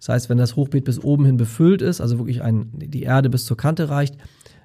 Das 0.00 0.08
heißt, 0.08 0.30
wenn 0.30 0.36
das 0.36 0.56
Hochbeet 0.56 0.82
bis 0.82 0.98
oben 0.98 1.26
hin 1.26 1.36
befüllt 1.36 1.80
ist, 1.80 2.00
also 2.00 2.18
wirklich 2.18 2.42
ein, 2.42 2.70
die 2.72 3.04
Erde 3.04 3.30
bis 3.30 3.44
zur 3.44 3.56
Kante 3.56 3.88
reicht, 3.88 4.16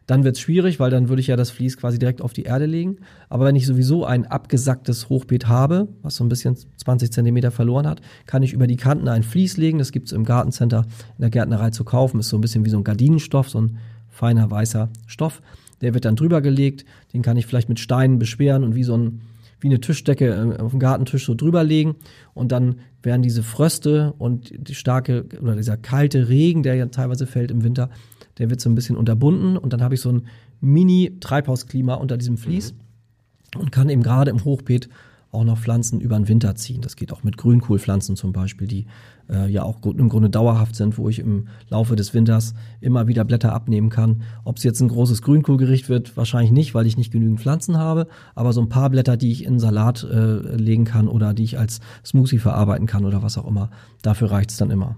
dann 0.08 0.24
wird 0.24 0.38
es 0.38 0.42
schwierig, 0.42 0.80
weil 0.80 0.90
dann 0.90 1.08
würde 1.08 1.20
ich 1.20 1.28
ja 1.28 1.36
das 1.36 1.52
Vlies 1.52 1.78
quasi 1.78 2.00
direkt 2.00 2.24
auf 2.24 2.34
die 2.34 2.42
Erde 2.42 2.66
legen. 2.66 2.98
Aber 3.30 3.46
wenn 3.46 3.56
ich 3.56 3.68
sowieso 3.68 4.04
ein 4.04 4.26
abgesacktes 4.26 5.08
Hochbeet 5.08 5.48
habe, 5.48 5.88
was 6.02 6.16
so 6.16 6.24
ein 6.24 6.30
bisschen 6.30 6.58
20 6.78 7.12
Zentimeter 7.12 7.52
verloren 7.52 7.86
hat, 7.86 8.02
kann 8.26 8.42
ich 8.42 8.52
über 8.52 8.66
die 8.66 8.78
Kanten 8.78 9.10
ein 9.10 9.22
Vlies 9.22 9.58
legen. 9.58 9.78
Das 9.78 9.92
gibt 9.92 10.08
es 10.08 10.12
im 10.12 10.26
Gartencenter 10.26 10.88
in 11.20 11.22
der 11.22 11.30
Gärtnerei 11.30 11.70
zu 11.70 11.84
kaufen. 11.84 12.20
Ist 12.20 12.30
so 12.30 12.38
ein 12.40 12.42
bisschen 12.42 12.66
wie 12.66 12.72
so 12.72 12.78
ein 12.78 12.84
Gardinenstoff, 12.84 13.52
so 13.52 13.62
ein 13.62 13.78
feiner 14.10 14.50
weißer 14.50 14.90
Stoff. 15.06 15.44
Der 15.86 15.94
wird 15.94 16.06
dann 16.06 16.16
drüber 16.16 16.42
gelegt, 16.42 16.84
den 17.14 17.22
kann 17.22 17.38
ich 17.38 17.46
vielleicht 17.46 17.70
mit 17.70 17.80
Steinen 17.80 18.18
beschweren 18.18 18.64
und 18.64 18.74
wie 18.74 18.84
so 18.84 18.98
ein, 18.98 19.22
wie 19.60 19.68
eine 19.68 19.80
Tischdecke 19.80 20.56
äh, 20.58 20.60
auf 20.60 20.72
dem 20.72 20.80
Gartentisch 20.80 21.28
so 21.28 21.36
drüber 21.36 21.64
legen. 21.64 21.96
Und 22.34 22.52
dann 22.52 22.78
werden 23.04 23.22
diese 23.22 23.44
Fröste 23.44 24.16
und 24.18 24.52
die 24.58 24.74
starke 24.74 25.28
oder 25.40 25.56
dieser 25.56 25.78
kalte 25.78 26.28
Regen, 26.28 26.64
der 26.64 26.74
ja 26.74 26.88
teilweise 26.88 27.28
fällt 27.28 27.52
im 27.52 27.64
Winter, 27.64 27.92
der 28.40 28.50
wird 28.50 28.62
so 28.62 28.68
ein 28.68 28.74
bisschen 28.74 28.98
unterbunden 28.98 29.58
und 29.58 29.74
dann 29.74 29.84
habe 29.84 29.94
ich 29.94 30.02
so 30.02 30.12
ein 30.12 30.26
Mini-Treibhausklima 30.60 31.94
unter 31.94 32.18
diesem 32.18 32.38
Vlies 32.38 32.74
mhm. 32.74 33.62
und 33.62 33.72
kann 33.72 33.88
eben 33.90 34.02
gerade 34.02 34.32
im 34.32 34.44
Hochbeet 34.44 34.90
auch 35.36 35.44
noch 35.44 35.60
Pflanzen 35.60 36.02
über 36.02 36.16
den 36.16 36.28
Winter 36.28 36.56
ziehen. 36.56 36.82
Das 36.82 36.96
geht 36.96 37.14
auch 37.14 37.24
mit 37.24 37.38
Grünkohlpflanzen 37.38 38.16
zum 38.16 38.34
Beispiel, 38.34 38.68
die 38.68 38.88
äh, 39.30 39.50
ja 39.50 39.64
auch 39.64 39.84
im 39.86 40.10
Grunde 40.10 40.30
dauerhaft 40.30 40.76
sind, 40.76 40.98
wo 40.98 41.10
ich 41.10 41.20
im 41.20 41.48
Laufe 41.70 41.96
des 41.96 42.14
Winters 42.14 42.54
immer 42.82 43.08
wieder 43.08 43.24
Blätter 43.24 43.54
abnehmen 43.54 43.90
kann. 43.90 44.24
Ob 44.44 44.58
es 44.58 44.64
jetzt 44.64 44.82
ein 44.82 44.88
großes 44.88 45.22
Grünkohlgericht 45.22 45.90
wird, 45.90 46.18
wahrscheinlich 46.18 46.52
nicht, 46.52 46.74
weil 46.74 46.88
ich 46.88 46.98
nicht 46.98 47.12
genügend 47.12 47.40
Pflanzen 47.40 47.78
habe, 47.78 48.08
aber 48.34 48.54
so 48.54 48.62
ein 48.62 48.70
paar 48.70 48.90
Blätter, 48.90 49.18
die 49.18 49.32
ich 49.32 49.44
in 49.44 49.60
Salat 49.60 50.04
äh, 50.04 50.56
legen 50.56 50.86
kann 50.86 51.08
oder 51.08 51.34
die 51.34 51.44
ich 51.44 51.60
als 51.60 51.82
Smoothie 52.04 52.40
verarbeiten 52.40 52.88
kann 52.88 53.06
oder 53.06 53.22
was 53.22 53.38
auch 53.38 53.48
immer, 53.48 53.70
dafür 54.02 54.32
reicht 54.32 54.52
es 54.52 54.58
dann 54.58 54.72
immer. 54.72 54.96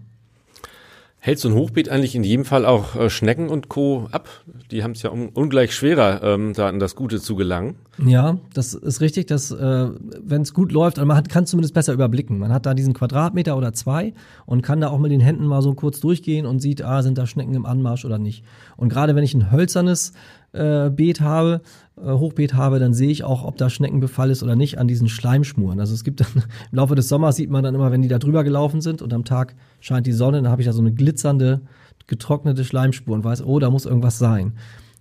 Hält 1.19 1.39
so 1.39 1.49
ein 1.49 1.55
Hochbeet 1.55 1.89
eigentlich 1.89 2.15
in 2.15 2.23
jedem 2.23 2.45
Fall 2.45 2.65
auch 2.65 2.95
äh, 2.95 3.09
Schnecken 3.09 3.49
und 3.49 3.69
Co. 3.69 4.07
ab? 4.11 4.29
Die 4.69 4.83
haben 4.83 4.91
es 4.91 5.01
ja 5.01 5.11
un 5.11 5.29
ungleich 5.29 5.73
schwerer, 5.73 6.21
ähm, 6.23 6.53
da 6.53 6.67
an 6.69 6.79
das 6.79 6.95
Gute 6.95 7.19
zu 7.19 7.35
gelangen. 7.35 7.75
Ja, 7.97 8.37
das 8.53 8.75
ist 8.75 9.01
richtig, 9.01 9.25
dass 9.25 9.49
äh, 9.51 9.89
wenn 10.21 10.43
es 10.43 10.53
gut 10.53 10.71
läuft, 10.71 10.99
also 10.99 11.07
man 11.07 11.17
hat, 11.17 11.27
kann 11.27 11.47
zumindest 11.47 11.73
besser 11.73 11.93
überblicken. 11.93 12.37
Man 12.37 12.53
hat 12.53 12.67
da 12.67 12.75
diesen 12.75 12.93
Quadratmeter 12.93 13.57
oder 13.57 13.73
zwei 13.73 14.13
und 14.45 14.61
kann 14.61 14.79
da 14.79 14.89
auch 14.89 14.99
mit 14.99 15.11
den 15.11 15.19
Händen 15.19 15.47
mal 15.47 15.63
so 15.63 15.73
kurz 15.73 15.99
durchgehen 15.99 16.45
und 16.45 16.59
sieht, 16.59 16.83
ah, 16.83 17.01
sind 17.01 17.17
da 17.17 17.25
Schnecken 17.25 17.55
im 17.55 17.65
Anmarsch 17.65 18.05
oder 18.05 18.19
nicht. 18.19 18.43
Und 18.77 18.89
gerade 18.89 19.15
wenn 19.15 19.23
ich 19.23 19.33
ein 19.33 19.51
hölzernes 19.51 20.13
äh, 20.57 20.89
Beet 20.89 21.21
habe, 21.21 21.61
äh, 21.97 22.11
Hochbeet 22.11 22.53
habe, 22.53 22.79
dann 22.79 22.93
sehe 22.93 23.09
ich 23.09 23.23
auch, 23.23 23.43
ob 23.43 23.57
da 23.57 23.69
Schneckenbefall 23.69 24.31
ist 24.31 24.43
oder 24.43 24.55
nicht 24.55 24.77
an 24.77 24.87
diesen 24.87 25.07
Schleimschmuren. 25.07 25.79
Also 25.79 25.93
es 25.93 26.03
gibt 26.03 26.21
dann, 26.21 26.27
im 26.71 26.75
Laufe 26.75 26.95
des 26.95 27.07
Sommers 27.07 27.35
sieht 27.35 27.49
man 27.49 27.63
dann 27.63 27.75
immer, 27.75 27.91
wenn 27.91 28.01
die 28.01 28.07
da 28.07 28.19
drüber 28.19 28.43
gelaufen 28.43 28.81
sind 28.81 29.01
und 29.01 29.13
am 29.13 29.25
Tag 29.25 29.55
scheint 29.79 30.07
die 30.07 30.11
Sonne, 30.11 30.41
dann 30.41 30.51
habe 30.51 30.61
ich 30.61 30.67
da 30.67 30.73
so 30.73 30.81
eine 30.81 30.93
glitzernde, 30.93 31.61
getrocknete 32.07 32.63
Schleimspur 32.63 33.15
und 33.15 33.23
weiß, 33.23 33.45
oh, 33.45 33.59
da 33.59 33.69
muss 33.69 33.85
irgendwas 33.85 34.17
sein. 34.17 34.53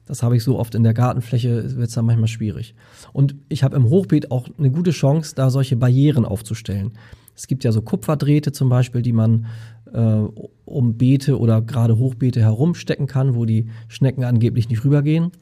Das 0.07 0.23
habe 0.23 0.37
ich 0.37 0.45
so 0.45 0.59
oft 0.59 0.75
in 0.75 0.85
der 0.85 0.95
Gartenfläche, 0.95 1.77
wird 1.77 1.89
es 1.89 1.95
dann 1.95 2.07
manchmal 2.07 2.29
schwierig. 2.29 2.75
Und 3.13 3.35
ich 3.49 3.65
habe 3.65 3.77
im 3.77 3.89
Hochbeet 3.89 4.31
auch 4.31 4.49
eine 4.57 4.71
gute 4.71 4.93
Chance, 4.93 5.35
da 5.35 5.51
solche 5.51 5.77
Barrieren 5.77 6.25
aufzustellen. 6.25 6.93
Es 7.35 7.49
gibt 7.49 7.65
ja 7.65 7.73
so 7.73 7.83
Kupferdrähte 7.83 8.53
zum 8.53 8.69
Beispiel, 8.69 9.03
die 9.03 9.13
man 9.13 9.47
äh, 9.93 10.25
um 10.65 10.97
Beete 10.97 11.39
oder 11.39 11.63
gerade 11.63 11.99
Hochbeete 11.99 12.41
herumstecken 12.41 13.07
kann, 13.07 13.35
wo 13.35 13.45
die 13.45 13.69
Schnecken 13.89 14.25
angeblich 14.25 14.69
nicht 14.69 14.85
rübergehen. 14.85 15.33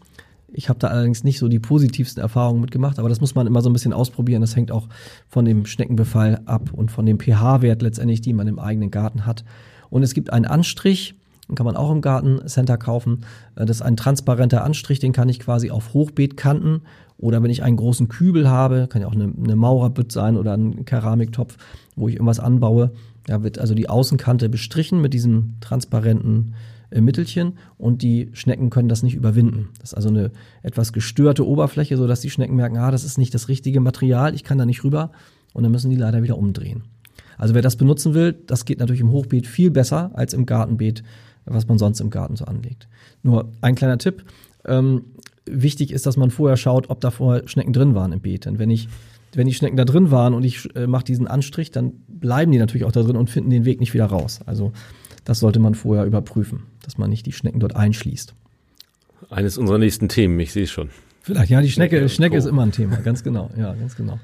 Ich 0.52 0.68
habe 0.68 0.78
da 0.78 0.86
allerdings 0.86 1.24
nicht 1.24 1.38
so 1.38 1.48
die 1.48 1.58
positivsten 1.58 2.22
Erfahrungen 2.22 2.60
mitgemacht, 2.60 3.00
aber 3.00 3.08
das 3.08 3.20
muss 3.20 3.34
man 3.34 3.46
immer 3.46 3.60
so 3.60 3.68
ein 3.68 3.72
bisschen 3.72 3.92
ausprobieren. 3.92 4.40
Das 4.40 4.54
hängt 4.54 4.70
auch 4.70 4.88
von 5.28 5.44
dem 5.44 5.66
Schneckenbefall 5.66 6.42
ab 6.46 6.70
und 6.72 6.92
von 6.92 7.06
dem 7.06 7.18
pH-Wert 7.18 7.82
letztendlich, 7.82 8.20
die 8.20 8.32
man 8.32 8.46
im 8.46 8.60
eigenen 8.60 8.92
Garten 8.92 9.26
hat. 9.26 9.44
Und 9.90 10.04
es 10.04 10.14
gibt 10.14 10.32
einen 10.32 10.44
Anstrich, 10.44 11.16
Den 11.48 11.56
kann 11.56 11.66
man 11.66 11.76
auch 11.76 11.90
im 11.90 12.00
Gartencenter 12.00 12.78
kaufen. 12.78 13.22
Äh, 13.56 13.66
das 13.66 13.78
ist 13.78 13.82
ein 13.82 13.96
transparenter 13.96 14.64
Anstrich, 14.64 15.00
den 15.00 15.12
kann 15.12 15.28
ich 15.28 15.40
quasi 15.40 15.70
auf 15.70 15.92
Hochbeetkanten 15.92 16.82
oder 17.18 17.42
wenn 17.42 17.50
ich 17.50 17.62
einen 17.62 17.76
großen 17.76 18.08
Kübel 18.08 18.48
habe, 18.48 18.86
kann 18.88 19.02
ja 19.02 19.08
auch 19.08 19.14
eine, 19.14 19.32
eine 19.42 19.56
Maurerbütt 19.56 20.12
sein 20.12 20.36
oder 20.36 20.54
ein 20.56 20.84
Keramiktopf, 20.84 21.56
wo 21.96 22.08
ich 22.08 22.14
irgendwas 22.14 22.40
anbaue. 22.40 22.92
Da 23.26 23.42
wird 23.42 23.58
also 23.58 23.74
die 23.74 23.88
Außenkante 23.88 24.48
bestrichen 24.48 25.00
mit 25.00 25.14
diesem 25.14 25.54
transparenten 25.60 26.54
äh, 26.90 27.00
Mittelchen 27.00 27.54
und 27.78 28.02
die 28.02 28.30
Schnecken 28.32 28.70
können 28.70 28.88
das 28.88 29.02
nicht 29.02 29.14
überwinden. 29.14 29.70
Das 29.80 29.90
ist 29.90 29.94
also 29.94 30.08
eine 30.08 30.30
etwas 30.62 30.92
gestörte 30.92 31.46
Oberfläche, 31.46 31.96
sodass 31.96 32.20
die 32.20 32.30
Schnecken 32.30 32.56
merken, 32.56 32.76
ah, 32.76 32.90
das 32.90 33.04
ist 33.04 33.18
nicht 33.18 33.34
das 33.34 33.48
richtige 33.48 33.80
Material, 33.80 34.34
ich 34.34 34.44
kann 34.44 34.58
da 34.58 34.66
nicht 34.66 34.84
rüber 34.84 35.10
und 35.52 35.62
dann 35.62 35.72
müssen 35.72 35.90
die 35.90 35.96
leider 35.96 36.22
wieder 36.22 36.38
umdrehen. 36.38 36.84
Also 37.38 37.54
wer 37.54 37.62
das 37.62 37.76
benutzen 37.76 38.14
will, 38.14 38.32
das 38.32 38.64
geht 38.64 38.78
natürlich 38.78 39.00
im 39.00 39.10
Hochbeet 39.10 39.46
viel 39.46 39.70
besser 39.70 40.10
als 40.14 40.34
im 40.34 40.46
Gartenbeet, 40.46 41.02
was 41.46 41.66
man 41.66 41.78
sonst 41.78 42.00
im 42.00 42.10
Garten 42.10 42.36
so 42.36 42.44
anlegt. 42.44 42.88
Nur 43.22 43.50
ein 43.60 43.74
kleiner 43.74 43.98
Tipp. 43.98 44.24
Ähm, 44.64 45.06
wichtig 45.46 45.92
ist, 45.92 46.06
dass 46.06 46.16
man 46.16 46.30
vorher 46.30 46.56
schaut, 46.56 46.90
ob 46.90 47.00
da 47.00 47.10
vorher 47.10 47.46
Schnecken 47.48 47.72
drin 47.72 47.94
waren 47.94 48.12
im 48.12 48.20
Beet. 48.20 48.46
Denn 48.46 48.58
wenn 48.58 48.70
ich 48.70 48.88
wenn 49.36 49.46
die 49.46 49.54
Schnecken 49.54 49.76
da 49.76 49.84
drin 49.84 50.10
waren 50.10 50.34
und 50.34 50.44
ich 50.44 50.74
äh, 50.76 50.86
mache 50.86 51.04
diesen 51.04 51.26
Anstrich, 51.26 51.70
dann 51.70 51.92
bleiben 52.08 52.52
die 52.52 52.58
natürlich 52.58 52.84
auch 52.84 52.92
da 52.92 53.02
drin 53.02 53.16
und 53.16 53.30
finden 53.30 53.50
den 53.50 53.64
Weg 53.64 53.80
nicht 53.80 53.94
wieder 53.94 54.06
raus. 54.06 54.40
Also 54.46 54.72
das 55.24 55.40
sollte 55.40 55.58
man 55.58 55.74
vorher 55.74 56.04
überprüfen, 56.04 56.64
dass 56.82 56.98
man 56.98 57.10
nicht 57.10 57.26
die 57.26 57.32
Schnecken 57.32 57.60
dort 57.60 57.76
einschließt. 57.76 58.34
Eines 59.30 59.58
unserer 59.58 59.78
nächsten 59.78 60.08
Themen, 60.08 60.38
ich 60.40 60.52
sehe 60.52 60.64
es 60.64 60.70
schon. 60.70 60.90
Vielleicht, 61.22 61.50
ja, 61.50 61.60
die 61.62 61.70
Schnecke, 61.70 61.96
Schnecke, 61.96 62.10
Schnecke 62.10 62.36
ist 62.36 62.46
immer 62.46 62.62
ein 62.62 62.72
Thema, 62.72 62.96
ganz 62.96 63.24
genau, 63.24 63.50
ja, 63.56 63.72
ganz 63.72 63.96
genau. 63.96 64.20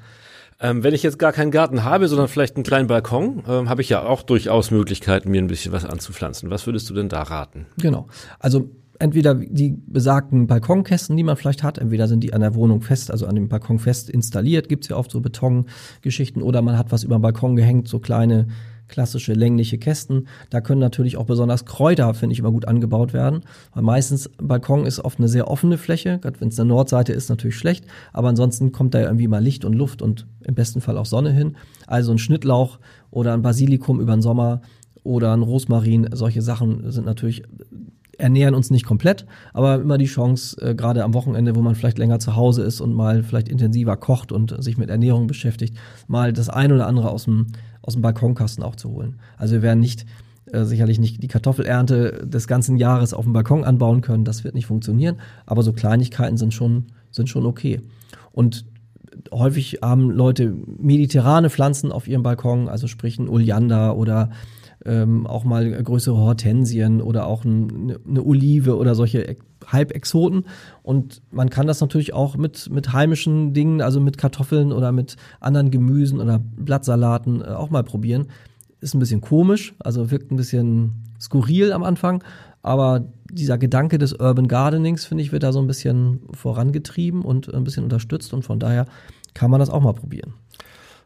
Ähm, 0.59 0.83
wenn 0.83 0.93
ich 0.93 1.01
jetzt 1.01 1.17
gar 1.17 1.33
keinen 1.33 1.49
Garten 1.49 1.83
habe, 1.83 2.07
sondern 2.07 2.27
vielleicht 2.27 2.55
einen 2.55 2.63
kleinen 2.63 2.87
Balkon, 2.87 3.43
ähm, 3.47 3.67
habe 3.67 3.81
ich 3.81 3.89
ja 3.89 4.03
auch 4.03 4.21
durchaus 4.21 4.69
Möglichkeiten, 4.69 5.31
mir 5.31 5.41
ein 5.41 5.47
bisschen 5.47 5.71
was 5.71 5.85
anzupflanzen. 5.85 6.51
Was 6.51 6.67
würdest 6.67 6.87
du 6.91 6.93
denn 6.93 7.09
da 7.09 7.23
raten? 7.23 7.65
Genau. 7.77 8.07
Also 8.37 8.69
entweder 9.01 9.35
die 9.35 9.75
besagten 9.87 10.47
Balkonkästen, 10.47 11.17
die 11.17 11.23
man 11.23 11.35
vielleicht 11.35 11.63
hat, 11.63 11.77
entweder 11.77 12.07
sind 12.07 12.23
die 12.23 12.33
an 12.33 12.41
der 12.41 12.55
Wohnung 12.55 12.81
fest, 12.81 13.11
also 13.11 13.25
an 13.25 13.35
dem 13.35 13.49
Balkon 13.49 13.79
fest 13.79 14.09
installiert, 14.09 14.69
gibt's 14.69 14.87
ja 14.89 14.95
oft 14.95 15.11
so 15.11 15.21
Betongeschichten, 15.21 16.41
oder 16.41 16.61
man 16.61 16.77
hat 16.77 16.91
was 16.91 17.03
über 17.03 17.17
den 17.17 17.21
Balkon 17.21 17.55
gehängt, 17.55 17.87
so 17.87 17.99
kleine 17.99 18.47
klassische 18.87 19.33
längliche 19.33 19.77
Kästen. 19.77 20.27
Da 20.49 20.59
können 20.59 20.81
natürlich 20.81 21.15
auch 21.15 21.25
besonders 21.25 21.65
Kräuter, 21.65 22.13
finde 22.13 22.33
ich, 22.33 22.39
immer 22.39 22.51
gut 22.51 22.67
angebaut 22.67 23.13
werden. 23.13 23.41
Weil 23.73 23.83
meistens 23.83 24.29
Balkon 24.37 24.85
ist 24.85 24.99
oft 24.99 25.17
eine 25.17 25.29
sehr 25.29 25.47
offene 25.47 25.77
Fläche, 25.77 26.19
gerade 26.19 26.41
wenn 26.41 26.49
es 26.49 26.59
eine 26.59 26.67
Nordseite 26.67 27.13
ist, 27.13 27.29
natürlich 27.29 27.57
schlecht. 27.57 27.85
Aber 28.11 28.27
ansonsten 28.27 28.73
kommt 28.73 28.93
da 28.93 28.99
irgendwie 28.99 29.29
mal 29.29 29.41
Licht 29.41 29.63
und 29.63 29.73
Luft 29.73 30.01
und 30.01 30.27
im 30.41 30.55
besten 30.55 30.81
Fall 30.81 30.97
auch 30.97 31.05
Sonne 31.05 31.31
hin. 31.31 31.55
Also 31.87 32.11
ein 32.11 32.17
Schnittlauch 32.17 32.79
oder 33.11 33.33
ein 33.33 33.41
Basilikum 33.41 34.01
über 34.01 34.13
den 34.13 34.21
Sommer 34.21 34.61
oder 35.03 35.33
ein 35.33 35.41
Rosmarin, 35.41 36.09
solche 36.11 36.41
Sachen 36.41 36.91
sind 36.91 37.05
natürlich 37.05 37.43
ernähren 38.21 38.55
uns 38.55 38.69
nicht 38.69 38.85
komplett, 38.85 39.25
aber 39.53 39.81
immer 39.81 39.97
die 39.97 40.05
Chance, 40.05 40.55
äh, 40.61 40.75
gerade 40.75 41.03
am 41.03 41.13
Wochenende, 41.13 41.55
wo 41.55 41.61
man 41.61 41.75
vielleicht 41.75 41.97
länger 41.97 42.19
zu 42.19 42.35
Hause 42.35 42.61
ist 42.63 42.79
und 42.79 42.93
mal 42.93 43.23
vielleicht 43.23 43.49
intensiver 43.49 43.97
kocht 43.97 44.31
und 44.31 44.63
sich 44.63 44.77
mit 44.77 44.89
Ernährung 44.89 45.27
beschäftigt, 45.27 45.75
mal 46.07 46.31
das 46.31 46.49
ein 46.49 46.71
oder 46.71 46.87
andere 46.87 47.09
aus 47.09 47.25
dem 47.25 47.47
aus 47.83 47.93
dem 47.93 48.03
Balkonkasten 48.03 48.63
auch 48.63 48.75
zu 48.75 48.91
holen. 48.91 49.15
Also 49.37 49.55
wir 49.55 49.61
werden 49.63 49.79
nicht 49.79 50.05
äh, 50.51 50.65
sicherlich 50.65 50.99
nicht 50.99 51.23
die 51.23 51.27
Kartoffelernte 51.27 52.27
des 52.27 52.47
ganzen 52.47 52.77
Jahres 52.77 53.15
auf 53.15 53.23
dem 53.23 53.33
Balkon 53.33 53.63
anbauen 53.63 54.01
können, 54.01 54.23
das 54.23 54.43
wird 54.43 54.53
nicht 54.53 54.67
funktionieren, 54.67 55.17
aber 55.47 55.63
so 55.63 55.73
Kleinigkeiten 55.73 56.37
sind 56.37 56.53
schon 56.53 56.85
sind 57.09 57.27
schon 57.27 57.45
okay. 57.45 57.81
Und 58.31 58.65
häufig 59.31 59.79
haben 59.81 60.11
Leute 60.11 60.53
mediterrane 60.79 61.49
Pflanzen 61.49 61.91
auf 61.91 62.07
ihrem 62.07 62.23
Balkon, 62.23 62.69
also 62.69 62.87
sprich 62.87 63.17
ein 63.17 63.27
Oleander 63.27 63.97
oder 63.97 64.29
ähm, 64.85 65.27
auch 65.27 65.43
mal 65.43 65.69
größere 65.83 66.17
Hortensien 66.17 67.01
oder 67.01 67.27
auch 67.27 67.45
ein, 67.45 67.97
eine 68.07 68.23
Olive 68.23 68.77
oder 68.77 68.95
solche 68.95 69.37
Halbexoten. 69.67 70.45
Und 70.83 71.21
man 71.31 71.49
kann 71.49 71.67
das 71.67 71.81
natürlich 71.81 72.13
auch 72.13 72.35
mit, 72.37 72.69
mit 72.69 72.93
heimischen 72.93 73.53
Dingen, 73.53 73.81
also 73.81 73.99
mit 73.99 74.17
Kartoffeln 74.17 74.71
oder 74.71 74.91
mit 74.91 75.17
anderen 75.39 75.71
Gemüsen 75.71 76.19
oder 76.19 76.39
Blattsalaten 76.39 77.41
äh, 77.41 77.45
auch 77.45 77.69
mal 77.69 77.83
probieren. 77.83 78.27
Ist 78.79 78.95
ein 78.95 78.99
bisschen 78.99 79.21
komisch, 79.21 79.75
also 79.79 80.09
wirkt 80.09 80.31
ein 80.31 80.37
bisschen 80.37 80.93
skurril 81.19 81.71
am 81.71 81.83
Anfang, 81.83 82.23
aber 82.63 83.05
dieser 83.31 83.59
Gedanke 83.59 83.99
des 83.99 84.13
Urban 84.13 84.47
Gardenings, 84.47 85.05
finde 85.05 85.23
ich, 85.23 85.31
wird 85.31 85.43
da 85.43 85.53
so 85.53 85.59
ein 85.59 85.67
bisschen 85.67 86.21
vorangetrieben 86.33 87.21
und 87.21 87.53
ein 87.53 87.63
bisschen 87.63 87.83
unterstützt 87.83 88.33
und 88.33 88.43
von 88.43 88.59
daher 88.59 88.87
kann 89.35 89.51
man 89.51 89.59
das 89.59 89.69
auch 89.69 89.81
mal 89.81 89.93
probieren 89.93 90.33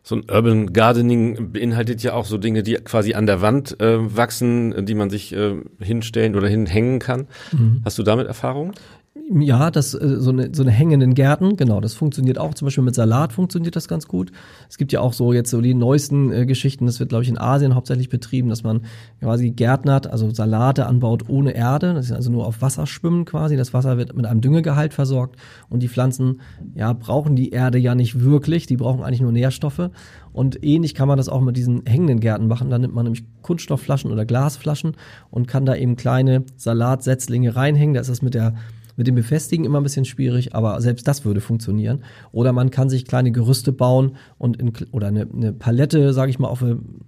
so 0.08 0.15
ein 0.15 0.30
Urban 0.30 0.72
Gardening 0.72 1.52
beinhaltet 1.52 2.04
ja 2.04 2.13
auch 2.13 2.26
so 2.26 2.38
Dinge, 2.38 2.62
die 2.62 2.76
quasi 2.76 3.15
an 3.15 3.26
der 3.26 3.41
Wand 3.41 3.82
äh, 3.82 3.98
wachsen, 4.15 4.86
die 4.86 4.94
man 4.94 5.10
sich 5.10 5.36
äh, 5.36 5.56
hinstellen 5.80 6.36
oder 6.36 6.48
hinhängen 6.48 7.00
kann. 7.00 7.28
Mhm. 7.52 7.82
Hast 7.84 7.98
du 7.98 8.04
damit 8.04 8.28
Erfahrung? 8.28 8.74
Ja, 9.17 9.71
das 9.71 9.93
äh, 9.93 10.19
so 10.19 10.32
eine 10.32 10.49
so 10.54 10.62
eine 10.62 10.71
hängenden 10.71 11.15
Gärten, 11.15 11.56
genau, 11.56 11.80
das 11.80 11.93
funktioniert 11.93 12.38
auch. 12.38 12.54
Zum 12.54 12.65
Beispiel 12.65 12.84
mit 12.84 12.95
Salat 12.95 13.32
funktioniert 13.32 13.75
das 13.78 13.88
ganz 13.88 14.08
gut. 14.08 14.32
Es 14.69 14.78
gibt 14.78 14.91
ja 14.91 14.99
auch 14.99 15.13
so 15.13 15.32
jetzt 15.32 15.49
so 15.49 15.62
die 15.62 15.73
neuesten 15.73 16.34
äh, 16.34 16.45
Geschichten. 16.45 16.86
Das 16.86 16.99
wird 16.99 17.10
glaube 17.10 17.23
ich 17.23 17.30
in 17.30 17.38
Asien 17.38 17.75
hauptsächlich 17.75 18.10
betrieben, 18.10 18.49
dass 18.49 18.63
man 18.63 18.82
quasi 19.21 19.51
gärtnert, 19.51 20.08
also 20.08 20.30
Salate 20.32 20.86
anbaut 20.86 21.30
ohne 21.30 21.56
Erde. 21.56 21.93
Das 21.93 22.08
ist 22.08 22.12
also 22.12 22.30
nur 22.30 22.45
auf 22.45 22.62
Wasser 22.62 22.86
schwimmen 22.88 23.23
quasi. 23.23 23.56
Das 23.56 23.73
Wasser 23.73 23.97
wird 23.97 24.15
mit 24.15 24.25
einem 24.25 24.41
Düngegehalt 24.41 24.93
versorgt 24.93 25.38
und 25.69 25.82
die 25.82 25.89
Pflanzen 25.89 26.41
ja 26.75 26.91
brauchen 26.91 27.38
die 27.38 27.51
Erde 27.51 27.78
ja 27.78 27.95
nicht 27.95 28.19
wirklich. 28.19 28.67
Die 28.67 28.78
brauchen 28.78 29.01
eigentlich 29.01 29.21
nur 29.21 29.32
Nährstoffe. 29.32 29.91
Und 30.34 30.62
ähnlich 30.62 30.93
kann 30.93 31.08
man 31.08 31.17
das 31.17 31.30
auch 31.30 31.41
mit 31.41 31.56
diesen 31.56 31.86
hängenden 31.86 32.19
Gärten 32.19 32.49
machen. 32.49 32.69
Da 32.69 32.78
nimmt 32.78 32.93
man 32.93 33.06
nämlich 33.06 33.23
Kunststoffflaschen 33.43 34.12
oder 34.12 34.25
Glasflaschen 34.25 34.97
und 35.32 35.47
kann 35.47 35.65
da 35.65 35.73
eben 35.73 35.95
kleine 35.95 36.43
Salatsetzlinge 36.58 37.56
reinhängen. 37.56 37.93
Da 37.93 38.01
ist 38.01 38.10
es 38.10 38.21
mit 38.21 38.34
der 38.34 38.56
mit 38.95 39.08
dem 39.08 39.15
Befestigen 39.15 39.65
immer 39.65 39.79
ein 39.79 39.84
bisschen 39.84 40.05
schwierig, 40.05 40.55
aber 40.55 40.79
selbst 40.81 41.08
das 41.08 41.25
würde 41.25 41.41
funktionieren. 41.41 42.03
Oder 42.31 42.53
man 42.53 42.71
kann 42.71 42.89
sich 42.89 43.05
kleine 43.05 43.31
Gerüste 43.31 43.71
bauen 43.71 44.15
und 44.38 44.58
in, 44.58 44.73
oder 44.91 45.08
eine, 45.08 45.27
eine 45.31 45.53
Palette, 45.53 46.13
sage 46.13 46.31
ich 46.31 46.39
mal, 46.39 46.47
auf, 46.47 46.63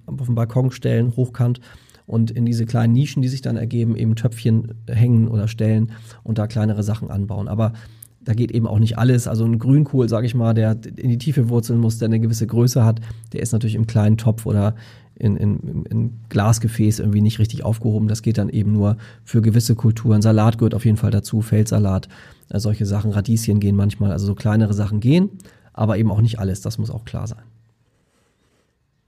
auf 0.06 0.26
den 0.26 0.36
Balkon 0.36 0.71
stellen, 0.71 1.15
hochkant 1.15 1.60
und 2.06 2.32
in 2.32 2.45
diese 2.45 2.65
kleinen 2.65 2.93
Nischen, 2.93 3.21
die 3.21 3.28
sich 3.28 3.41
dann 3.41 3.58
ergeben, 3.58 3.95
eben 3.95 4.15
Töpfchen 4.15 4.73
hängen 4.88 5.28
oder 5.28 5.47
stellen 5.47 5.91
und 6.23 6.38
da 6.38 6.47
kleinere 6.47 6.84
Sachen 6.84 7.12
anbauen. 7.12 7.47
Aber 7.47 7.73
da 8.21 8.34
geht 8.34 8.52
eben 8.52 8.67
auch 8.67 8.80
nicht 8.80 8.97
alles. 8.97 9.28
Also 9.28 9.45
ein 9.45 9.58
Grünkohl, 9.58 10.10
sage 10.10 10.26
ich 10.26 10.36
mal, 10.36 10.54
der 10.54 10.78
in 10.97 11.10
die 11.10 11.17
Tiefe 11.17 11.47
wurzeln 11.47 11.80
muss, 11.80 11.97
der 11.97 12.08
eine 12.08 12.19
gewisse 12.19 12.45
Größe 12.45 12.84
hat, 12.84 13.00
der 13.32 13.41
ist 13.41 13.54
natürlich 13.54 13.76
im 13.76 13.88
kleinen 13.88 14.17
Topf 14.17 14.45
oder 14.45 14.76
in, 15.20 15.38
in, 15.38 15.86
in 15.90 16.20
Glasgefäß 16.30 17.00
irgendwie 17.00 17.22
nicht 17.22 17.40
richtig 17.40 17.64
aufgehoben. 17.64 18.08
Das 18.08 18.22
geht 18.22 18.38
dann 18.38 18.50
eben 18.50 18.74
nur 18.74 18.98
für 19.24 19.42
gewisse 19.42 19.76
Kulturen. 19.76 20.22
Salat 20.22 20.58
gehört 20.58 20.76
auf 20.76 20.86
jeden 20.86 20.98
Fall 20.98 21.12
dazu, 21.12 21.42
Feldsalat, 21.42 22.08
äh, 22.50 22.60
solche 22.60 22.86
Sachen, 22.86 23.12
Radieschen 23.12 23.60
gehen 23.60 23.76
manchmal, 23.76 24.12
also 24.12 24.26
so 24.26 24.36
kleinere 24.36 24.74
Sachen 24.74 25.00
gehen, 25.00 25.30
aber 25.74 25.98
eben 25.98 26.12
auch 26.12 26.22
nicht 26.22 26.40
alles, 26.40 26.62
das 26.62 26.78
muss 26.78 26.92
auch 26.92 27.06
klar 27.06 27.28
sein. 27.28 27.44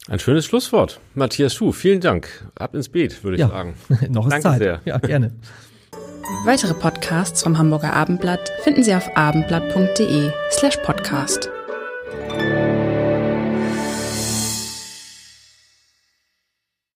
Ein 0.08 0.20
schönes 0.20 0.46
Schlusswort. 0.46 1.00
Matthias 1.14 1.54
Schuh, 1.54 1.72
vielen 1.72 2.02
Dank. 2.02 2.48
Ab 2.56 2.74
ins 2.74 2.90
Beet, 2.90 3.24
würde 3.24 3.36
ich 3.36 3.42
ja, 3.42 3.50
sagen. 3.50 3.76
noch 4.10 4.26
ist 4.26 4.32
Danke 4.32 4.44
Zeit. 4.44 4.58
Sehr. 4.60 4.82
Ja, 4.86 4.98
gerne. 4.98 5.34
Weitere 6.46 6.74
Podcasts 6.74 7.44
vom 7.44 7.58
Hamburger 7.58 7.94
Abendblatt 7.94 8.52
finden 8.64 8.84
Sie 8.84 8.94
auf 8.96 9.10
abendblatt.de 9.16 10.32
slash 10.52 10.78
podcast. 10.78 11.50